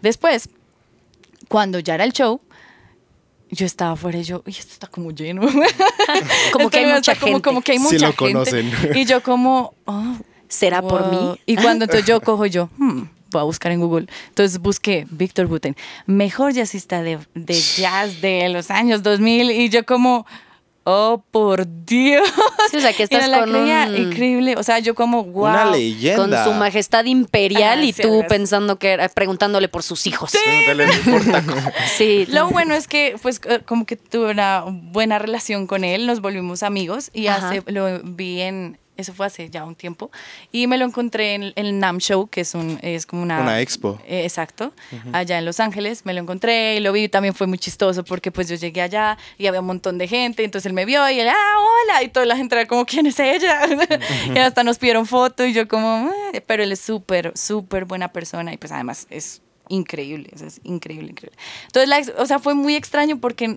Después, 0.00 0.48
cuando 1.48 1.78
ya 1.78 1.94
era 1.94 2.04
el 2.04 2.12
show, 2.12 2.40
yo 3.50 3.66
estaba 3.66 3.92
afuera 3.92 4.18
y 4.18 4.24
yo, 4.24 4.42
uy, 4.46 4.54
esto 4.58 4.72
está 4.72 4.86
como 4.86 5.10
lleno. 5.10 5.42
Como 6.52 6.70
que 6.70 6.78
hay 6.78 6.86
mucha 6.86 7.14
como, 7.14 7.26
gente. 7.26 7.42
como 7.42 7.62
que 7.62 7.72
hay 7.72 7.78
Sí 7.78 7.84
mucha 7.84 8.06
lo 8.06 8.12
gente. 8.12 8.32
conocen. 8.32 8.72
Y 8.94 9.04
yo 9.04 9.22
como, 9.22 9.74
oh, 9.84 10.16
¿Será 10.52 10.82
por 10.82 11.10
mí? 11.10 11.40
Y 11.46 11.56
cuando 11.56 11.86
entonces 11.86 12.06
yo 12.06 12.20
cojo 12.20 12.44
yo, 12.44 12.68
hmm, 12.76 13.04
voy 13.30 13.40
a 13.40 13.44
buscar 13.44 13.72
en 13.72 13.80
Google. 13.80 14.06
Entonces 14.28 14.58
busqué 14.58 15.06
Víctor 15.10 15.46
Buten, 15.46 15.74
mejor 16.04 16.52
jazzista 16.52 17.02
de, 17.02 17.18
de 17.34 17.54
jazz 17.54 18.20
de 18.20 18.50
los 18.50 18.70
años 18.70 19.02
2000. 19.02 19.50
Y 19.50 19.70
yo 19.70 19.86
como, 19.86 20.26
oh, 20.84 21.22
por 21.30 21.66
Dios. 21.86 22.28
Sí, 22.70 22.76
o 22.76 22.80
sea, 22.80 22.92
que 22.92 23.02
Y 23.10 23.14
no 23.14 23.18
estás 23.18 23.28
la 23.28 23.40
con 23.40 23.50
creía, 23.50 23.86
un- 23.88 23.96
increíble. 23.96 24.54
O 24.56 24.62
sea, 24.62 24.78
yo 24.78 24.94
como, 24.94 25.24
wow. 25.24 25.44
Una 25.50 25.62
Con 25.64 25.72
leyenda. 25.72 26.44
su 26.44 26.52
majestad 26.52 27.04
imperial 27.04 27.80
Ah, 27.80 27.84
y 27.84 27.92
sí, 27.92 28.02
tú 28.02 28.20
es. 28.20 28.26
pensando 28.26 28.78
que 28.78 28.90
era, 28.92 29.08
preguntándole 29.08 29.68
por 29.68 29.82
sus 29.82 30.06
hijos. 30.06 30.32
Taco. 30.32 31.54
Sí. 31.96 32.26
Lo 32.28 32.48
bueno 32.50 32.74
es 32.74 32.88
que, 32.88 33.16
pues, 33.22 33.40
eh, 33.48 33.60
como 33.66 33.86
que 33.86 33.96
tuve 33.96 34.30
una 34.30 34.64
buena 34.66 35.18
relación 35.18 35.66
con 35.66 35.84
él, 35.84 36.06
nos 36.06 36.20
volvimos 36.20 36.62
amigos 36.62 37.10
y 37.12 37.26
hace, 37.28 37.62
lo 37.66 38.00
vi 38.02 38.40
en, 38.40 38.78
eso 38.96 39.14
fue 39.14 39.26
hace 39.26 39.48
ya 39.50 39.64
un 39.64 39.74
tiempo, 39.74 40.10
y 40.52 40.66
me 40.66 40.76
lo 40.78 40.84
encontré 40.84 41.34
en 41.34 41.52
el 41.56 41.78
NAM 41.78 41.98
Show, 41.98 42.28
que 42.28 42.42
es, 42.42 42.54
un, 42.54 42.78
es 42.82 43.06
como 43.06 43.22
una... 43.22 43.40
Una 43.40 43.60
expo. 43.60 43.98
Eh, 44.06 44.24
exacto, 44.24 44.72
allá 45.12 45.38
en 45.38 45.44
Los 45.44 45.60
Ángeles, 45.60 46.04
me 46.04 46.12
lo 46.12 46.20
encontré 46.20 46.76
y 46.76 46.80
lo 46.80 46.92
vi, 46.92 47.08
también 47.08 47.34
fue 47.34 47.46
muy 47.46 47.58
chistoso 47.58 48.04
porque 48.04 48.30
pues 48.30 48.48
yo 48.48 48.56
llegué 48.56 48.82
allá 48.82 49.16
y 49.38 49.46
había 49.46 49.60
un 49.60 49.66
montón 49.66 49.98
de 49.98 50.06
gente, 50.08 50.44
entonces 50.44 50.66
él 50.66 50.72
me 50.74 50.84
vio 50.84 51.08
y 51.10 51.20
él, 51.20 51.28
ah, 51.28 51.56
hola, 51.58 52.02
y 52.02 52.08
toda 52.08 52.26
la 52.26 52.36
gente 52.36 52.54
era 52.54 52.66
como, 52.66 52.84
¿quién 52.84 53.06
es 53.06 53.18
ella? 53.18 53.60
y 54.34 54.38
hasta 54.38 54.62
nos 54.62 54.78
pidieron 54.78 55.06
foto 55.06 55.44
y 55.46 55.52
yo 55.52 55.66
como, 55.68 56.10
"Ah", 56.12 56.38
pero 56.46 56.62
él 56.62 56.72
es 56.72 56.80
súper, 56.80 57.32
súper 57.34 57.86
buena 57.86 58.08
persona 58.12 58.52
y 58.52 58.56
pues 58.58 58.72
además 58.72 59.06
es 59.10 59.40
increíble, 59.68 60.28
o 60.34 60.38
sea, 60.38 60.48
es 60.48 60.60
increíble, 60.64 61.10
increíble. 61.10 61.38
Entonces, 61.66 61.88
la 61.88 62.22
o 62.22 62.26
sea, 62.26 62.38
fue 62.38 62.54
muy 62.54 62.76
extraño 62.76 63.18
porque, 63.20 63.56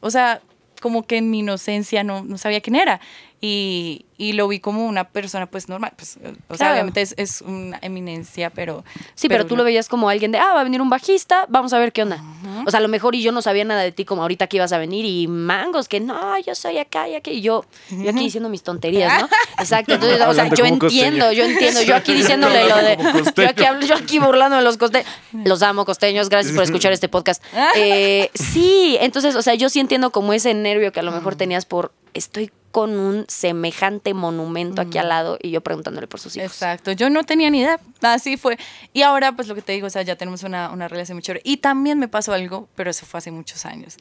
o 0.00 0.10
sea, 0.10 0.40
como 0.80 1.06
que 1.06 1.16
en 1.16 1.30
mi 1.30 1.40
inocencia 1.40 2.04
no, 2.04 2.22
no 2.22 2.38
sabía 2.38 2.60
quién 2.60 2.76
era. 2.76 3.00
Y, 3.48 4.06
y 4.18 4.32
lo 4.32 4.48
vi 4.48 4.58
como 4.60 4.86
una 4.86 5.04
persona 5.10 5.46
pues 5.46 5.68
normal, 5.68 5.92
pues, 5.96 6.16
o 6.16 6.20
sea, 6.20 6.56
Claro. 6.56 6.72
obviamente 6.72 7.02
es, 7.02 7.14
es 7.16 7.42
una 7.42 7.78
eminencia, 7.82 8.50
pero... 8.50 8.82
Sí, 9.14 9.28
pero, 9.28 9.44
tú 9.46 9.54
no- 9.54 9.58
lo 9.58 9.64
veías 9.64 9.88
como 9.88 10.08
alguien 10.08 10.32
de, 10.32 10.38
ah, 10.38 10.52
va 10.54 10.62
a 10.62 10.64
venir 10.64 10.80
un 10.80 10.88
bajista, 10.90 11.44
vamos 11.48 11.72
a 11.72 11.78
ver 11.78 11.92
qué 11.92 12.02
onda. 12.02 12.22
O 12.66 12.70
sea, 12.70 12.78
a 12.78 12.80
lo 12.80 12.88
mejor 12.88 13.14
y 13.14 13.22
yo 13.22 13.30
no 13.30 13.42
sabía 13.42 13.64
nada 13.64 13.82
de 13.82 13.92
ti 13.92 14.04
como 14.04 14.22
ahorita 14.22 14.46
que 14.48 14.56
ibas 14.56 14.72
a 14.72 14.78
venir 14.78 15.04
y 15.04 15.28
mangos, 15.28 15.86
que 15.86 16.00
no, 16.00 16.36
yo 16.40 16.54
soy 16.54 16.78
acá 16.78 17.08
y 17.08 17.14
aquí. 17.14 17.30
Y 17.32 17.40
yo, 17.42 17.64
yo 17.90 18.10
aquí 18.10 18.20
diciendo 18.20 18.48
mis 18.48 18.62
tonterías, 18.62 19.20
¿no? 19.22 19.28
Exacto. 19.58 19.94
Entonces, 19.94 20.20
o 20.26 20.32
sea, 20.34 20.48
yo 20.48 20.64
entiendo, 20.64 21.30
yo 21.32 21.44
entiendo. 21.44 21.82
Yo 21.82 21.94
aquí 21.94 22.14
diciéndole 22.14 22.68
lo 22.68 22.76
de. 22.76 22.96
Yo 23.36 23.48
aquí, 23.48 23.64
hablo- 23.64 23.86
yo 23.86 23.94
aquí 23.94 24.18
burlando 24.18 24.56
de 24.56 24.62
los 24.62 24.76
costeños. 24.78 25.06
Los 25.44 25.62
amo, 25.62 25.84
costeños. 25.84 26.28
Gracias 26.30 26.54
por 26.54 26.64
escuchar 26.64 26.92
este 26.92 27.08
podcast. 27.08 27.42
Eh, 27.76 28.30
sí, 28.34 28.96
entonces, 29.00 29.36
o 29.36 29.42
sea, 29.42 29.54
yo 29.54 29.68
sí 29.68 29.78
entiendo 29.80 30.10
como 30.10 30.32
ese 30.32 30.54
nervio 30.54 30.92
que 30.92 31.00
a 31.00 31.02
lo 31.02 31.12
mejor 31.12 31.36
tenías 31.36 31.66
por. 31.66 31.92
Estoy 32.14 32.50
con 32.76 32.98
un 32.98 33.24
semejante 33.26 34.12
monumento 34.12 34.82
aquí 34.82 34.98
al 34.98 35.08
lado 35.08 35.38
y 35.40 35.50
yo 35.50 35.62
preguntándole 35.62 36.06
por 36.06 36.20
sus 36.20 36.36
hijos. 36.36 36.52
Exacto, 36.52 36.92
yo 36.92 37.08
no 37.08 37.24
tenía 37.24 37.48
ni 37.48 37.60
idea, 37.60 37.80
así 38.02 38.36
fue. 38.36 38.58
Y 38.92 39.00
ahora, 39.00 39.32
pues 39.32 39.48
lo 39.48 39.54
que 39.54 39.62
te 39.62 39.72
digo, 39.72 39.86
o 39.86 39.90
sea, 39.90 40.02
ya 40.02 40.16
tenemos 40.16 40.42
una, 40.42 40.70
una 40.70 40.86
relación 40.86 41.16
muy 41.16 41.22
chévere. 41.22 41.40
Y 41.42 41.56
también 41.56 41.98
me 41.98 42.06
pasó 42.06 42.34
algo, 42.34 42.68
pero 42.74 42.90
eso 42.90 43.06
fue 43.06 43.16
hace 43.16 43.30
muchos 43.30 43.64
años. 43.64 43.96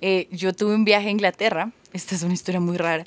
Eh, 0.00 0.26
yo 0.32 0.52
tuve 0.52 0.74
un 0.74 0.84
viaje 0.84 1.06
a 1.06 1.10
Inglaterra, 1.12 1.70
esta 1.92 2.16
es 2.16 2.24
una 2.24 2.34
historia 2.34 2.58
muy 2.58 2.76
rara. 2.76 3.06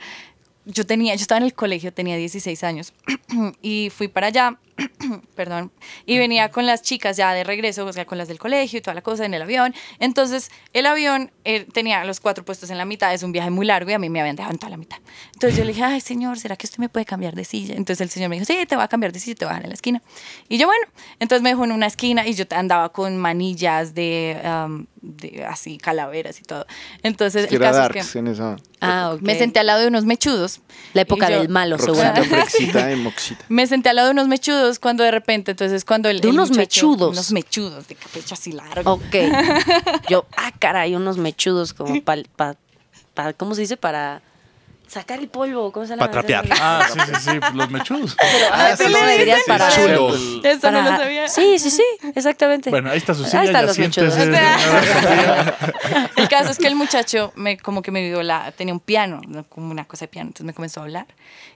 Yo 0.64 0.86
tenía, 0.86 1.14
yo 1.16 1.22
estaba 1.22 1.40
en 1.40 1.48
el 1.48 1.54
colegio, 1.54 1.92
tenía 1.92 2.16
16 2.16 2.64
años, 2.64 2.94
y 3.62 3.90
fui 3.90 4.08
para 4.08 4.28
allá, 4.28 4.58
perdón, 5.36 5.72
y 6.06 6.18
venía 6.18 6.50
con 6.52 6.66
las 6.66 6.82
chicas 6.82 7.18
ya 7.18 7.34
de 7.34 7.44
regreso, 7.44 7.86
o 7.86 7.94
sea, 7.94 8.06
con 8.06 8.18
las 8.18 8.28
del 8.28 8.40
colegio 8.40 8.80
y 8.80 8.82
toda 8.82 8.94
la 8.94 9.02
cosa 9.02 9.26
en 9.26 9.34
el 9.34 9.42
avión. 9.42 9.74
Entonces, 10.00 10.52
el 10.74 10.86
avión 10.86 11.32
eh, 11.46 11.66
tenía 11.74 12.04
los 12.06 12.20
cuatro 12.20 12.44
puestos 12.46 12.70
en 12.70 12.78
la 12.78 12.86
mitad, 12.86 13.14
es 13.14 13.24
un 13.24 13.32
viaje 13.32 13.50
muy 13.50 13.66
largo 13.66 13.90
y 13.92 13.94
a 13.94 14.00
mí 14.00 14.10
me 14.10 14.20
habían 14.22 14.36
dejado 14.36 14.54
en 14.54 14.60
toda 14.60 14.70
la 14.72 14.78
mitad. 14.78 14.98
Entonces 15.34 15.58
yo 15.58 15.64
le 15.66 15.74
dije, 15.74 15.84
ay, 15.84 16.02
señor, 16.02 16.38
¿será 16.40 16.56
que 16.56 16.66
usted 16.68 16.80
me 16.80 16.90
puede 16.90 17.06
cambiar 17.06 17.36
de 17.36 17.46
silla? 17.46 17.76
Entonces 17.76 18.02
el 18.02 18.10
señor 18.10 18.30
me 18.30 18.36
dijo, 18.38 18.46
sí, 18.46 18.58
te 18.68 18.76
va 18.76 18.84
a 18.84 18.88
cambiar 18.88 19.12
de 19.12 19.20
silla, 19.20 19.36
te 19.36 19.46
va 19.46 19.52
a 19.52 19.54
dejar 19.56 19.66
en 19.66 19.70
la 19.70 19.76
esquina. 19.76 20.02
Y 20.48 20.58
yo, 20.58 20.68
bueno, 20.68 20.86
entonces 21.20 21.42
me 21.42 21.50
dejó 21.50 21.64
en 21.66 21.72
una 21.72 21.88
esquina 21.88 22.28
y 22.28 22.34
yo 22.34 22.46
andaba 22.52 22.90
con 22.90 23.18
manillas 23.18 23.94
de, 23.94 24.38
um, 24.44 24.86
de 25.02 25.46
así, 25.46 25.78
calaveras 25.78 26.40
y 26.40 26.44
todo. 26.44 26.66
Entonces, 27.04 27.48
Que 27.48 27.56
el 27.56 27.62
era 27.62 27.72
caso 27.72 27.82
Darks 27.84 28.06
es 28.08 28.12
que 28.12 28.20
en 28.20 28.28
esa 28.28 28.58
Ah, 28.82 29.12
ok. 29.14 29.22
me 29.22 29.38
senté 29.38 29.60
al 29.60 29.68
lado 29.68 29.82
de 29.82 29.88
unos 29.88 30.06
mechudos. 30.06 30.62
La 30.94 31.02
época 31.02 31.30
yo- 31.30 31.40
del 31.40 31.50
malo, 31.50 31.78
Moxita. 33.04 33.46
Me 33.50 33.68
senté 33.68 33.90
al 33.90 33.96
lado 33.98 34.08
de 34.10 34.14
unos 34.14 34.28
mechudos 34.28 34.69
mechudos 34.70 34.80
cuando 34.80 35.04
de 35.04 35.12
repente, 35.12 35.52
entonces 35.52 35.84
cuando 35.86 36.10
el 36.10 36.22
De 36.22 36.28
el 36.30 36.34
unos 36.34 36.50
muchacho- 36.50 36.62
mechudos. 36.88 37.12
Unos 37.14 37.32
mechudos 37.32 37.88
de 37.88 37.96
cabello 37.96 38.28
así 38.34 38.52
largo. 38.52 38.92
Ok. 38.94 39.16
Yo, 40.10 40.26
ah, 40.38 40.52
caray, 40.60 40.96
unos 40.96 41.18
mechudos 41.18 41.74
como 41.74 42.02
para, 42.04 42.24
pa, 42.36 42.56
pa- 43.14 43.34
¿cómo 43.34 43.56
se 43.56 43.62
dice? 43.62 43.78
Para 43.78 44.22
sacar 44.90 45.20
el 45.20 45.28
polvo. 45.30 45.72
¿Cómo 45.72 45.86
se 45.86 45.92
llama? 45.94 46.06
Pa' 46.08 46.12
trapear. 46.12 46.46
Ah, 46.60 46.86
sí, 46.92 47.00
sí, 47.00 47.14
sí, 47.32 47.40
los 47.54 47.70
mechudos. 47.70 48.18
Ah, 48.52 48.74
pero 48.78 48.90
le 48.90 49.18
dirías 49.20 49.42
para... 49.48 49.70
chulo. 49.70 50.16
Eso 50.16 50.72
no 50.72 50.80
para- 50.80 50.92
lo 50.92 50.98
sabía. 50.98 51.28
Sí, 51.28 51.60
sí, 51.60 51.70
sí, 51.70 51.84
exactamente. 52.16 52.70
Bueno, 52.70 52.90
ahí 52.92 52.98
está 52.98 53.14
su 53.14 53.24
silla. 53.24 53.42
Ahí 53.42 53.48
están 53.48 53.66
los 53.66 53.78
mechudos. 53.78 54.16
El 56.16 56.28
caso 56.30 56.52
es 56.52 56.58
que 56.58 56.68
el 56.68 56.76
muchacho 56.76 57.32
me 57.36 57.58
como 57.58 57.82
que 57.82 57.92
me 57.92 58.02
dio 58.06 58.22
la 58.24 58.52
tenía 58.52 58.74
un 58.74 58.80
piano, 58.80 59.22
¿no? 59.28 59.44
como 59.46 59.72
una 59.72 59.86
cosa 59.86 60.06
de 60.06 60.10
piano, 60.10 60.28
entonces 60.30 60.46
me 60.46 60.54
comenzó 60.54 60.80
a 60.82 60.84
hablar 60.84 61.08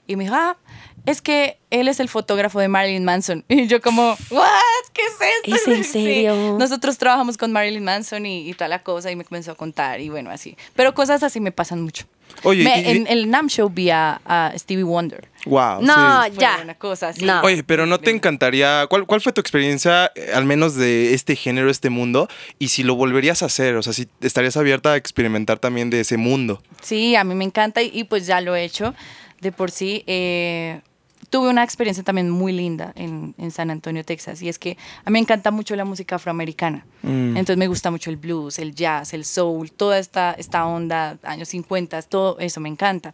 y 0.08 0.16
me 0.16 0.24
dijo, 0.26 0.36
"Ah, 0.36 0.58
es 1.06 1.22
que 1.22 1.60
él 1.70 1.88
es 1.88 2.00
el 2.00 2.10
fotógrafo 2.10 2.60
de 2.60 2.68
Marilyn 2.68 3.04
Manson." 3.06 3.44
Y 3.54 3.68
yo 3.68 3.82
como, 3.82 4.16
"What? 4.30 4.48
¿Qué 4.94 5.02
es 5.06 5.14
esto?" 5.46 5.56
¿Es 5.56 5.68
en 5.78 5.84
Sí. 5.94 6.04
serio? 6.06 6.56
Nosotros 6.60 6.98
trabajamos 6.98 7.38
con 7.38 7.52
Marilyn 7.52 7.84
Manson 7.84 8.26
y, 8.26 8.50
y 8.50 8.54
toda 8.54 8.68
la 8.68 8.82
cosa 8.84 9.12
y 9.12 9.16
me 9.16 9.24
comenzó 9.26 9.52
a 9.52 9.56
contar 9.56 10.00
y 10.02 10.10
bueno, 10.10 10.32
así. 10.32 10.58
Pero 10.76 10.94
cosas 10.94 11.24
así 11.24 11.40
me 11.40 11.52
pasan 11.52 11.82
mucho. 11.82 12.06
Oye, 12.44 12.64
Me- 12.64 12.82
y- 12.82 12.98
en 12.98 13.08
el 13.08 13.30
NAM 13.30 13.48
show 13.48 13.70
vi 13.70 13.90
a, 13.92 14.20
a 14.26 14.52
Stevie 14.58 14.84
Wonder. 14.84 15.30
Wow. 15.46 15.82
no, 15.82 16.24
sí. 16.26 16.32
Ya. 16.40 16.60
una 16.64 16.74
cosa 16.76 17.10
así. 17.10 17.24
No. 17.26 17.42
Oye, 17.42 17.64
pero 17.64 17.86
¿no 17.86 18.00
te 18.00 18.12
encantaría? 18.12 18.88
¿Cuál, 18.90 19.06
cuál 19.06 19.22
fue 19.22 19.34
tu 19.34 19.42
experiencia, 19.42 20.12
eh, 20.16 20.32
al 20.34 20.46
menos 20.46 20.76
de 20.76 21.14
este 21.14 21.36
género, 21.36 21.70
este 21.70 21.90
mundo? 21.90 22.28
Y 22.60 22.70
si 22.70 22.84
lo 22.84 22.96
volverías 22.96 23.44
a 23.44 23.48
hacer, 23.48 23.76
o 23.76 23.84
sea, 23.84 23.94
si 23.94 24.08
estarías 24.22 24.56
abierta 24.58 24.94
a 24.94 24.96
experimentar 24.98 25.60
también 25.60 25.90
de 25.90 26.00
ese 26.00 26.18
mundo. 26.18 26.62
Sí, 26.82 27.16
a 27.16 27.24
mí 27.24 27.36
me 27.36 27.44
encanta 27.44 27.82
y, 27.82 27.92
y 27.94 28.06
pues 28.06 28.26
ya 28.26 28.40
lo 28.42 28.56
he 28.56 28.64
hecho 28.64 28.94
de 29.42 29.52
por 29.52 29.70
sí. 29.72 30.04
eh, 30.08 30.82
tuve 31.30 31.50
una 31.50 31.64
experiencia 31.64 32.04
también 32.04 32.30
muy 32.30 32.52
linda 32.54 32.92
en, 32.96 33.36
en 33.38 33.52
San 33.52 33.70
Antonio, 33.72 34.04
Texas, 34.04 34.42
y 34.42 34.50
es 34.50 34.60
que 34.60 34.78
a 35.06 35.10
mí 35.10 35.14
me 35.14 35.20
encanta 35.20 35.52
mucho 35.52 35.76
la 35.76 35.86
música 35.86 36.16
afroamericana. 36.16 36.86
Entonces 37.04 37.58
me 37.58 37.68
gusta 37.68 37.92
mucho 37.92 38.10
el 38.10 38.18
blues, 38.18 38.60
el 38.60 38.74
jazz, 38.76 39.14
el 39.14 39.26
soul, 39.26 39.72
toda 39.72 40.00
esta, 40.00 40.34
esta 40.38 40.66
onda, 40.66 41.18
años 41.24 41.50
50, 41.50 42.02
todo 42.04 42.38
eso 42.40 42.60
me 42.62 42.70
encanta. 42.70 43.14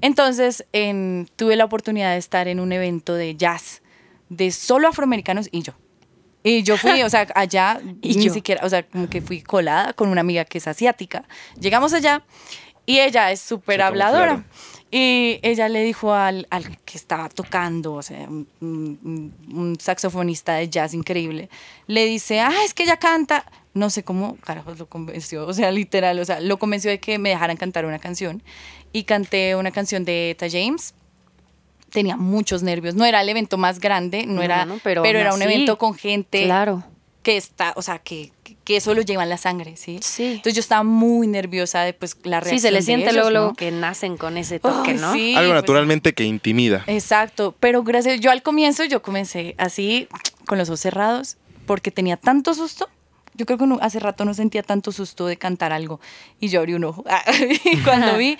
Entonces 0.00 0.64
en- 0.72 1.28
tuve 1.36 1.56
la 1.56 1.64
oportunidad 1.64 2.12
de 2.12 2.18
estar 2.18 2.48
en 2.48 2.60
un 2.60 2.72
evento 2.72 3.14
de 3.14 3.36
jazz 3.36 3.82
de 4.28 4.50
solo 4.50 4.88
afroamericanos 4.88 5.48
y 5.52 5.62
yo. 5.62 5.72
Y 6.44 6.62
yo 6.64 6.76
fui, 6.76 7.02
o 7.02 7.10
sea, 7.10 7.26
allá, 7.34 7.80
Y 8.02 8.16
ni 8.16 8.24
yo. 8.26 8.32
siquiera, 8.34 8.64
o 8.66 8.68
sea, 8.68 8.82
como 8.84 9.08
que 9.08 9.20
fui 9.20 9.42
colada 9.42 9.92
con 9.92 10.08
una 10.08 10.20
amiga 10.22 10.44
que 10.44 10.58
es 10.58 10.66
asiática. 10.66 11.24
Llegamos 11.60 11.92
allá 11.92 12.22
y 12.84 12.98
ella 12.98 13.30
es 13.30 13.40
súper 13.40 13.80
habladora. 13.82 14.26
camuflaron. 14.42 14.81
Y 14.94 15.40
ella 15.42 15.70
le 15.70 15.82
dijo 15.82 16.12
al, 16.12 16.46
al 16.50 16.76
que 16.84 16.98
estaba 16.98 17.30
tocando, 17.30 17.94
o 17.94 18.02
sea, 18.02 18.28
un, 18.28 18.46
un- 18.60 19.32
un 19.54 19.80
saxofonista 19.80 20.52
de 20.56 20.68
jazz 20.68 20.92
increíble, 20.92 21.48
le 21.86 22.04
dice, 22.04 22.40
ah, 22.40 22.52
es 22.64 22.74
que 22.74 22.82
ella 22.82 22.98
canta. 22.98 23.44
No 23.72 23.88
sé 23.88 24.02
cómo, 24.04 24.36
carajos, 24.44 24.78
lo 24.78 24.84
convenció, 24.86 25.46
o 25.46 25.54
sea, 25.54 25.70
literal, 25.72 26.18
o 26.18 26.24
sea, 26.26 26.40
lo 26.40 26.58
convenció 26.58 26.90
de 26.90 27.00
que 27.00 27.18
me 27.18 27.30
dejaran 27.30 27.56
cantar 27.56 27.86
una 27.86 27.98
canción. 27.98 28.42
Y 28.92 29.04
canté 29.04 29.56
una 29.56 29.70
canción 29.70 30.04
de 30.04 30.32
Eta 30.32 30.46
James. 30.50 30.92
Tenía 31.90 32.18
muchos 32.18 32.62
nervios. 32.62 32.94
No 32.94 33.06
era 33.06 33.22
el 33.22 33.28
evento 33.30 33.56
más 33.56 33.80
grande, 33.80 34.26
no, 34.26 34.34
No, 34.34 34.42
era, 34.42 34.66
no, 34.66 34.78
pero 34.82 35.02
era 35.04 35.34
un 35.34 35.40
evento 35.40 35.78
con 35.78 35.94
gente 35.94 36.44
Claro. 36.44 36.84
Que 37.22 37.36
está, 37.36 37.72
o 37.76 37.82
sea, 37.82 37.98
que, 38.00 38.32
que 38.64 38.76
eso 38.76 38.94
lo 38.94 39.02
lleva 39.02 39.22
en 39.22 39.28
la 39.28 39.36
sangre, 39.38 39.76
¿sí? 39.76 40.00
Sí. 40.02 40.24
Entonces 40.24 40.54
yo 40.54 40.60
estaba 40.60 40.82
muy 40.82 41.26
nerviosa 41.28 41.82
de 41.82 41.92
pues 41.94 42.16
la 42.24 42.40
reacción 42.40 42.58
Sí, 42.58 42.62
se 42.62 42.70
le 42.72 42.78
de 42.78 42.82
siente 42.82 43.04
ellos, 43.10 43.14
luego, 43.16 43.30
¿no? 43.30 43.38
luego 43.40 43.54
que 43.54 43.70
nacen 43.70 44.16
con 44.16 44.36
ese 44.36 44.58
toque, 44.58 44.90
Ay, 44.92 44.96
¿no? 44.98 45.12
sí, 45.12 45.34
Algo 45.36 45.50
pues, 45.52 45.62
naturalmente 45.62 46.12
que 46.14 46.24
intimida. 46.24 46.82
Exacto, 46.88 47.54
pero 47.60 47.82
gracias, 47.84 48.20
yo 48.20 48.30
al 48.30 48.42
comienzo 48.42 48.84
yo 48.84 49.02
comencé 49.02 49.54
así 49.58 50.08
con 50.46 50.58
los 50.58 50.68
ojos 50.68 50.80
cerrados 50.80 51.36
porque 51.66 51.90
tenía 51.90 52.16
tanto 52.16 52.54
susto. 52.54 52.88
Yo 53.34 53.46
creo 53.46 53.56
que 53.58 53.66
no- 53.66 53.78
hace 53.80 53.98
rato 54.00 54.24
no 54.24 54.34
sentía 54.34 54.62
tanto 54.62 54.92
susto 54.92 55.26
de 55.26 55.36
cantar 55.38 55.72
algo 55.72 56.00
y 56.40 56.48
yo 56.48 56.58
abrí 56.60 56.74
un 56.74 56.84
ojo. 56.84 57.04
y 57.64 57.78
cuando 57.78 58.16
vi 58.18 58.36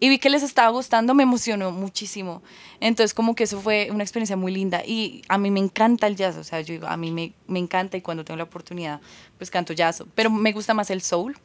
y 0.00 0.08
vi 0.08 0.18
que 0.18 0.30
les 0.30 0.42
estaba 0.42 0.68
gustando 0.70 1.14
me 1.14 1.22
emocionó 1.22 1.70
muchísimo. 1.70 2.42
Entonces 2.80 3.14
como 3.14 3.34
que 3.34 3.44
eso 3.44 3.60
fue 3.60 3.88
una 3.90 4.02
experiencia 4.02 4.36
muy 4.36 4.52
linda 4.52 4.82
y 4.84 5.22
a 5.28 5.38
mí 5.38 5.50
me 5.50 5.60
encanta 5.60 6.06
el 6.06 6.16
jazz, 6.16 6.36
o 6.36 6.44
sea, 6.44 6.60
yo 6.60 6.74
digo, 6.74 6.86
a 6.86 6.96
mí 6.96 7.10
me, 7.10 7.32
me 7.46 7.58
encanta 7.58 7.96
y 7.96 8.00
cuando 8.00 8.24
tengo 8.24 8.36
la 8.38 8.44
oportunidad 8.44 9.00
pues 9.38 9.50
canto 9.50 9.72
jazz, 9.72 10.04
pero 10.14 10.30
me 10.30 10.52
gusta 10.52 10.74
más 10.74 10.90
el 10.90 11.02
soul. 11.02 11.36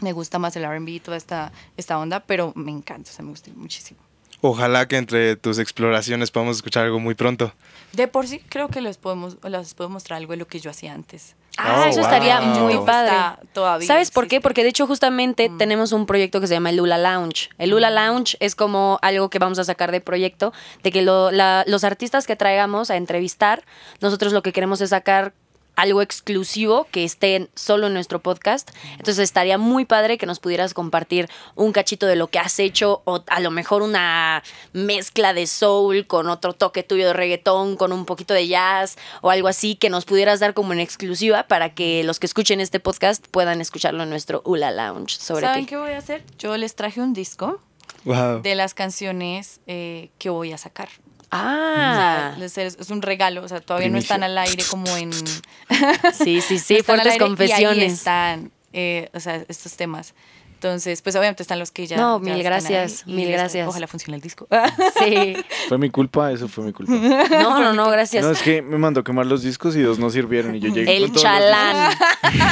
Me 0.00 0.12
gusta 0.12 0.40
más 0.40 0.56
el 0.56 0.64
R&B 0.64 0.90
y 0.90 1.00
toda 1.00 1.16
esta, 1.16 1.52
esta 1.76 1.98
onda, 1.98 2.18
pero 2.20 2.52
me 2.56 2.72
encanta, 2.72 3.10
o 3.10 3.14
sea, 3.14 3.24
me 3.24 3.30
gusta 3.30 3.50
muchísimo. 3.54 4.00
Ojalá 4.40 4.86
que 4.86 4.96
entre 4.96 5.36
tus 5.36 5.58
exploraciones 5.58 6.30
podamos 6.30 6.56
escuchar 6.56 6.84
algo 6.84 7.00
muy 7.00 7.14
pronto. 7.14 7.54
De 7.92 8.08
por 8.08 8.26
sí 8.26 8.40
creo 8.40 8.68
que 8.68 8.82
les 8.82 8.98
podemos, 8.98 9.38
les 9.42 9.72
puedo 9.72 9.88
mostrar 9.88 10.18
algo 10.18 10.32
de 10.32 10.36
lo 10.36 10.46
que 10.46 10.60
yo 10.60 10.70
hacía 10.70 10.92
antes. 10.92 11.36
Ah, 11.56 11.82
Oh, 11.84 11.88
eso 11.88 12.00
wow. 12.00 12.08
estaría 12.08 12.40
muy 12.40 12.76
padre. 12.84 13.10
está 13.10 13.38
todavía, 13.52 13.86
¿Sabes 13.86 14.10
por 14.10 14.26
qué? 14.26 14.40
Porque 14.40 14.62
de 14.64 14.70
hecho 14.70 14.86
justamente 14.86 15.50
tenemos 15.56 15.92
un 15.92 16.04
proyecto 16.06 16.40
que 16.40 16.46
se 16.48 16.54
llama 16.54 16.70
el 16.70 16.76
Lula 16.76 16.98
Lounge. 16.98 17.50
El 17.58 17.70
Lula 17.70 17.90
Lounge 17.90 18.36
es 18.40 18.54
como 18.56 18.98
algo 19.02 19.30
que 19.30 19.38
vamos 19.38 19.58
a 19.58 19.64
sacar 19.64 19.92
de 19.92 20.00
proyecto, 20.00 20.52
de 20.82 20.90
que 20.90 21.02
lo- 21.02 21.30
la- 21.30 21.64
los 21.66 21.84
artistas 21.84 22.26
que 22.26 22.34
traigamos 22.36 22.90
a 22.90 22.96
entrevistar, 22.96 23.62
nosotros 24.00 24.32
lo 24.32 24.42
que 24.42 24.52
queremos 24.52 24.80
es 24.80 24.90
sacar 24.90 25.32
algo 25.76 26.02
exclusivo 26.02 26.86
que 26.90 27.04
esté 27.04 27.48
solo 27.54 27.86
en 27.88 27.94
nuestro 27.94 28.20
podcast. 28.20 28.70
Entonces 28.92 29.18
estaría 29.18 29.58
muy 29.58 29.84
padre 29.84 30.18
que 30.18 30.26
nos 30.26 30.40
pudieras 30.40 30.74
compartir 30.74 31.28
un 31.54 31.72
cachito 31.72 32.06
de 32.06 32.16
lo 32.16 32.28
que 32.28 32.38
has 32.38 32.58
hecho 32.58 33.02
o 33.04 33.22
a 33.26 33.40
lo 33.40 33.50
mejor 33.50 33.82
una 33.82 34.42
mezcla 34.72 35.32
de 35.32 35.46
soul 35.46 36.06
con 36.06 36.28
otro 36.28 36.52
toque 36.52 36.82
tuyo 36.82 37.06
de 37.08 37.12
reggaetón, 37.12 37.76
con 37.76 37.92
un 37.92 38.04
poquito 38.04 38.34
de 38.34 38.46
jazz 38.48 38.96
o 39.22 39.30
algo 39.30 39.48
así 39.48 39.74
que 39.74 39.90
nos 39.90 40.04
pudieras 40.04 40.40
dar 40.40 40.54
como 40.54 40.72
en 40.72 40.80
exclusiva 40.80 41.48
para 41.48 41.74
que 41.74 42.04
los 42.04 42.20
que 42.20 42.26
escuchen 42.26 42.60
este 42.60 42.80
podcast 42.80 43.26
puedan 43.28 43.60
escucharlo 43.60 44.02
en 44.02 44.10
nuestro 44.10 44.42
Ula 44.44 44.70
Lounge 44.70 45.16
sobre 45.18 45.46
¿Saben 45.46 45.64
ti. 45.64 45.70
qué 45.70 45.76
voy 45.76 45.92
a 45.92 45.98
hacer? 45.98 46.22
Yo 46.38 46.56
les 46.56 46.74
traje 46.74 47.00
un 47.00 47.12
disco 47.14 47.60
Wow. 48.04 48.42
de 48.42 48.54
las 48.54 48.74
canciones 48.74 49.60
eh, 49.66 50.10
que 50.18 50.28
voy 50.28 50.52
a 50.52 50.58
sacar. 50.58 50.90
Ah, 51.36 52.32
O 52.34 52.38
sea, 52.38 52.38
les- 52.38 52.58
es, 52.58 52.76
es 52.80 52.90
un 52.90 53.02
regalo, 53.02 53.42
o 53.42 53.48
sea, 53.48 53.60
todavía 53.60 53.88
no 53.88 53.98
están 53.98 54.22
al 54.22 54.38
aire 54.38 54.62
como 54.70 54.96
en... 54.96 55.12
sí, 56.14 56.40
sí, 56.40 56.58
sí, 56.58 56.76
no 56.78 56.84
fuertes 56.84 57.06
aire, 57.06 57.08
Y 57.10 57.10
ahí 57.12 57.18
confesiones. 57.18 57.92
están, 57.92 58.52
eh, 58.72 59.08
o 59.12 59.20
sea, 59.20 59.44
estos 59.48 59.76
temas. 59.76 60.14
Entonces, 60.54 61.02
pues 61.02 61.14
obviamente 61.16 61.42
están 61.42 61.58
los 61.58 61.70
que 61.72 61.86
ya... 61.86 61.98
No, 61.98 62.18
ya 62.18 62.24
mil 62.24 62.40
están 62.40 62.44
gracias, 62.44 63.06
mil 63.06 63.30
gracias. 63.30 63.68
Ojalá 63.68 63.86
funcione 63.86 64.16
el 64.16 64.22
disco. 64.22 64.46
Sí. 64.98 65.36
Fue 65.68 65.76
mi 65.76 65.90
culpa, 65.90 66.30
eso 66.32 66.48
fue 66.48 66.64
mi 66.64 66.72
culpa. 66.72 66.92
No, 67.42 67.60
no, 67.60 67.72
no, 67.74 67.90
gracias. 67.90 68.24
No, 68.24 68.30
es 68.30 68.40
que 68.40 68.62
me 68.62 68.78
mandó 68.78 69.04
quemar 69.04 69.26
los 69.26 69.42
discos 69.42 69.76
y 69.76 69.82
dos 69.82 69.98
no 69.98 70.08
sirvieron 70.08 70.54
y 70.54 70.60
yo 70.60 70.68
llegué 70.72 70.96
El 70.96 71.02
con 71.10 71.12
todos 71.14 71.24
los 71.24 71.32
chalán, 71.32 71.98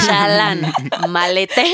chalán, 0.06 0.72
malete, 1.08 1.64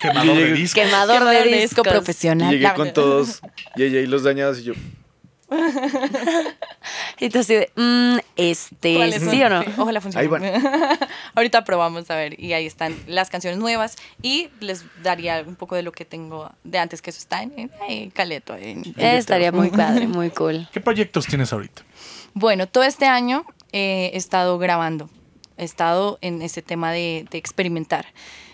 Quemador 0.00 0.36
de 0.36 0.52
disco. 0.52 0.80
quemador 0.80 1.24
de 1.24 1.44
disco 1.60 1.82
profesional. 1.82 2.52
Y 2.54 2.58
llegué 2.58 2.74
con 2.74 2.92
todos 2.92 3.40
y 3.76 3.84
ella 3.84 4.00
y 4.00 4.06
los 4.06 4.22
dañados 4.22 4.58
y 4.58 4.64
yo, 4.64 4.72
Y 7.18 7.28
tú 7.28 7.40
así 7.40 7.54
de, 7.54 7.70
mm, 7.76 8.18
este, 8.36 8.94
¿Cuáles 8.96 9.22
¿sí 9.22 9.40
son? 9.40 9.52
o 9.52 9.62
no? 9.62 9.64
Ojalá 9.82 10.00
funcione. 10.00 10.22
Ahí 10.22 10.28
van. 10.28 10.42
Ahorita 11.34 11.64
probamos 11.64 12.10
a 12.10 12.16
ver. 12.16 12.40
Y 12.40 12.52
ahí 12.54 12.66
están 12.66 12.96
las 13.06 13.28
canciones 13.28 13.58
nuevas. 13.58 13.96
Y 14.22 14.48
les 14.60 14.84
daría 15.02 15.44
un 15.46 15.56
poco 15.56 15.74
de 15.76 15.82
lo 15.82 15.92
que 15.92 16.04
tengo 16.04 16.50
de 16.64 16.78
antes, 16.78 17.02
que 17.02 17.10
eso 17.10 17.18
está 17.18 17.42
en, 17.42 17.52
en- 17.58 17.70
en 17.88 18.10
Caleto. 18.10 18.56
en- 18.56 18.84
en 18.86 18.94
Eh, 18.96 19.16
Estaría 19.18 19.52
muy 19.52 19.68
padre, 19.70 20.06
muy 20.06 20.30
cool. 20.30 20.68
¿Qué 20.72 20.80
proyectos 20.80 21.26
tienes 21.26 21.52
ahorita? 21.52 21.82
Bueno, 22.32 22.66
todo 22.66 22.84
este 22.84 23.06
año 23.06 23.44
eh, 23.72 24.10
he 24.14 24.16
estado 24.16 24.58
grabando. 24.58 25.10
He 25.58 25.64
estado 25.64 26.18
en 26.22 26.40
ese 26.40 26.62
tema 26.62 26.90
de, 26.92 27.26
de 27.30 27.36
experimentar. 27.38 28.06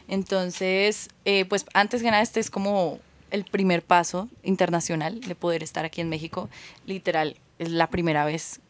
Entonces, 0.09 1.09
eh, 1.24 1.44
pues 1.44 1.66
antes 1.74 2.02
que 2.02 2.11
nada, 2.11 2.22
este 2.22 2.40
es 2.40 2.50
como 2.50 2.98
el 3.37 3.44
primer 3.44 3.83
paso 3.83 4.29
internacional 4.42 5.20
de 5.20 5.35
poder 5.35 5.62
estar 5.62 5.85
aquí 5.85 6.01
en 6.01 6.09
México. 6.09 6.49
Literal, 6.87 7.37
es 7.59 7.70
la 7.70 7.88
primera 7.88 8.25
vez 8.25 8.61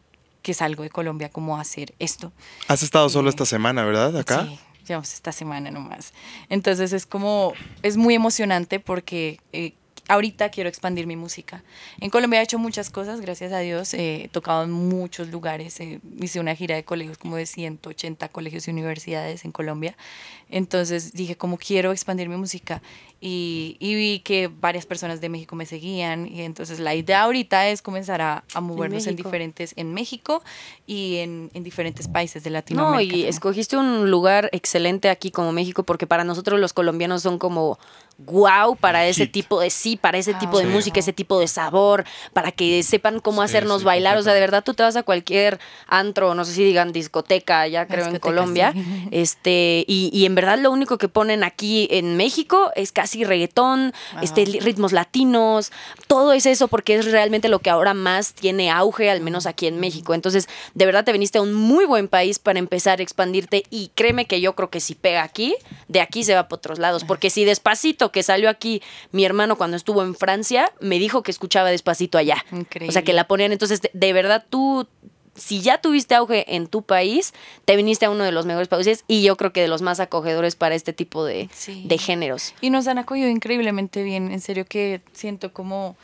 que 0.41 0.53
salgo 0.53 0.83
de 0.83 0.89
Colombia 0.89 1.29
como 1.29 1.57
a 1.57 1.61
hacer 1.61 1.93
esto. 1.99 2.31
Has 2.67 2.83
estado 2.83 3.09
solo 3.09 3.29
esta 3.29 3.45
semana, 3.45 3.83
¿verdad? 3.83 4.15
Acá. 4.17 4.45
Sí, 4.45 4.59
llevamos 4.87 5.13
esta 5.13 5.31
semana 5.31 5.71
nomás. 5.71 6.13
Entonces 6.49 6.93
es 6.93 7.05
como, 7.05 7.53
es 7.81 7.97
muy 7.97 8.13
emocionante 8.15 8.79
porque 8.79 9.39
eh, 9.51 9.73
ahorita 10.07 10.49
quiero 10.49 10.69
expandir 10.69 11.05
mi 11.05 11.15
música. 11.15 11.63
En 11.99 12.09
Colombia 12.09 12.39
he 12.39 12.43
hecho 12.43 12.59
muchas 12.59 12.89
cosas, 12.89 13.19
gracias 13.19 13.51
a 13.51 13.59
Dios. 13.59 13.93
eh, 13.93 14.23
he 14.25 14.27
tocado 14.29 14.63
en 14.63 14.71
muchos 14.71 15.27
lugares. 15.29 15.79
eh, 15.79 15.99
hice 16.21 16.39
una 16.39 16.55
gira 16.55 16.75
de 16.75 16.83
colegios, 16.83 17.17
como 17.17 17.35
de 17.35 17.45
180 17.45 18.29
colegios 18.29 18.67
y 18.67 18.71
universidades 18.71 19.43
en 19.43 19.51
Colombia. 19.51 19.97
Entonces 20.49 21.11
dije, 21.13 21.35
como 21.35 21.57
quiero 21.57 21.91
expandir 21.91 22.29
mi 22.29 22.37
música. 22.37 22.81
Y, 23.19 23.77
y 23.79 23.95
vi 23.95 24.19
que 24.19 24.47
varias 24.47 24.85
personas 24.85 25.21
de 25.21 25.29
México 25.29 25.55
me 25.55 25.65
seguían. 25.65 26.27
Y 26.27 26.41
entonces 26.43 26.79
la 26.79 26.93
idea 26.93 27.23
ahorita 27.23 27.67
es 27.69 27.81
comenzar 27.81 28.21
a, 28.21 28.43
a 28.53 28.61
movernos 28.61 29.07
en, 29.07 29.13
México. 29.13 29.27
diferentes, 29.29 29.73
en 29.75 29.93
México 29.93 30.43
y 30.85 31.17
en, 31.17 31.49
en 31.55 31.63
diferentes 31.63 32.07
países 32.07 32.43
de 32.43 32.51
No, 32.51 32.55
Latinoamérica. 32.57 33.03
y 33.03 33.07
también. 33.09 33.29
escogiste 33.29 33.75
un 33.77 34.11
lugar 34.11 34.49
excelente 34.53 35.09
aquí 35.09 35.31
como 35.31 35.51
México 35.51 35.81
porque 35.83 36.05
para 36.05 36.23
nosotros 36.23 36.59
los 36.59 36.73
colombianos 36.73 37.23
son 37.23 37.39
como 37.39 37.79
wow 38.19 38.75
para 38.75 39.05
ese 39.07 39.23
Hit. 39.25 39.31
tipo 39.31 39.59
de 39.61 39.69
sí, 39.69 39.95
para 39.95 40.17
ese 40.17 40.33
Ah, 40.35 40.39
tipo 40.39 40.57
de 40.59 40.65
sí. 40.65 40.71
música, 40.71 40.99
ese 40.99 41.13
tipo 41.13 41.39
de 41.39 41.47
sabor, 41.47 42.03
para 42.33 42.51
que 42.51 42.81
sepan 42.83 43.19
cómo 43.19 43.41
Sí, 43.41 43.45
hacernos 43.45 43.79
sí, 43.79 43.85
bailar. 43.85 44.17
O 44.17 44.23
sea, 44.23 44.33
de 44.33 44.39
verdad 44.39 44.63
tú 44.63 44.73
te 44.73 44.81
vas 44.83 44.95
a 44.95 45.03
cualquier 45.03 45.59
antro, 45.87 46.33
no 46.35 46.43
sé 46.45 46.53
si 46.53 46.63
digan 46.63 46.91
discoteca, 46.91 47.67
ya 47.67 47.85
creo 47.87 48.05
en 48.05 48.13
discoteca, 48.13 48.19
Colombia, 48.35 48.71
sí. 48.73 49.07
este, 49.11 49.85
y, 49.87 50.09
y 50.13 50.25
en 50.25 50.35
verdad 50.35 50.57
lo 50.59 50.71
único 50.71 50.97
que 50.97 51.07
ponen 51.09 51.43
aquí 51.43 51.87
en 51.91 52.17
México 52.17 52.71
es 52.75 52.91
casi 52.91 53.06
reggaetón, 53.23 53.93
este, 54.21 54.45
ritmos 54.45 54.91
latinos, 54.91 55.71
todo 56.07 56.33
es 56.33 56.45
eso 56.45 56.67
porque 56.67 56.95
es 56.95 57.11
realmente 57.11 57.49
lo 57.49 57.59
que 57.59 57.69
ahora 57.69 57.93
más 57.93 58.33
tiene 58.33 58.69
auge, 58.69 59.09
al 59.09 59.21
menos 59.21 59.45
aquí 59.45 59.67
en 59.67 59.79
México. 59.79 60.13
Entonces, 60.13 60.47
de 60.73 60.85
verdad 60.85 61.03
te 61.03 61.11
viniste 61.11 61.37
a 61.37 61.41
un 61.41 61.53
muy 61.53 61.85
buen 61.85 62.07
país 62.07 62.39
para 62.39 62.59
empezar 62.59 62.99
a 62.99 63.03
expandirte 63.03 63.63
y 63.69 63.91
créeme 63.95 64.25
que 64.25 64.41
yo 64.41 64.55
creo 64.55 64.69
que 64.69 64.79
si 64.79 64.95
pega 64.95 65.23
aquí, 65.23 65.55
de 65.87 66.01
aquí 66.01 66.23
se 66.23 66.35
va 66.35 66.47
para 66.47 66.57
otros 66.57 66.79
lados, 66.79 67.03
porque 67.03 67.29
si 67.29 67.45
despacito 67.45 68.11
que 68.11 68.23
salió 68.23 68.49
aquí, 68.49 68.81
mi 69.11 69.25
hermano 69.25 69.57
cuando 69.57 69.77
estuvo 69.77 70.03
en 70.03 70.15
Francia, 70.15 70.71
me 70.79 70.99
dijo 70.99 71.23
que 71.23 71.31
escuchaba 71.31 71.69
despacito 71.69 72.17
allá. 72.17 72.43
Increíble. 72.51 72.89
O 72.89 72.91
sea, 72.91 73.03
que 73.03 73.13
la 73.13 73.27
ponían, 73.27 73.51
entonces, 73.51 73.81
de, 73.81 73.91
de 73.93 74.13
verdad 74.13 74.45
tú 74.49 74.87
si 75.37 75.61
ya 75.61 75.79
tuviste 75.79 76.15
auge 76.15 76.55
en 76.55 76.67
tu 76.67 76.81
país, 76.81 77.33
te 77.65 77.75
viniste 77.75 78.05
a 78.05 78.09
uno 78.09 78.23
de 78.23 78.31
los 78.31 78.45
mejores 78.45 78.67
países 78.67 79.03
y 79.07 79.23
yo 79.23 79.37
creo 79.37 79.53
que 79.53 79.61
de 79.61 79.67
los 79.67 79.81
más 79.81 79.99
acogedores 79.99 80.55
para 80.55 80.75
este 80.75 80.93
tipo 80.93 81.23
de, 81.23 81.49
Sí. 81.53 81.83
de 81.85 81.97
géneros. 81.97 82.53
Y 82.61 82.69
nos 82.69 82.87
han 82.87 82.97
acogido 82.97 83.29
increíblemente 83.29 84.03
bien. 84.03 84.31
En 84.31 84.41
serio 84.41 84.65
que 84.67 85.01
siento 85.13 85.53
como, 85.53 85.95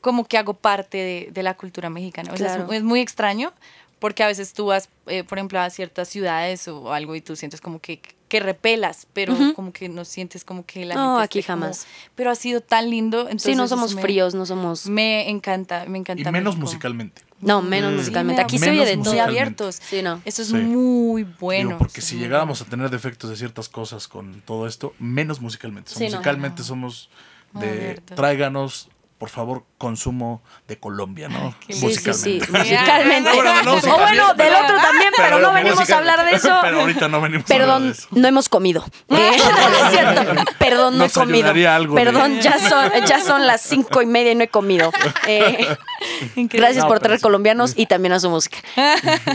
como 0.00 0.24
que 0.24 0.38
hago 0.38 0.54
parte 0.54 0.98
de, 0.98 1.28
de 1.32 1.42
la 1.42 1.54
cultura 1.54 1.90
mexicana. 1.90 2.32
O 2.32 2.36
sea, 2.36 2.46
es- 2.46 2.52
Claro. 2.56 2.72
es, 2.72 2.82
muy 2.82 3.00
extraño 3.00 3.52
porque 3.98 4.22
a 4.22 4.26
veces 4.26 4.52
tú 4.52 4.66
vas, 4.66 4.88
eh, 5.06 5.24
por 5.24 5.38
ejemplo, 5.38 5.60
a 5.60 5.70
ciertas 5.70 6.08
ciudades 6.08 6.68
o 6.68 6.92
algo 6.92 7.14
y 7.14 7.20
tú 7.20 7.36
sientes 7.36 7.60
como 7.60 7.80
que, 7.80 8.00
que 8.28 8.40
repelas, 8.40 9.06
pero 9.14 9.34
como 9.54 9.72
que 9.72 9.88
no 9.88 10.04
sientes 10.04 10.44
como 10.44 10.64
que 10.66 10.84
la 10.84 10.94
No, 10.94 11.16
gente 11.16 11.24
aquí 11.24 11.42
como- 11.42 11.62
jamás. 11.62 11.86
pero 12.14 12.30
ha 12.30 12.34
sido 12.34 12.60
tan 12.60 12.90
lindo. 12.90 13.22
Entonces 13.22 13.52
sí, 13.52 13.54
no 13.56 13.66
somos 13.68 13.94
me- 13.94 14.02
fríos, 14.02 14.34
no 14.34 14.44
somos... 14.44 14.86
Me 14.86 15.28
encanta, 15.30 15.86
me 15.88 15.96
encanta. 15.98 16.28
Y 16.28 16.32
menos 16.32 16.54
México. 16.56 16.66
musicalmente. 16.66 17.22
No, 17.40 17.62
menos 17.62 17.92
Mm. 17.92 17.96
musicalmente. 17.96 18.42
Aquí 18.42 18.58
me- 18.58 18.66
se 18.66 18.70
oye 18.72 18.84
de 18.84 18.96
menos 18.96 19.12
todo. 19.12 19.22
abiertos. 19.22 19.76
Sí, 19.76 20.02
no. 20.02 20.20
Eso 20.24 20.42
es 20.42 20.48
Sí. 20.48 20.54
muy 20.54 21.22
bueno. 21.24 21.68
Digo, 21.70 21.78
porque 21.78 22.00
si 22.02 22.16
llegáramos 22.18 22.60
a 22.60 22.64
tener 22.66 22.90
defectos 22.90 23.30
de 23.30 23.36
ciertas 23.36 23.68
cosas 23.68 24.08
con 24.08 24.42
todo 24.42 24.66
esto, 24.66 24.92
menos 24.98 25.40
musicalmente. 25.40 25.90
Sí, 25.94 26.04
no. 26.04 26.16
musicalmente 26.16 26.62
somos 26.64 27.08
de 27.54 27.94
tráiganos, 28.14 28.88
por 29.18 29.28
favor, 29.30 29.64
consumo 29.78 30.42
de 30.68 30.78
Colombia, 30.78 31.28
¿no? 31.28 31.52
Sí, 31.68 31.74
sí, 31.94 32.12
sí. 32.14 32.40
Musicalmente. 32.50 32.52
Musicalmente. 32.52 33.30
Bueno, 33.34 33.62
no, 33.64 33.74
o 33.74 33.98
bueno, 33.98 34.34
del 34.34 34.54
otro 34.54 34.76
también, 34.76 35.10
pero, 35.16 35.28
pero 35.36 35.38
no 35.40 35.52
venimos 35.52 35.90
a 35.90 35.96
hablar 35.98 36.24
de 36.24 36.36
eso. 36.36 36.56
Pero 36.62 36.80
ahorita 36.82 37.08
no 37.08 37.20
venimos 37.20 37.50
a 37.50 37.54
hablar 37.54 37.66
Perdón, 37.66 37.86
de 37.86 37.92
eso. 37.92 38.08
no 38.12 38.28
hemos 38.28 38.48
comido. 38.48 38.84
Eh, 39.10 39.36
no 39.70 39.86
es 39.86 39.90
cierto. 39.90 40.42
Perdón, 40.58 40.94
no 40.98 41.04
Nos 41.04 41.16
he 41.16 41.20
comido. 41.20 41.52
de- 41.52 41.88
Perdón, 41.94 42.40
ya 42.40 42.58
son, 42.58 42.92
ya 43.06 43.20
son 43.20 43.46
las 43.46 43.60
cinco 43.62 44.00
y 44.02 44.06
media 44.06 44.32
y 44.32 44.34
no 44.36 44.44
he 44.44 44.48
comido. 44.48 44.92
Eh, 45.26 45.66
gracias 46.36 46.84
No, 46.84 46.88
por 46.88 47.00
traer 47.00 47.20
colombianos 47.20 47.72
y 47.76 47.86
también 47.86 48.12
a 48.12 48.20
su 48.20 48.30
música. 48.30 48.58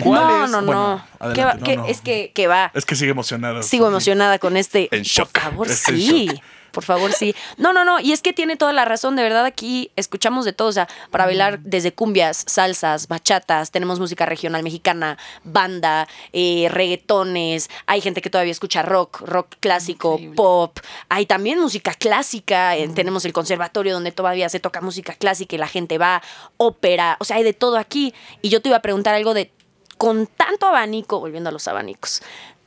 ¿Cuál 0.02 0.22
No, 0.22 0.46
es? 0.46 0.52
no, 0.52 0.62
no. 0.62 1.06
Bueno, 1.20 1.34
¿Qué 1.36 1.44
va- 1.44 1.52
adelante, 1.52 1.64
qué- 1.72 1.76
no, 1.78 1.84
no. 1.84 1.88
Es 1.90 2.02
que, 2.02 2.32
que 2.34 2.48
va. 2.48 2.72
Es 2.74 2.86
que 2.86 2.96
sigue 2.96 3.12
emocionada. 3.12 3.62
Sigo 3.64 3.88
emocionada 3.88 4.40
con 4.40 4.56
este. 4.58 4.88
En 4.96 5.04
shock. 5.04 5.32
Por 5.32 5.42
favor, 5.42 5.70
sí. 5.70 6.30
Por 6.74 6.84
favor, 6.84 7.14
sí. 7.14 7.34
No, 7.58 7.72
no, 7.72 7.86
no. 7.86 8.00
Y 8.00 8.12
es 8.12 8.22
que 8.22 8.34
tiene 8.34 8.58
toda 8.58 8.74
la 8.74 8.84
razón. 8.84 9.16
De 9.16 9.24
verdad, 9.24 9.46
aquí 9.46 9.92
escuchamos 9.96 10.44
de 10.44 10.54
todo. 10.54 10.68
O 10.70 10.72
sea, 10.74 10.88
para 11.12 11.26
bailar 11.26 11.60
desde 11.60 11.94
cumbias, 11.94 12.44
salsas, 12.48 13.08
bachatas. 13.08 13.70
Tenemos 13.72 14.00
música 14.00 14.26
regional 14.26 14.64
mexicana, 14.64 15.18
banda, 15.44 16.08
eh, 16.34 16.68
reggaetones. 16.72 17.70
Hay 17.86 18.02
gente 18.02 18.22
que 18.22 18.30
todavía 18.32 18.52
escucha 18.52 18.82
rock, 18.82 19.22
rock 19.22 19.56
clásico, 19.60 20.14
Increíble. 20.14 20.36
pop. 20.36 20.80
Hay 21.10 21.28
también 21.28 21.60
música 21.60 21.94
clásica. 21.94 22.76
Eh, 22.76 22.90
Tenemos 22.90 23.24
el 23.26 23.34
conservatorio 23.34 23.94
donde 23.94 24.12
todavía 24.12 24.50
se 24.50 24.60
toca 24.60 24.82
música 24.82 25.14
clásica 25.14 25.56
y 25.56 25.60
la 25.60 25.68
gente 25.68 25.98
va, 26.00 26.22
ópera. 26.58 27.18
O 27.20 27.26
sea, 27.26 27.38
hay 27.38 27.44
de 27.44 27.54
todo 27.54 27.78
aquí. 27.78 28.14
Y 28.42 28.50
yo 28.50 28.62
te 28.62 28.70
iba 28.70 28.78
a 28.78 28.82
preguntar 28.82 29.14
algo 29.14 29.34
de. 29.36 29.52
Con 29.96 30.26
tanto 30.28 30.66
abanico, 30.66 31.20
volviendo 31.20 31.50
a 31.50 31.54
los 31.54 31.68
abanicos, 31.68 32.22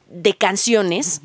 de 0.09 0.34
canciones. 0.34 1.20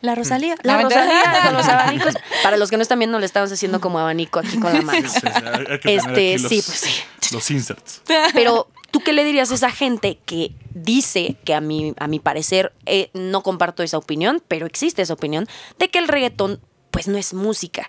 La 0.00 0.14
Rosalía. 0.14 0.56
La 0.62 0.78
No, 0.78 0.82
Rosalía 0.84 1.22
con 1.44 1.54
los 1.54 1.68
abanicos. 1.68 2.14
Para 2.42 2.56
los 2.56 2.70
que 2.70 2.76
no 2.76 2.82
están 2.82 2.98
viendo, 2.98 3.18
le 3.18 3.26
estamos 3.26 3.52
haciendo 3.52 3.80
como 3.80 3.98
abanico 3.98 4.40
aquí 4.40 4.58
con 4.58 4.72
la 4.72 4.82
mano. 4.82 5.08
Sí, 5.08 5.20
hay 5.24 5.78
que 5.78 5.94
Este, 5.94 6.38
los, 6.38 6.48
sí, 6.48 6.62
pues 6.64 6.78
sí. 6.80 7.34
Los 7.34 7.50
inserts. 7.50 8.02
Pero, 8.34 8.68
¿tú 8.90 9.00
qué 9.00 9.12
le 9.12 9.24
dirías 9.24 9.50
a 9.52 9.54
esa 9.54 9.70
gente 9.70 10.18
que 10.26 10.52
dice 10.74 11.36
que 11.44 11.54
a 11.54 11.60
mi, 11.60 11.94
a 11.98 12.08
mi 12.08 12.18
parecer 12.18 12.72
eh, 12.86 13.10
no 13.14 13.42
comparto 13.42 13.82
esa 13.82 13.98
opinión, 13.98 14.42
pero 14.48 14.66
existe 14.66 15.02
esa 15.02 15.14
opinión, 15.14 15.46
de 15.78 15.88
que 15.88 15.98
el 15.98 16.08
reggaetón 16.08 16.60
pues 16.90 17.08
no 17.08 17.16
es 17.16 17.32
música? 17.32 17.88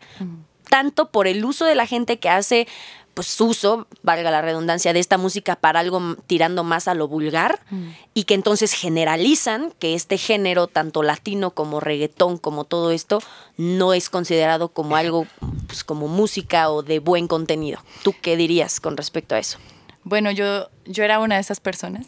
Tanto 0.70 1.12
por 1.12 1.28
el 1.28 1.44
uso 1.44 1.66
de 1.66 1.76
la 1.76 1.86
gente 1.86 2.20
que 2.20 2.30
hace 2.30 2.68
pues 3.14 3.40
uso, 3.40 3.88
valga 4.02 4.32
la 4.32 4.42
redundancia, 4.42 4.94
de 4.94 5.00
esta 5.00 5.18
música 5.18 5.56
para 5.56 5.80
algo 5.80 6.16
tirando 6.28 6.64
más 6.64 6.88
a 6.88 6.94
lo 6.94 7.08
vulgar 7.08 7.60
y 8.14 8.24
que 8.24 8.34
entonces 8.34 8.74
generalizan 8.74 9.72
que 9.80 9.94
este 9.94 10.18
género, 10.18 10.68
tanto 10.68 11.04
latino 11.04 11.52
como 11.52 11.80
reggaetón, 11.80 12.38
como 12.38 12.64
todo 12.64 12.92
esto, 12.92 13.20
no 13.58 13.94
es 13.94 14.10
considerado 14.10 14.70
como 14.70 14.96
algo 14.96 15.28
pues, 15.68 15.84
como 15.84 16.08
música 16.08 16.70
o 16.70 16.82
de 16.82 17.00
buen 17.00 17.28
contenido. 17.28 17.80
¿Tú 18.04 18.16
qué 18.22 18.36
dirías 18.36 18.80
con 18.80 18.98
respecto 18.98 19.36
a 19.36 19.40
eso? 19.40 19.60
Bueno, 20.04 20.32
yo, 20.32 20.70
yo 20.86 21.04
era 21.04 21.20
una 21.20 21.36
de 21.36 21.42
esas 21.42 21.60
personas. 21.60 22.08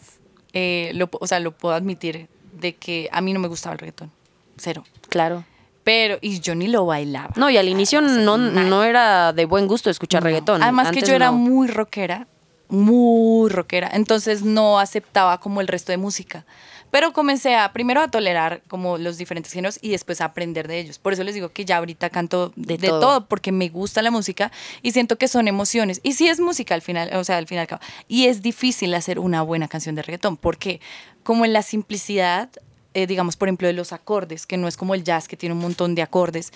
eh, 0.54 0.92
lo, 0.96 1.10
o 1.12 1.28
sea, 1.28 1.40
lo 1.40 1.52
puedo 1.52 1.76
admitir 1.76 2.28
de 2.54 2.76
que 2.76 3.10
a 3.12 3.22
mí 3.22 3.34
no 3.34 3.40
me 3.40 3.48
gustaba 3.48 3.74
el 3.74 3.80
reggaetón. 3.80 4.12
Cero. 4.58 4.84
Claro. 5.10 5.44
Pero, 5.86 6.18
y 6.20 6.40
yo 6.40 6.56
ni 6.56 6.68
lo 6.68 6.88
bailaba. 6.88 7.30
No, 7.36 7.50
y 7.52 7.58
al 7.58 7.70
inicio 7.70 8.02
no, 8.02 8.40
no 8.40 8.84
era 8.84 9.34
de 9.34 9.46
buen 9.46 9.68
gusto 9.68 9.92
escuchar 9.92 10.24
reggaetón. 10.24 10.64
Además 10.64 10.92
que 10.92 11.02
yo 11.02 11.14
era 11.14 11.28
no. 11.28 11.34
muy 11.34 11.68
rockera, 11.68 12.28
muy 12.70 13.50
rockera, 13.50 13.92
entonces 13.94 14.42
no 14.42 14.80
aceptaba 14.80 15.40
como 15.40 15.62
el 15.62 15.68
resto 15.68 15.92
de 15.92 15.98
música. 15.98 16.44
Pero 16.90 17.14
comencé 17.14 17.56
a 17.56 17.72
primero 17.72 18.02
a 18.02 18.10
tolerar 18.10 18.64
como 18.68 18.98
los 18.98 19.20
diferentes 19.20 19.52
géneros 19.54 19.78
y 19.80 19.90
después 19.90 20.22
a 20.22 20.26
aprender 20.26 20.68
de 20.68 20.80
ellos. 20.80 20.98
Por 20.98 21.14
eso 21.14 21.24
les 21.24 21.36
digo 21.36 21.50
que 21.50 21.66
ya 21.66 21.78
ahorita 21.78 22.10
canto 22.10 22.52
De 22.56 22.78
de, 22.78 22.88
todo. 22.88 23.00
todo. 23.00 23.26
porque 23.28 23.52
me 23.52 23.70
gusta 23.70 24.02
la 24.02 24.10
música 24.10 24.52
y 24.82 24.92
siento 24.92 25.18
que 25.18 25.28
son 25.28 25.48
emociones. 25.48 26.00
Y 26.02 26.14
sí 26.14 26.28
es 26.30 26.40
música 26.40 26.74
al 26.74 26.82
final, 26.82 27.14
o 27.16 27.24
sea, 27.24 27.38
al 27.38 27.46
final 27.46 27.66
y 27.66 27.68
cabo. 27.68 27.82
Y 28.08 28.26
es 28.26 28.42
difícil 28.42 28.94
hacer 28.96 29.20
una 29.20 29.44
buena 29.44 29.68
canción 29.68 29.94
de 29.94 30.02
reggaetón 30.02 30.38
porque 30.38 30.80
como 31.22 31.46
en 31.46 31.54
la 31.54 31.62
simplicidad, 31.62 32.50
eh, 32.96 33.06
digamos, 33.06 33.36
por 33.36 33.48
ejemplo, 33.48 33.68
de 33.68 33.74
los 33.74 33.94
acordes, 33.94 34.48
que 34.48 34.58
no 34.58 34.68
es 34.68 34.78
como 34.78 34.96
el 34.96 35.04
jazz 35.04 35.28
que 35.28 35.38
tiene 35.38 35.54
un 35.54 35.62
montón 35.62 35.94
de 35.94 36.02
acordes, 36.02 36.52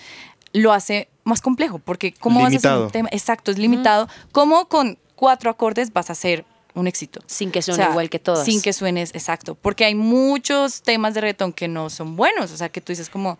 lo 0.52 0.72
hace 0.72 1.08
más 1.22 1.40
complejo 1.40 1.78
porque 1.78 2.12
cómo 2.12 2.40
vas 2.40 2.54
a 2.54 2.56
hacer 2.56 2.62
Limitado. 2.70 2.86
un 2.86 2.90
tema 2.90 3.08
exacto, 3.12 3.50
es 3.52 3.58
limitado. 3.58 4.08
¿Cómo 4.32 4.66
con 4.68 4.98
cuatro 5.14 5.50
acordes 5.50 5.92
vas 5.92 6.08
a 6.08 6.14
hacer 6.14 6.44
un 6.74 6.88
éxito? 6.88 7.20
Sin 7.26 7.50
que 7.52 7.62
suene 7.62 7.84
igual 7.84 8.10
que 8.10 8.18
todas. 8.18 8.44
Sin 8.44 8.60
que 8.62 8.72
suenes, 8.72 9.10
exacto. 9.14 9.54
Porque 9.54 9.84
hay 9.84 9.94
muchos 9.94 10.82
temas 10.82 11.14
de 11.14 11.20
reggaetón 11.20 11.52
que 11.52 11.68
no 11.68 11.90
son 11.90 12.16
buenos. 12.16 12.50
O 12.50 12.56
sea, 12.56 12.68
que 12.68 12.80
tú 12.80 12.90
dices 12.90 13.08
como... 13.10 13.38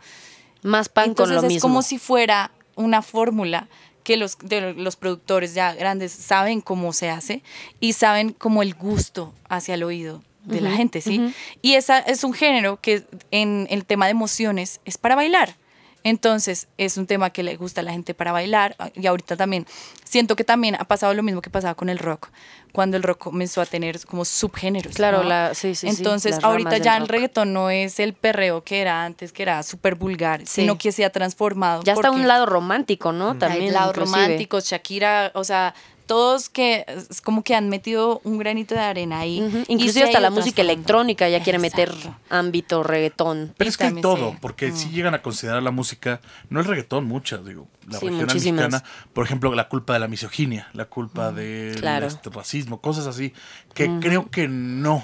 Más 0.63 0.91
pan 0.91 1.05
con 1.07 1.11
Entonces 1.11 1.37
lo 1.37 1.41
es 1.41 1.55
mismo. 1.55 1.69
como 1.69 1.81
si 1.83 1.99
fuera 1.99 2.51
una 2.77 3.01
fórmula 3.01 3.69
que 4.05 4.19
los, 4.19 4.37
de 4.39 4.75
los 4.75 4.97
productores 4.97 5.55
ya 5.55 5.73
grandes 5.73 6.13
saben 6.13 6.61
cómo 6.61 6.93
se 6.93 7.09
hace 7.09 7.43
y 7.81 7.95
saben 7.95 8.35
como 8.35 8.63
el 8.63 8.75
gusto 8.75 9.33
hacia 9.49 9.75
el 9.75 9.85
oído 9.85 10.23
de 10.51 10.61
la 10.61 10.71
gente, 10.73 11.01
¿sí? 11.01 11.33
Y 11.63 11.75
esa 11.75 11.99
es 11.99 12.25
un 12.25 12.33
género 12.35 12.79
que 12.81 13.05
en 13.31 13.67
el 13.71 13.85
tema 13.85 14.07
de 14.07 14.13
emociones 14.13 14.81
es 14.85 14.99
para 14.99 15.15
bailar. 15.17 15.55
Entonces, 16.03 16.67
es 16.79 16.97
un 16.97 17.07
tema 17.07 17.29
que 17.29 17.43
le 17.43 17.57
gusta 17.57 17.83
a 17.83 17.85
la 17.85 17.93
gente 17.93 18.15
para 18.15 18.33
bailar. 18.33 18.75
Y 18.95 19.07
ahorita 19.07 19.37
también, 19.37 19.67
siento 20.03 20.35
que 20.35 20.45
también 20.45 20.75
ha 20.77 20.85
pasado 20.85 21.13
lo 21.13 21.23
mismo 21.23 21.43
que 21.43 21.51
pasaba 21.51 21.75
con 21.75 21.91
el 21.91 21.99
rock, 21.99 22.31
cuando 22.73 22.97
el 22.97 23.03
rock 23.03 23.19
comenzó 23.19 23.61
a 23.61 23.67
tener 23.67 24.03
como 24.07 24.25
subgéneros. 24.25 24.95
Claro, 24.95 25.19
¿no? 25.23 25.29
la- 25.29 25.55
sí, 25.55 25.75
sí, 25.75 25.89
Entonces, 25.89 26.39
ahorita 26.43 26.79
ya 26.79 26.95
el 26.97 27.03
rock. 27.03 27.11
reggaetón 27.11 27.53
no 27.53 27.69
es 27.69 28.01
el 28.01 28.15
perreo 28.15 28.65
que 28.65 28.81
era 28.81 29.05
antes, 29.05 29.31
que 29.31 29.43
era 29.43 29.63
súper 29.63 29.95
vulgar, 29.95 30.41
Sí. 30.47 30.63
sino 30.63 30.79
que 30.79 30.91
se 30.91 31.05
ha 31.05 31.11
transformado. 31.11 31.83
Ya 31.83 31.93
está 31.93 32.11
un 32.11 32.27
lado 32.27 32.47
romántico, 32.47 33.13
¿no? 33.13 33.37
También. 33.37 33.77
hay 33.77 33.89
inclusive. 33.89 33.93
románticos, 34.21 34.65
Shakira, 34.71 35.33
o 35.35 35.45
sea, 35.45 35.75
todos 36.11 36.49
que 36.49 36.85
es 36.89 37.21
como 37.21 37.45
que 37.45 37.55
han 37.55 37.69
metido 37.69 38.21
un 38.25 38.37
granito 38.39 38.75
de 38.75 38.81
arena 38.81 39.21
ahí. 39.21 39.39
Se 39.65 39.73
Inclusive 39.73 40.03
ha 40.03 40.07
hasta 40.09 40.19
la 40.19 40.31
música 40.31 40.61
electrónica 40.61 41.29
ya 41.29 41.41
quiere 41.41 41.61
meter 41.61 41.93
ámbito 42.29 42.83
reggaetón. 42.83 43.55
Pero 43.57 43.69
Y 43.69 43.71
es 43.71 43.77
que 43.77 43.85
hay 43.85 44.01
todo, 44.01 44.33
sí. 44.33 44.39
porque 44.41 44.73
si 44.73 44.89
llegan 44.91 45.15
a 45.15 45.23
considerar 45.23 45.63
la 45.63 45.71
música, 45.71 46.21
no 46.49 46.59
el 46.59 46.67
reggaetón, 46.67 47.05
muchas, 47.05 47.45
digo, 47.47 47.69
la 47.89 47.99
Sí, 48.01 48.07
regional 48.07 48.27
muchísimas. 48.27 48.65
mexicana, 48.73 48.85
por 49.13 49.25
ejemplo, 49.25 49.55
la 49.55 49.69
culpa 49.69 49.93
de 49.93 50.01
la 50.01 50.09
misoginia, 50.09 50.69
la 50.73 50.87
culpa 50.87 51.31
del 51.31 51.77
claro. 51.77 52.07
este, 52.09 52.29
racismo, 52.31 52.81
cosas 52.81 53.07
así, 53.07 53.33
que 53.73 53.89
creo 54.01 54.31
que 54.31 54.49
no, 54.49 55.03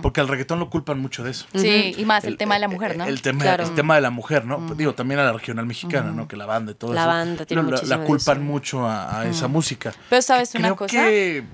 porque 0.00 0.20
al 0.20 0.28
reggaetón 0.28 0.60
lo 0.60 0.70
culpan 0.70 1.00
mucho 1.00 1.24
de 1.24 1.32
eso. 1.32 1.46
Sí, 1.54 1.94
y 1.98 2.04
más 2.04 2.22
el, 2.24 2.36
tema 2.36 2.54
de 2.54 2.60
la 2.60 2.68
mujer, 2.68 2.96
¿no? 2.96 3.04
El 3.04 3.20
tema, 3.20 3.42
Claro. 3.42 3.64
el 3.64 3.74
tema 3.74 3.96
de 3.96 4.00
la 4.00 4.10
mujer, 4.10 4.44
¿no? 4.44 4.74
Digo, 4.76 4.94
también 4.94 5.18
a 5.20 5.24
la 5.24 5.32
regional 5.32 5.66
mexicana, 5.66 6.12
¿no? 6.12 6.28
Que 6.28 6.36
la 6.36 6.46
banda 6.46 6.70
y 6.72 6.74
todo 6.76 6.92
La 6.94 7.00
eso. 7.02 7.08
banda 7.08 7.44
tiene 7.46 7.62
lo- 7.64 7.82
la, 7.82 7.98
culpan 8.04 8.44
mucho 8.44 8.86
a, 8.86 9.20
a 9.20 9.26
esa 9.28 9.48
música. 9.48 9.92
Pero 10.08 10.22
¿sabes 10.36 10.50
Que 10.52 10.58
una 10.58 10.68
creo 10.68 10.76
cosa? 10.76 10.92
que 11.08 11.44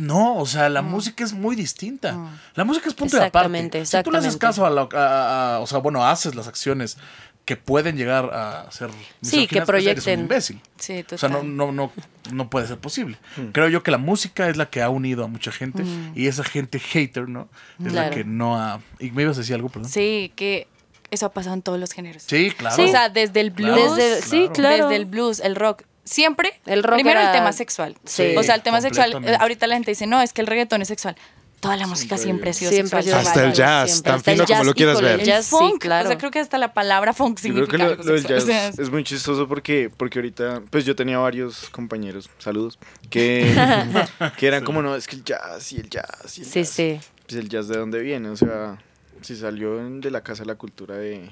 No, 0.00 0.36
o 0.36 0.46
sea, 0.46 0.68
la 0.68 0.82
música 0.82 1.24
es 1.24 1.32
muy 1.32 1.56
distinta. 1.56 2.16
La 2.54 2.64
música 2.64 2.88
es 2.88 2.94
punto 2.94 3.16
de 3.16 3.24
aparte. 3.24 3.46
Exactamente, 3.58 3.86
Si 3.86 4.02
tú 4.04 4.10
le 4.12 4.18
haces 4.18 4.36
caso 4.36 4.64
a, 4.64 4.70
la- 4.70 4.88
a- 4.92 5.56
a- 5.56 5.58
o 5.60 5.66
sea, 5.66 5.78
bueno, 5.78 6.04
haces 6.06 6.34
las 6.36 6.46
acciones 6.46 6.96
que 7.44 7.56
pueden 7.56 7.96
llegar 7.96 8.26
a 8.32 8.70
ser 8.70 8.90
Sí, 8.90 8.96
que 8.96 9.06
misóginas, 9.26 9.48
pues 9.48 9.50
eres 9.58 9.64
proyecten. 10.04 10.18
un 10.20 10.24
imbécil. 10.26 10.60
Sí, 10.78 11.04
O 11.12 11.18
sea, 11.18 11.28
no, 11.28 11.36
total. 11.38 11.56
no, 11.56 11.72
no, 11.72 11.92
no 12.32 12.48
puede 12.50 12.68
ser 12.68 12.78
posible. 12.78 13.18
Creo 13.52 13.68
yo 13.68 13.82
que 13.82 13.90
la 13.90 13.98
música 13.98 14.48
es 14.48 14.56
la 14.56 14.70
que 14.70 14.80
ha 14.82 14.88
unido 14.90 15.24
a 15.24 15.26
mucha 15.26 15.50
gente 15.50 15.82
y 16.14 16.28
esa 16.28 16.44
gente 16.44 16.78
hater, 16.78 17.28
¿no? 17.28 17.48
Es 17.84 17.92
la 17.92 18.10
que 18.10 18.22
no 18.22 18.56
ha... 18.60 18.80
¿Y 19.00 19.10
me 19.10 19.22
ibas 19.22 19.36
a 19.38 19.40
decir 19.40 19.56
algo, 19.56 19.68
perdón? 19.70 19.90
Sí, 19.90 20.32
que 20.36 20.68
eso 21.10 21.26
ha 21.26 21.32
pasado 21.32 21.54
en 21.54 21.62
todos 21.62 21.80
los 21.80 21.90
géneros. 21.90 22.22
Sí, 22.26 22.52
claro. 22.56 22.76
Sí. 22.76 22.82
O 22.82 22.88
sea, 22.88 23.08
desde 23.08 23.40
el 23.40 23.50
Claro, 23.52 23.74
blues, 23.74 23.98
sí, 24.22 24.48
claro. 24.54 24.84
desde 24.84 24.94
el 24.96 25.06
blues, 25.06 25.40
el 25.40 25.56
rock, 25.56 25.82
siempre. 26.04 26.52
El 26.66 26.82
rock 26.82 26.94
primero 26.96 27.20
era- 27.20 27.30
el 27.32 27.36
tema 27.36 27.52
sexual. 27.52 27.96
Sí, 28.04 28.34
o 28.36 28.42
sea, 28.42 28.54
el 28.54 28.62
tema 28.62 28.80
sexual. 28.80 29.22
eh, 29.24 29.36
ahorita 29.38 29.66
la 29.66 29.74
gente 29.76 29.90
dice, 29.90 30.06
no, 30.06 30.20
es 30.20 30.32
que 30.32 30.40
el 30.40 30.46
reggaetón 30.46 30.82
es 30.82 30.88
sexual. 30.88 31.16
Toda 31.60 31.76
la 31.76 31.86
música 31.86 32.16
siempre 32.16 32.48
ha 32.48 32.52
sido 32.54 32.70
Siempre 32.70 33.02
sexual. 33.02 33.26
Hasta 33.26 33.44
el 33.44 33.52
jazz, 33.52 33.90
siempre. 33.90 34.12
tan 34.12 34.22
fino 34.22 34.46
como 34.46 34.64
lo 34.64 34.72
quieras 34.72 34.98
ver. 35.02 35.20
El 35.20 35.26
jazz, 35.26 35.44
sí, 35.44 35.50
funk, 35.50 35.82
claro. 35.82 36.08
O 36.08 36.10
sea, 36.10 36.16
creo 36.16 36.30
que 36.30 36.38
hasta 36.38 36.56
la 36.56 36.72
palabra 36.72 37.12
funk 37.12 37.38
Yo 37.42 37.52
creo 37.52 37.66
significa 37.66 37.76
que 37.76 37.82
lo, 37.82 37.90
algo 37.90 38.02
lo 38.02 38.12
del 38.14 38.24
jazz 38.26 38.42
O 38.44 38.46
sea, 38.46 38.68
es 38.68 38.90
muy 38.90 39.04
chistoso 39.04 39.46
porque, 39.46 39.90
porque 39.94 40.18
ahorita, 40.20 40.62
pues 40.70 40.86
yo 40.86 40.96
tenía 40.96 41.18
varios 41.18 41.68
compañeros, 41.68 42.30
saludos, 42.38 42.78
que, 43.10 43.44
que 44.38 44.46
eran 44.46 44.64
como, 44.64 44.80
no, 44.80 44.96
es 44.96 45.06
que 45.06 45.16
el 45.16 45.22
jazz 45.24 45.70
y 45.72 45.76
el 45.80 45.90
jazz 45.90 46.38
y 46.38 46.40
el 46.40 46.46
Sí, 46.46 46.60
jazz. 46.60 46.68
sí. 46.70 47.00
Pues 47.28 47.38
el 47.38 47.48
jazz 47.50 47.68
de 47.68 47.76
dónde 47.76 48.00
viene, 48.00 48.30
o 48.30 48.36
sea, 48.36 48.78
si 49.20 49.36
salió 49.36 49.74
de 50.00 50.10
la 50.10 50.22
Casa 50.22 50.44
de 50.44 50.46
la 50.46 50.54
Cultura 50.54 50.94
de, 50.96 51.28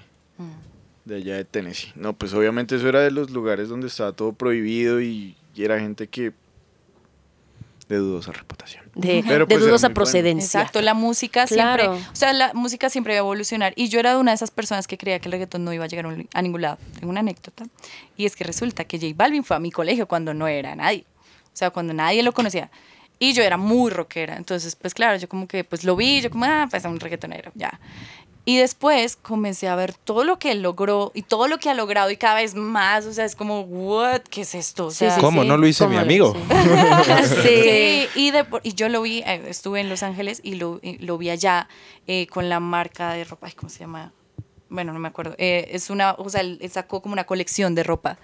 de 1.09 1.17
allá 1.17 1.37
de 1.37 1.45
Tennessee. 1.45 1.93
No, 1.97 2.13
pues 2.13 2.33
obviamente 2.35 2.77
eso 2.77 2.89
era 2.89 3.01
de 3.01 3.11
los 3.11 3.31
lugares 3.31 3.69
donde 3.69 3.87
estaba 3.89 4.13
todo 4.13 4.33
prohibido 4.33 5.01
y, 5.01 5.37
y 5.55 5.65
era 5.65 5.81
gente 5.81 6.07
que 6.07 6.33
de 7.89 7.97
dudosa 7.97 8.33
reputación. 8.33 8.85
De, 8.95 9.25
Pero, 9.27 9.47
de 9.47 9.55
pues, 9.55 9.61
dudosa 9.61 9.87
bueno. 9.89 9.95
procedencia. 9.95 10.61
Exacto, 10.61 10.83
la 10.83 10.93
música 10.93 11.47
Claro. 11.47 11.95
siempre, 11.95 12.11
o 12.13 12.17
sea, 12.17 12.33
la 12.35 12.53
música 12.53 12.91
siempre 12.91 13.15
va 13.15 13.21
a 13.21 13.21
evolucionar. 13.21 13.73
Y 13.77 13.89
yo 13.89 13.99
era 13.99 14.19
una 14.19 14.33
de 14.33 14.35
esas 14.35 14.51
personas 14.51 14.87
que 14.87 14.99
creía 14.99 15.19
que 15.21 15.29
el 15.29 15.33
reggaetón 15.33 15.65
no 15.65 15.73
iba 15.73 15.85
a 15.85 15.89
llegar 15.89 16.07
a 16.35 16.43
ningún 16.43 16.61
lado. 16.61 16.77
Tengo 16.99 17.09
una 17.09 17.21
anécdota. 17.21 17.65
Y 18.17 18.27
es 18.27 18.37
que 18.37 18.45
resulta 18.45 18.85
que 18.85 18.99
J 18.99 19.15
Balvin 19.17 19.43
fue 19.43 19.57
a 19.57 19.61
mi 19.61 19.71
colegio 19.71 20.07
cuando 20.07 20.35
no 20.35 20.47
era 20.49 20.77
nadie. 20.77 21.07
O 21.47 21.57
sea, 21.59 21.71
cuando 21.71 21.95
nadie 21.95 22.23
lo 22.23 22.33
conocía. 22.33 22.71
Y 23.19 23.33
yo 23.33 23.43
era 23.43 23.57
muy 23.57 23.91
rockera. 23.91 24.37
Entonces, 24.37 24.77
pues 24.77 24.95
claro, 24.95 25.17
yo 25.17 25.29
como 25.29 25.47
que 25.49 25.65
pues 25.65 25.85
lo 25.85 25.97
vi, 25.97 26.21
yo 26.21 26.31
como, 26.31 26.45
ah, 26.45 26.67
pues 26.71 26.85
un 26.85 27.01
reggaetonero, 27.01 27.51
ya. 27.55 27.81
Y 28.45 28.57
después 28.57 29.17
comencé 29.17 29.69
a 29.69 29.75
ver 29.77 29.93
todo 29.93 30.25
lo 30.25 30.39
que 30.39 30.53
él 30.53 30.63
logró 30.63 31.11
y 31.15 31.21
todo 31.21 31.49
lo 31.49 31.59
que 31.59 31.69
ha 31.69 31.75
logrado 31.75 32.11
y 32.11 32.17
cada 32.17 32.37
vez 32.37 32.55
más, 32.55 33.05
o 33.05 33.13
sea, 33.13 33.27
es 33.27 33.37
como, 33.37 33.61
what, 33.61 34.23
¿qué 34.31 34.41
es 34.41 34.55
esto? 34.55 34.87
O 34.87 34.91
sea, 34.91 35.11
sí, 35.17 35.21
¿Cómo? 35.21 35.43
sí. 35.43 35.49
No 35.49 35.59
lo 35.59 35.67
hice 35.67 35.85
¿Cómo 35.85 35.97
mi 35.97 36.01
amigo. 36.01 36.35
hice? 36.35 37.29
sí. 37.43 37.63
Sí, 37.63 38.09
y, 38.15 38.31
de 38.31 38.45
por- 38.45 38.63
y 38.65 38.73
yo 38.73 38.89
lo 38.89 39.03
vi, 39.03 39.19
eh, 39.27 39.43
estuve 39.49 39.81
en 39.81 39.91
Los 39.91 40.03
Ángeles 40.03 40.41
y 40.43 40.55
lo, 40.55 40.79
y 40.83 40.97
lo 40.99 41.19
vi 41.19 41.29
allá 41.29 41.69
eh, 42.07 42.27
con 42.29 42.49
la 42.49 42.59
marca 42.59 43.13
de 43.13 43.25
ropa, 43.25 43.49
ay, 43.49 43.53
¿cómo 43.55 43.69
se 43.69 43.81
llama? 43.81 44.13
Bueno, 44.71 44.95
no 44.95 44.99
me 44.99 45.09
acuerdo. 45.09 45.35
Eh, 45.37 45.69
es 45.73 45.91
una, 45.91 46.13
o 46.13 46.31
sea, 46.31 46.41
él 46.41 46.59
sacó 46.73 47.03
como 47.03 47.13
una 47.13 47.25
colección 47.25 47.75
de 47.75 47.83
ropa 47.83 48.17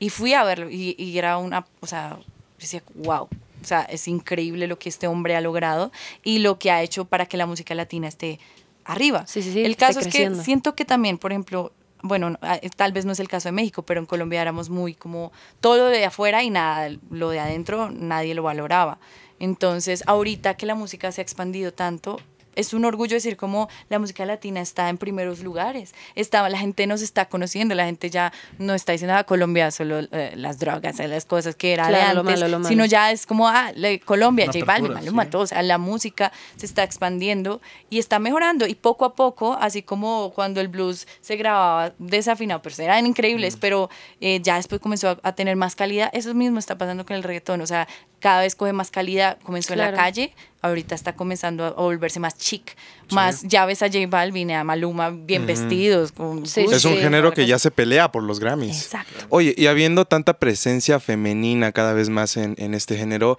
y 0.00 0.08
fui 0.10 0.32
a 0.34 0.42
verlo 0.42 0.68
y, 0.70 0.96
y 0.98 1.16
era 1.18 1.38
una, 1.38 1.66
o 1.80 1.86
sea, 1.86 2.16
yo 2.18 2.24
decía, 2.58 2.82
wow. 2.96 3.28
O 3.62 3.66
sea, 3.66 3.82
es 3.82 4.08
increíble 4.08 4.66
lo 4.66 4.78
que 4.78 4.88
este 4.88 5.06
hombre 5.06 5.36
ha 5.36 5.40
logrado 5.40 5.92
y 6.22 6.38
lo 6.38 6.58
que 6.58 6.70
ha 6.70 6.82
hecho 6.82 7.04
para 7.04 7.26
que 7.26 7.36
la 7.36 7.46
música 7.46 7.74
latina 7.74 8.08
esté 8.08 8.38
arriba. 8.84 9.26
Sí, 9.26 9.42
sí, 9.42 9.52
sí, 9.52 9.64
El 9.64 9.76
caso 9.76 10.00
es 10.00 10.08
que 10.08 10.34
siento 10.36 10.74
que 10.74 10.84
también, 10.84 11.18
por 11.18 11.32
ejemplo, 11.32 11.72
bueno, 12.02 12.30
no, 12.30 12.38
ah, 12.42 12.58
tal 12.76 12.92
vez 12.92 13.04
no 13.04 13.12
es 13.12 13.20
el 13.20 13.28
caso 13.28 13.48
de 13.48 13.52
México, 13.52 13.82
pero 13.82 14.00
en 14.00 14.06
Colombia 14.06 14.40
éramos 14.40 14.70
muy 14.70 14.94
como 14.94 15.32
todo 15.60 15.76
lo 15.76 15.86
de 15.86 16.04
afuera 16.04 16.42
y 16.42 16.50
nada, 16.50 16.90
lo 17.10 17.30
de 17.30 17.40
adentro 17.40 17.90
nadie 17.90 18.34
lo 18.34 18.42
valoraba. 18.42 18.98
Entonces, 19.40 20.02
ahorita 20.06 20.54
que 20.54 20.66
la 20.66 20.74
música 20.74 21.12
se 21.12 21.20
ha 21.20 21.22
expandido 21.22 21.72
tanto, 21.72 22.20
es 22.58 22.74
un 22.74 22.84
orgullo 22.84 23.14
decir 23.14 23.36
como 23.36 23.68
la 23.88 23.98
música 23.98 24.24
latina 24.26 24.60
está 24.60 24.88
en 24.88 24.98
primeros 24.98 25.40
lugares. 25.40 25.94
Está, 26.14 26.46
la 26.48 26.58
gente 26.58 26.86
nos 26.86 27.00
está 27.02 27.26
conociendo, 27.28 27.74
la 27.74 27.84
gente 27.86 28.10
ya 28.10 28.32
no 28.58 28.74
está 28.74 28.92
diciendo 28.92 29.16
a 29.16 29.24
Colombia 29.24 29.70
solo 29.70 30.00
eh, 30.00 30.32
las 30.36 30.58
drogas, 30.58 31.00
eh, 31.00 31.08
las 31.08 31.24
cosas 31.24 31.54
que 31.56 31.72
era 31.72 31.86
Claro, 31.88 32.08
de 32.08 32.14
lo 32.14 32.20
antes, 32.20 32.34
malo, 32.40 32.48
lo 32.52 32.58
malo. 32.58 32.68
sino 32.68 32.84
ya 32.84 33.10
es 33.12 33.24
como, 33.26 33.48
ah, 33.48 33.72
le- 33.74 34.00
Colombia, 34.00 34.44
Una 34.44 34.52
J 34.52 34.64
Balvin, 34.64 34.92
Maluma, 34.94 35.24
sí. 35.24 35.30
todo, 35.30 35.42
o 35.42 35.46
sea, 35.46 35.62
la 35.62 35.78
música 35.78 36.32
se 36.56 36.66
está 36.66 36.82
expandiendo 36.82 37.60
y 37.90 37.98
está 37.98 38.18
mejorando 38.18 38.66
y 38.66 38.74
poco 38.74 39.04
a 39.04 39.14
poco, 39.14 39.54
así 39.60 39.82
como 39.82 40.32
cuando 40.34 40.60
el 40.60 40.68
blues 40.68 41.06
se 41.20 41.36
grababa 41.36 41.92
desafinado, 41.98 42.60
pero 42.62 42.74
eran 42.82 43.06
increíbles, 43.06 43.56
Mm. 43.56 43.60
pero 43.60 43.90
eh, 44.20 44.40
ya 44.42 44.56
después 44.56 44.80
comenzó 44.80 45.10
a, 45.10 45.18
a 45.22 45.32
tener 45.34 45.56
más 45.56 45.74
calidad, 45.76 46.10
eso 46.12 46.34
mismo 46.34 46.58
está 46.58 46.76
pasando 46.76 47.06
con 47.06 47.16
el 47.16 47.22
reggaetón, 47.22 47.60
o 47.60 47.66
sea, 47.66 47.86
cada 48.20 48.40
vez 48.40 48.56
coge 48.56 48.72
más 48.72 48.90
calidad, 48.90 49.38
comenzó 49.44 49.74
en 49.74 49.78
la 49.78 49.92
calle, 49.92 50.34
ahorita 50.60 50.94
está 50.94 51.14
comenzando 51.14 51.64
a 51.64 51.70
volverse 51.70 52.18
más 52.20 52.36
chic, 52.36 52.76
más, 53.12 53.42
ya 53.44 53.64
ves 53.66 53.82
a 53.82 53.86
J 53.86 54.06
Balvin, 54.08 54.50
a 54.50 54.64
Maluma 54.64 55.10
bien 55.10 55.46
vestidos, 55.46 56.10
con 56.12 56.46
Sí, 56.46 56.62
Es 56.70 56.84
un 56.84 56.96
género 56.96 57.32
que 57.32 57.46
ya 57.46 57.58
se 57.58 57.70
pelea 57.70 58.10
por 58.10 58.22
los 58.24 58.40
Grammys. 58.40 58.82
Exacto. 58.82 59.26
Oye, 59.28 59.54
y 59.56 59.66
habiendo 59.66 60.04
tanta 60.04 60.34
presencia 60.38 60.98
femenina 61.00 61.70
cada 61.72 61.92
vez 61.92 62.08
más 62.08 62.36
en, 62.36 62.54
en 62.58 62.74
este 62.74 62.96
género, 62.96 63.38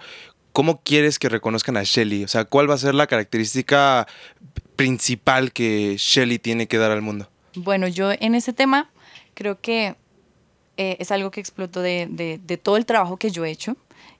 ¿cómo 0.52 0.80
quieres 0.82 1.18
que 1.18 1.28
reconozcan 1.28 1.76
a 1.76 1.82
Shelly? 1.84 2.24
O 2.24 2.28
sea, 2.28 2.44
¿cuál 2.46 2.70
va 2.70 2.74
a 2.74 2.78
ser 2.78 2.94
la 2.94 3.06
característica 3.06 4.06
principal 4.76 5.52
que 5.52 5.96
Shelly 5.98 6.38
tiene 6.38 6.66
que 6.68 6.78
dar 6.78 6.90
al 6.90 7.02
mundo? 7.02 7.28
Bueno, 7.54 7.86
yo 7.88 8.10
en 8.12 8.34
ese 8.34 8.52
tema 8.52 8.90
creo 9.34 9.60
que 9.60 9.96
eh, 10.76 10.96
es 11.00 11.10
algo 11.10 11.30
que 11.30 11.40
explotó 11.40 11.82
de, 11.82 12.06
de- 12.10 12.40
de 12.42 12.56
todo 12.56 12.76
el 12.76 12.86
trabajo 12.86 13.16
que 13.16 13.30
yo 13.30 13.44
he 13.44 13.50
hecho, 13.50 13.76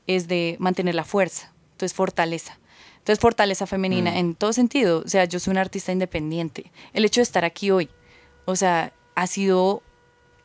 es 0.06 0.28
de 0.28 0.56
mantener 0.58 0.94
la 0.94 1.04
fuerza, 1.04 1.52
entonces 1.72 1.94
fortaleza. 1.96 2.58
Entonces 3.00 3.18
fortaleza 3.18 3.66
femenina 3.66 4.18
en 4.18 4.34
todo 4.34 4.52
sentido, 4.52 5.02
o 5.04 5.08
sea, 5.08 5.24
yo 5.24 5.40
soy 5.40 5.52
una 5.52 5.62
artista 5.62 5.90
independiente. 5.90 6.70
El 6.92 7.04
hecho 7.04 7.20
de 7.20 7.24
estar 7.24 7.44
aquí 7.44 7.70
hoy, 7.70 7.88
o 8.44 8.56
sea, 8.56 8.92
ha 9.14 9.26
sido 9.26 9.82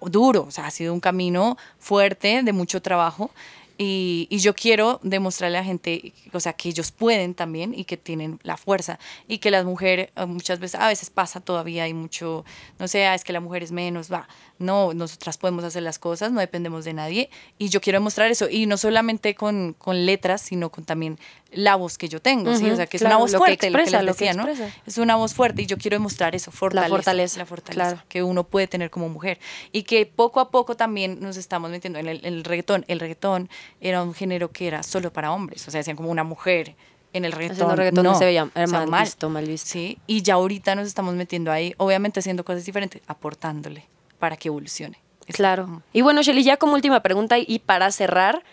duro, 0.02 0.46
o 0.48 0.52
sea, 0.52 0.68
ha 0.68 0.72
sido 0.72 0.94
un 0.94 1.00
camino 1.00 1.58
fuerte, 1.80 2.42
de 2.44 2.54
mucho 2.54 2.82
trabajo. 2.82 3.32
Y, 3.78 4.28
y 4.30 4.40
yo 4.40 4.54
quiero 4.54 5.00
demostrarle 5.04 5.58
a 5.58 5.62
la 5.62 5.66
gente, 5.66 6.14
o 6.32 6.40
sea, 6.40 6.54
que 6.54 6.70
ellos 6.70 6.92
pueden 6.92 7.34
también 7.34 7.74
y 7.74 7.86
que 7.86 7.98
tienen 7.98 8.40
la 8.44 8.58
fuerza. 8.58 9.00
Y 9.28 9.40
que 9.40 9.52
las 9.52 9.66
mujeres, 9.66 10.10
eh, 10.16 10.26
muchas 10.26 10.60
veces, 10.60 10.80
a 10.80 10.88
veces 10.88 11.10
pasa 11.10 11.40
todavía, 11.42 11.84
hay 11.84 11.94
mucho, 11.94 12.46
no 12.80 12.88
sé, 12.88 13.06
ah, 13.06 13.16
es 13.16 13.24
que 13.24 13.34
la 13.34 13.42
mujer 13.42 13.64
es 13.64 13.72
menos, 13.72 14.12
va. 14.12 14.28
No, 14.58 14.94
nosotras 14.94 15.38
podemos 15.38 15.64
hacer 15.66 15.84
las 15.84 16.00
cosas, 16.00 16.32
no 16.32 16.40
dependemos 16.40 16.86
de 16.86 16.94
nadie. 16.94 17.30
Y 17.58 17.70
yo 17.70 17.82
quiero 17.82 18.00
demostrar 18.00 18.32
eso. 18.32 18.48
Y 18.50 18.66
no 18.66 18.78
solamente 18.78 19.36
con, 19.36 19.74
con 19.74 20.06
letras, 20.06 20.42
sino 20.42 20.72
con 20.72 20.86
también 20.86 21.20
la 21.52 21.76
voz 21.76 21.98
que 21.98 22.10
yo 22.10 22.22
tengo, 22.22 22.52
O 22.52 22.56
sea, 22.56 22.86
que 22.88 22.98
es 22.98 23.02
claro, 23.02 23.16
una 23.16 23.22
voz 23.22 23.32
lo 23.32 23.40
que 23.40 23.46
fuerte, 23.46 23.70
lo 23.70 23.78
que 23.78 23.84
expresa, 23.84 24.04
lo 24.04 24.14
que 24.14 24.26
decía, 24.26 24.34
¿no? 24.34 24.48
Es 24.86 24.98
una 24.98 25.16
voz 25.16 25.34
fuerte 25.34 25.62
y 25.62 25.66
yo 25.66 25.78
quiero 25.78 25.96
demostrar 25.96 26.36
eso, 26.36 26.52
fortaleza. 26.52 26.90
fortaleza, 26.90 27.40
La 27.40 27.46
fortaleza 27.46 27.92
claro. 27.92 28.04
que 28.10 28.24
uno 28.24 28.44
puede 28.46 28.68
tener 28.68 28.90
como 28.90 29.10
mujer. 29.10 29.40
Y 29.72 29.84
que 29.84 30.06
poco 30.06 30.40
a 30.40 30.52
poco 30.52 30.76
también 30.76 31.20
nos 31.22 31.38
estamos 31.38 31.72
metiendo 31.72 32.00
en 32.00 32.08
el, 32.08 32.26
en 32.26 32.34
el 32.34 32.44
reggaetón. 32.44 32.86
El 32.88 33.00
reggaetón 33.00 33.50
era 33.82 34.02
un 34.04 34.14
género 34.14 34.52
que 34.52 34.68
era 34.68 34.84
solo 34.84 35.12
para 35.12 35.32
hombres. 35.32 35.68
O 35.68 35.72
sea, 35.72 35.80
decían 35.80 35.96
como 35.98 36.10
una 36.10 36.24
mujer 36.24 36.76
en 37.14 37.26
el 37.26 37.32
reggaetón. 37.32 37.56
Haciendo 37.56 37.76
reggaetón 37.76 38.04
no 38.04 38.12
no, 38.14 38.18
se 38.20 38.26
veía- 38.26 38.50
era 38.56 38.66
o 38.66 38.68
sea, 38.68 38.86
mal 38.86 39.04
visto, 39.04 39.30
mal 39.30 39.46
visto. 39.46 39.70
Sí, 39.70 39.98
y 40.08 40.22
ya 40.22 40.34
ahorita 40.36 40.76
nos 40.76 40.88
estamos 40.88 41.16
metiendo 41.16 41.52
ahí, 41.52 41.74
obviamente 41.78 42.20
haciendo 42.20 42.44
cosas 42.44 42.66
diferentes, 42.66 43.02
aportándole 43.08 43.86
para 44.20 44.36
que 44.38 44.48
evolucione. 44.50 45.00
Claro. 45.28 45.82
Y 45.94 46.02
bueno, 46.02 46.22
Shelly, 46.22 46.44
ya 46.44 46.58
como 46.58 46.74
última 46.74 47.02
pregunta 47.02 47.38
y 47.40 47.60
para 47.60 47.92
cerrar, 47.92 48.44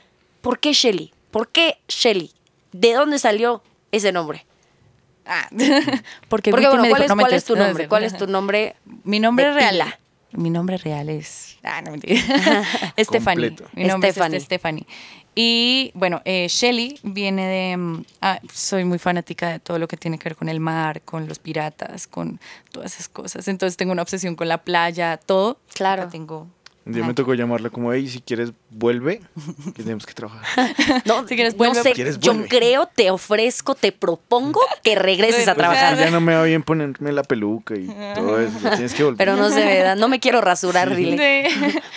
¿por 0.41 0.59
qué 0.59 0.73
Shelly? 0.73 1.13
¿Por 1.31 1.49
qué 1.49 1.79
Shelly? 1.89 2.31
¿De 2.73 2.95
dónde 2.95 3.19
salió 3.19 3.63
ese 3.91 4.11
nombre? 4.13 4.47
Ah, 5.27 5.49
porque, 6.29 6.51
Porque, 6.51 6.67
bueno, 6.69 6.83
¿cuál 6.89 6.93
dijo, 6.95 7.03
es, 7.05 7.09
"No 7.11 7.15
cuál 7.17 7.27
metes". 7.31 7.37
es 7.37 7.45
tu 7.45 7.57
No, 7.57 7.65
nombre? 7.67 7.89
¿Cuál 7.89 8.05
es 8.05 8.17
tu 8.17 8.27
nombre? 8.27 8.77
Mi 9.05 9.21
nombre 9.21 9.53
real. 9.53 9.71
pila? 9.73 9.99
Mi 10.33 10.51
nombre 10.51 10.79
real 10.79 11.09
es. 11.09 11.57
Ah, 11.63 11.83
no 11.83 11.91
mentira. 11.93 12.21
Stephanie. 12.99 13.49
Completo. 13.49 13.71
Mi 13.75 13.85
nombre 13.85 14.11
Stephanie. 14.11 14.39
es 14.39 14.45
Stephanie. 14.45 14.87
Y 15.35 15.93
bueno, 15.95 16.21
eh, 16.25 16.47
Shelly 16.49 16.99
viene 17.03 17.47
de. 17.47 17.77
mm, 17.77 18.05
ah, 18.21 18.41
soy 18.53 18.85
muy 18.85 18.99
fanática 18.99 19.51
de 19.51 19.61
todo 19.61 19.79
lo 19.79 19.89
que 19.89 19.97
tiene 19.97 20.19
que 20.19 20.25
ver 20.25 20.37
con 20.37 20.49
el 20.49 20.61
mar, 20.61 21.03
con 21.03 21.29
los 21.29 21.39
piratas, 21.39 22.07
con 22.07 22.41
todas 22.71 22.95
esas 22.95 23.09
cosas. 23.09 23.49
Entonces 23.49 23.77
tengo 23.77 23.93
una 23.93 24.03
obsesión 24.03 24.37
con 24.37 24.49
la 24.49 24.59
playa, 24.59 25.17
todo. 25.17 25.59
Claro. 25.75 26.03
Acá 26.03 26.11
tengo. 26.11 26.49
Un 26.85 26.93
día 26.95 27.05
me 27.05 27.15
tocó 27.15 27.33
llamarla 27.35 27.71
como, 27.71 27.93
hey, 27.93 28.09
si 28.09 28.21
quieres, 28.21 28.51
vuelve, 28.71 29.21
que 29.67 29.83
tenemos 29.85 30.05
que 30.05 30.15
trabajar. 30.15 30.43
No, 31.05 31.27
Si 31.29 31.35
quieres, 31.37 31.55
no 31.55 31.59
vuelve. 31.59 31.83
sé, 31.83 31.93
¿Quieres, 31.93 32.19
yo 32.19 32.33
vuelve? 32.35 32.49
creo, 32.49 32.87
te 32.87 33.11
ofrezco, 33.11 33.75
te 33.77 33.93
propongo 33.93 34.61
que 34.83 34.95
regreses 34.97 35.47
a 35.47 35.55
Pues, 35.55 35.59
trabajar. 35.59 35.97
Ya 35.97 36.11
no 36.11 36.21
me 36.21 36.35
va 36.35 36.43
bien 36.43 36.63
ponerme 36.65 37.13
la 37.13 37.23
peluca 37.23 37.75
y 37.77 37.87
todo 38.15 38.41
eso, 38.41 38.59
ya 38.63 38.71
tienes 38.73 38.95
que 38.95 39.05
volver. 39.05 39.19
Pero 39.19 39.37
no 39.37 39.49
se 39.51 39.65
ve, 39.65 39.95
no 39.97 40.09
me 40.09 40.19
quiero 40.19 40.41
rasurar, 40.41 40.95
dile. 40.97 41.49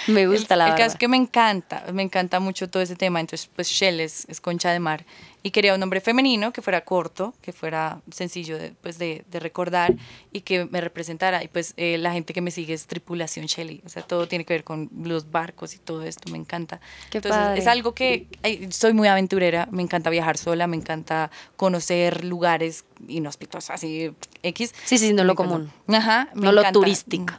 Me 0.07 0.27
gusta 0.27 0.53
el, 0.53 0.59
la 0.59 0.67
el 0.69 0.75
caso 0.75 0.91
es 0.91 0.95
que 0.95 1.07
me 1.07 1.17
encanta, 1.17 1.83
me 1.91 2.03
encanta 2.03 2.39
mucho 2.39 2.69
todo 2.69 2.83
ese 2.83 2.95
tema. 2.95 3.19
Entonces, 3.19 3.49
pues 3.55 3.67
Shell 3.69 3.99
es, 3.99 4.25
es 4.29 4.39
concha 4.39 4.71
de 4.71 4.79
mar 4.79 5.03
y 5.45 5.51
quería 5.51 5.75
un 5.75 5.79
nombre 5.79 6.01
femenino 6.01 6.51
que 6.51 6.63
fuera 6.63 6.83
corto, 6.83 7.35
que 7.39 7.53
fuera 7.53 8.01
sencillo 8.11 8.57
de, 8.57 8.71
pues, 8.81 8.97
de, 8.97 9.23
de 9.29 9.39
recordar 9.39 9.95
y 10.33 10.41
que 10.41 10.65
me 10.65 10.81
representara. 10.81 11.43
Y 11.43 11.49
pues 11.49 11.75
eh, 11.77 11.99
la 11.99 12.11
gente 12.13 12.33
que 12.33 12.41
me 12.41 12.49
sigue 12.49 12.73
es 12.73 12.87
Tripulación 12.87 13.45
Shelly, 13.45 13.83
o 13.85 13.89
sea, 13.89 14.01
todo 14.01 14.27
tiene 14.27 14.43
que 14.43 14.55
ver 14.55 14.63
con 14.63 14.89
los 15.03 15.29
barcos 15.29 15.75
y 15.75 15.77
todo 15.77 16.01
esto, 16.01 16.31
me 16.31 16.39
encanta. 16.39 16.79
Qué 17.11 17.19
Entonces, 17.19 17.39
padre. 17.39 17.59
es 17.59 17.67
algo 17.67 17.93
que 17.93 18.27
ay, 18.41 18.69
soy 18.71 18.93
muy 18.93 19.07
aventurera, 19.07 19.67
me 19.69 19.83
encanta 19.83 20.09
viajar 20.09 20.39
sola, 20.39 20.65
me 20.65 20.77
encanta 20.77 21.29
conocer 21.57 22.25
lugares 22.25 22.85
inhóspitos, 23.07 23.69
así 23.69 24.15
X. 24.41 24.73
Sí, 24.83 24.97
sí, 24.97 25.13
no 25.13 25.17
Me 25.21 25.25
lo 25.27 25.33
encanta. 25.33 25.53
común. 25.53 25.71
Ajá, 25.95 26.29
me 26.33 26.41
No 26.45 26.53
lo 26.53 26.63
turístico. 26.71 27.35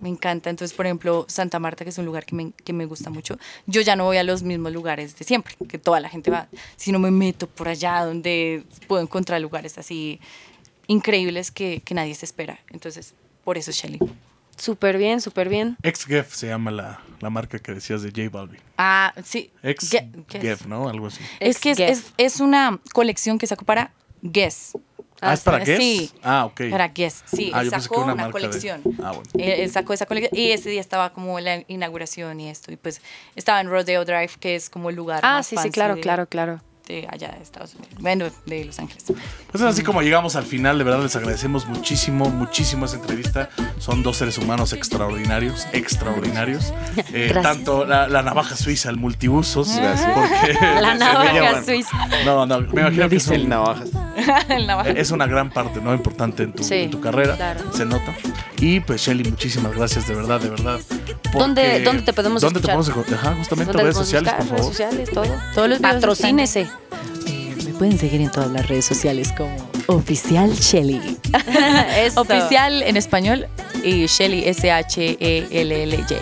Me 0.00 0.08
encanta. 0.08 0.50
Entonces, 0.50 0.76
por 0.76 0.86
ejemplo, 0.86 1.24
Santa 1.28 1.58
Marta, 1.58 1.84
que 1.84 1.90
es 1.90 1.98
un 1.98 2.04
lugar 2.04 2.24
que 2.24 2.34
me, 2.34 2.52
que 2.64 2.72
me 2.72 2.84
gusta 2.86 3.10
mucho, 3.10 3.38
yo 3.66 3.80
ya 3.80 3.96
no 3.96 4.04
voy 4.04 4.16
a 4.16 4.24
los 4.24 4.42
mismos 4.42 4.72
lugares 4.72 5.16
de 5.16 5.24
siempre, 5.24 5.54
que 5.68 5.78
toda 5.78 6.00
la 6.00 6.08
gente 6.08 6.30
va, 6.30 6.48
sino 6.76 6.98
me 6.98 7.10
meto 7.10 7.46
por 7.46 7.68
allá 7.68 8.04
donde 8.04 8.64
puedo 8.88 9.02
encontrar 9.02 9.40
lugares 9.40 9.78
así 9.78 10.20
increíbles 10.86 11.50
que, 11.50 11.80
que 11.84 11.94
nadie 11.94 12.14
se 12.14 12.26
espera. 12.26 12.58
Entonces, 12.70 13.14
por 13.44 13.56
eso 13.56 13.70
Shelly. 13.70 13.98
Súper 14.56 14.98
bien, 14.98 15.20
súper 15.20 15.48
bien. 15.48 15.76
Ex-Gef 15.82 16.34
se 16.34 16.48
llama 16.48 16.70
la, 16.70 17.00
la 17.20 17.30
marca 17.30 17.58
que 17.58 17.72
decías 17.72 18.02
de 18.02 18.10
J 18.10 18.28
Balvin. 18.28 18.60
Ah, 18.76 19.14
sí. 19.24 19.50
Ex-Gef, 19.62 20.66
¿no? 20.66 20.88
Algo 20.88 21.06
así. 21.06 21.20
Es 21.40 21.58
que 21.58 21.70
es, 21.70 21.80
es, 21.80 22.12
es 22.18 22.40
una 22.40 22.78
colección 22.92 23.38
que 23.38 23.46
sacó 23.46 23.64
para 23.64 23.92
Guess. 24.22 24.72
Ah, 25.22 25.34
¿es 25.34 25.40
para 25.40 25.58
Guess? 25.64 25.78
Sí. 25.78 26.10
Ah, 26.22 26.44
ok. 26.46 26.60
Para 26.70 26.88
Guess, 26.88 27.22
sí. 27.26 27.50
Ah, 27.54 27.62
él 27.62 27.70
sacó 27.70 27.96
una 27.96 28.04
una, 28.12 28.14
marca 28.24 28.38
de- 28.38 28.46
colección. 28.46 28.82
Ah, 29.02 29.12
bueno. 29.12 29.30
Él, 29.34 29.60
él 29.60 29.70
sacó 29.70 29.92
esa 29.92 30.06
colección 30.06 30.36
y 30.38 30.50
ese 30.50 30.68
día 30.70 30.80
estaba 30.80 31.10
como 31.10 31.38
la 31.40 31.62
inauguración 31.68 32.40
y 32.40 32.48
esto. 32.50 32.72
Y 32.72 32.76
pues 32.76 33.00
estaba 33.36 33.60
en 33.60 33.68
Rodeo 33.70 34.04
Drive, 34.04 34.32
que 34.40 34.54
es 34.56 34.68
como 34.68 34.90
el 34.90 34.96
lugar 34.96 35.20
Ah, 35.22 35.36
más 35.36 35.46
sí, 35.46 35.50
sí, 35.50 35.56
fancy 35.56 35.70
claro, 35.70 35.94
de- 35.94 36.00
claro, 36.00 36.26
claro. 36.26 36.60
De 36.88 37.06
allá 37.10 37.28
de 37.36 37.42
Estados 37.42 37.74
Unidos. 37.74 37.94
Bueno, 38.00 38.26
de 38.46 38.64
Los 38.64 38.78
Ángeles. 38.78 39.04
Pues 39.06 39.54
es 39.54 39.62
así 39.62 39.82
como 39.82 40.02
llegamos 40.02 40.36
al 40.36 40.44
final, 40.44 40.78
de 40.78 40.84
verdad 40.84 41.02
les 41.02 41.14
agradecemos 41.16 41.66
muchísimo, 41.66 42.28
muchísimo 42.30 42.86
esa 42.86 42.96
entrevista. 42.96 43.48
Son 43.78 44.02
dos 44.02 44.16
seres 44.16 44.36
humanos 44.38 44.72
extraordinarios, 44.72 45.66
extraordinarios. 45.72 46.72
Eh, 47.14 47.28
Gracias. 47.30 47.42
tanto 47.56 47.84
la, 47.84 48.08
la 48.08 48.22
navaja 48.22 48.56
suiza, 48.56 48.88
el 48.88 48.96
multiusos. 48.96 49.76
Gracias. 49.76 50.10
porque 50.14 50.54
La 50.80 50.94
navaja 50.98 51.32
llaman- 51.32 51.64
suiza. 51.64 52.06
No, 52.24 52.46
no, 52.46 52.60
me 52.60 52.80
imagino 52.80 53.08
que 53.08 53.16
es, 53.16 53.28
El 53.28 53.42
un- 53.42 53.48
navajas. 53.50 53.90
El 54.48 54.66
navaja. 54.66 54.90
es 54.90 55.10
una 55.10 55.26
gran 55.26 55.50
parte, 55.50 55.80
¿no? 55.80 55.92
Importante 55.94 56.42
en 56.44 56.52
tu, 56.52 56.62
Sí, 56.64 56.74
en 56.74 56.90
tu 56.90 57.00
carrera, 57.00 57.36
claro. 57.36 57.60
se 57.72 57.84
nota. 57.84 58.14
Y 58.58 58.80
pues 58.80 59.02
Shelly, 59.02 59.24
muchísimas 59.28 59.74
gracias, 59.74 60.06
de 60.08 60.14
verdad, 60.14 60.40
de 60.40 60.50
verdad. 60.50 60.80
¿Dónde- 61.38 61.80
dónde 61.82 62.02
te 62.02 62.12
podemos 62.12 62.42
¿Dónde 62.42 62.58
escuchar? 62.60 62.76
te 62.76 62.82
podemos 62.84 62.88
encontrar? 62.88 63.20
Ajá, 63.20 63.34
justamente 63.38 63.72
¿Dónde 63.72 63.82
redes 63.84 63.96
sociales, 63.96 64.32
buscar? 64.32 64.38
por 64.38 64.46
Redes 64.48 64.60
favor. 64.60 64.72
sociales, 64.74 65.10
todo. 65.10 65.52
Todos 65.54 65.68
los 65.68 65.78
Patrocínese. 65.80 66.60
Eh, 67.26 67.56
me 67.64 67.72
pueden 67.74 67.98
seguir 67.98 68.20
en 68.20 68.30
todas 68.30 68.50
las 68.50 68.68
redes 68.68 68.84
sociales 68.84 69.32
como 69.36 69.54
Oficial 69.86 70.50
Shelly. 70.52 71.18
Oficial 72.16 72.82
en 72.82 72.96
español 72.96 73.46
y 73.82 74.06
Shelly 74.06 74.44
E 74.44 74.50
S-H-E-L-L-J. 74.50 76.14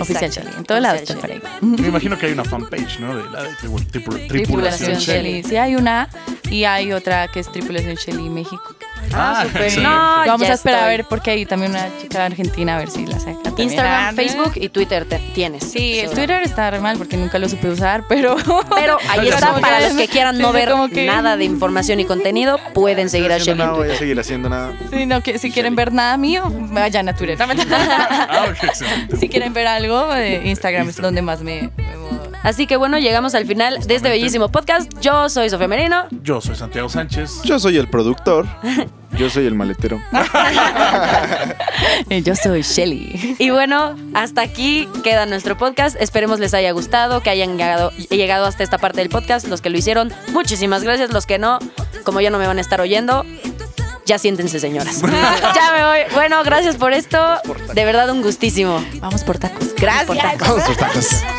Oficial 0.00 0.24
Exacto. 0.24 0.40
Shelly. 0.40 0.56
En 0.58 0.64
todos 0.64 0.80
lados 0.82 1.00
por 1.20 1.30
ahí. 1.30 1.42
Me 1.60 1.88
imagino 1.88 2.18
que 2.18 2.26
hay 2.26 2.32
una 2.32 2.44
fanpage, 2.44 2.98
¿no? 3.00 3.16
De 3.16 3.28
la 3.30 3.42
de 3.44 3.50
tripu- 3.56 3.84
tripu- 3.90 4.26
Tripulación 4.28 4.28
Tripulación 4.28 4.98
Shelly. 4.98 5.30
Shelly. 5.32 5.42
Sí, 5.48 5.56
hay 5.56 5.76
una 5.76 6.08
y 6.50 6.64
hay 6.64 6.92
otra 6.92 7.28
que 7.28 7.40
es 7.40 7.50
Tripulación 7.52 7.94
Shelly 7.96 8.28
México. 8.30 8.62
Ah, 9.12 9.44
súper. 9.46 9.78
No, 9.78 9.90
Vamos 10.26 10.46
ya 10.46 10.52
a 10.52 10.54
esperar 10.54 10.84
a 10.84 10.86
ver 10.86 11.04
porque 11.04 11.30
hay 11.32 11.46
también 11.46 11.72
una 11.72 11.86
chica 12.00 12.18
de 12.20 12.24
Argentina 12.26 12.76
a 12.76 12.78
ver 12.78 12.90
si 12.90 13.04
la 13.06 13.18
saca. 13.18 13.42
también. 13.42 13.68
Instagram, 13.68 14.04
Ah, 14.08 14.12
Facebook 14.14 14.52
y 14.56 14.68
Twitter 14.68 15.04
te- 15.04 15.18
tienes. 15.34 15.64
Sí, 15.64 15.98
el 15.98 16.10
Twitter 16.10 16.42
está 16.42 16.70
re 16.70 16.80
mal 16.80 16.96
porque 16.98 17.16
nunca 17.16 17.38
lo 17.38 17.48
supe 17.48 17.68
usar, 17.68 18.04
pero 18.08 18.36
Pero 18.74 18.98
ahí 19.10 19.28
está, 19.28 19.54
para 19.60 19.80
los 19.80 19.92
que 19.94 20.08
quieran 20.08 20.38
no 20.38 20.48
sí, 20.48 20.54
ver 20.54 20.72
que- 20.92 21.06
nada 21.06 21.36
de 21.36 21.44
información 21.44 22.00
y 22.00 22.04
contenido, 22.04 22.58
pueden 22.74 23.10
seguir 23.10 23.32
a 23.32 23.36
Haciendo 23.36 23.64
Shelly 23.64 23.72
nada, 23.72 23.84
voy 23.86 23.90
a 23.94 23.98
seguir 23.98 24.18
haciendo 24.20 24.48
nada. 24.48 24.72
Sí, 24.90 25.06
no, 25.06 25.20
que 25.22 25.38
si 25.38 25.50
quieren 25.50 25.74
ver 25.74 25.92
nada 25.92 26.16
mío, 26.16 26.44
vayan 26.50 27.08
a 27.08 27.14
Twitter. 27.14 27.38
Ah, 27.42 28.46
si 29.18 29.28
quieren 29.28 29.52
ver 29.52 29.66
algo, 29.66 30.14
eh, 30.14 30.42
Instagram 30.44 30.88
es 30.88 30.96
donde 30.96 31.22
más 31.22 31.40
me, 31.42 31.70
me 31.76 31.96
muevo. 31.96 32.21
Así 32.42 32.66
que 32.66 32.76
bueno, 32.76 32.98
llegamos 32.98 33.34
al 33.34 33.46
final 33.46 33.80
de 33.86 33.94
este 33.94 34.08
bellísimo 34.08 34.48
podcast. 34.48 34.90
Yo 35.00 35.28
soy 35.28 35.48
Sofía 35.48 35.68
Merino. 35.68 36.06
Yo 36.22 36.40
soy 36.40 36.56
Santiago 36.56 36.88
Sánchez. 36.88 37.42
Yo 37.44 37.58
soy 37.58 37.78
el 37.78 37.88
productor. 37.88 38.46
Yo 39.18 39.28
soy 39.28 39.46
el 39.46 39.54
maletero. 39.54 40.00
Yo 42.08 42.34
soy 42.34 42.62
Shelly. 42.62 43.36
Y 43.38 43.50
bueno, 43.50 43.94
hasta 44.14 44.40
aquí 44.40 44.88
queda 45.04 45.26
nuestro 45.26 45.58
podcast. 45.58 46.00
Esperemos 46.00 46.40
les 46.40 46.54
haya 46.54 46.72
gustado, 46.72 47.22
que 47.22 47.28
hayan 47.28 47.58
llegado, 47.58 47.90
llegado 48.08 48.46
hasta 48.46 48.64
esta 48.64 48.78
parte 48.78 49.00
del 49.00 49.10
podcast. 49.10 49.46
Los 49.48 49.60
que 49.60 49.68
lo 49.68 49.76
hicieron, 49.76 50.12
muchísimas 50.32 50.82
gracias. 50.82 51.12
Los 51.12 51.26
que 51.26 51.38
no, 51.38 51.58
como 52.04 52.22
ya 52.22 52.30
no 52.30 52.38
me 52.38 52.46
van 52.46 52.56
a 52.56 52.62
estar 52.62 52.80
oyendo, 52.80 53.24
ya 54.06 54.18
siéntense, 54.18 54.58
señoras. 54.58 55.02
ya 55.02 55.72
me 55.76 55.84
voy. 55.84 56.14
Bueno, 56.14 56.42
gracias 56.42 56.76
por 56.76 56.94
esto. 56.94 57.18
De 57.74 57.84
verdad, 57.84 58.10
un 58.10 58.22
gustísimo. 58.22 58.82
Vamos 59.00 59.24
por 59.24 59.38
tacos. 59.38 59.74
Gracias. 59.76 60.08
Vamos 60.40 60.64
por 60.64 60.76
tacos. 60.76 61.02
Otra 61.02 61.02
se 61.02 61.16
fijan 61.16 61.31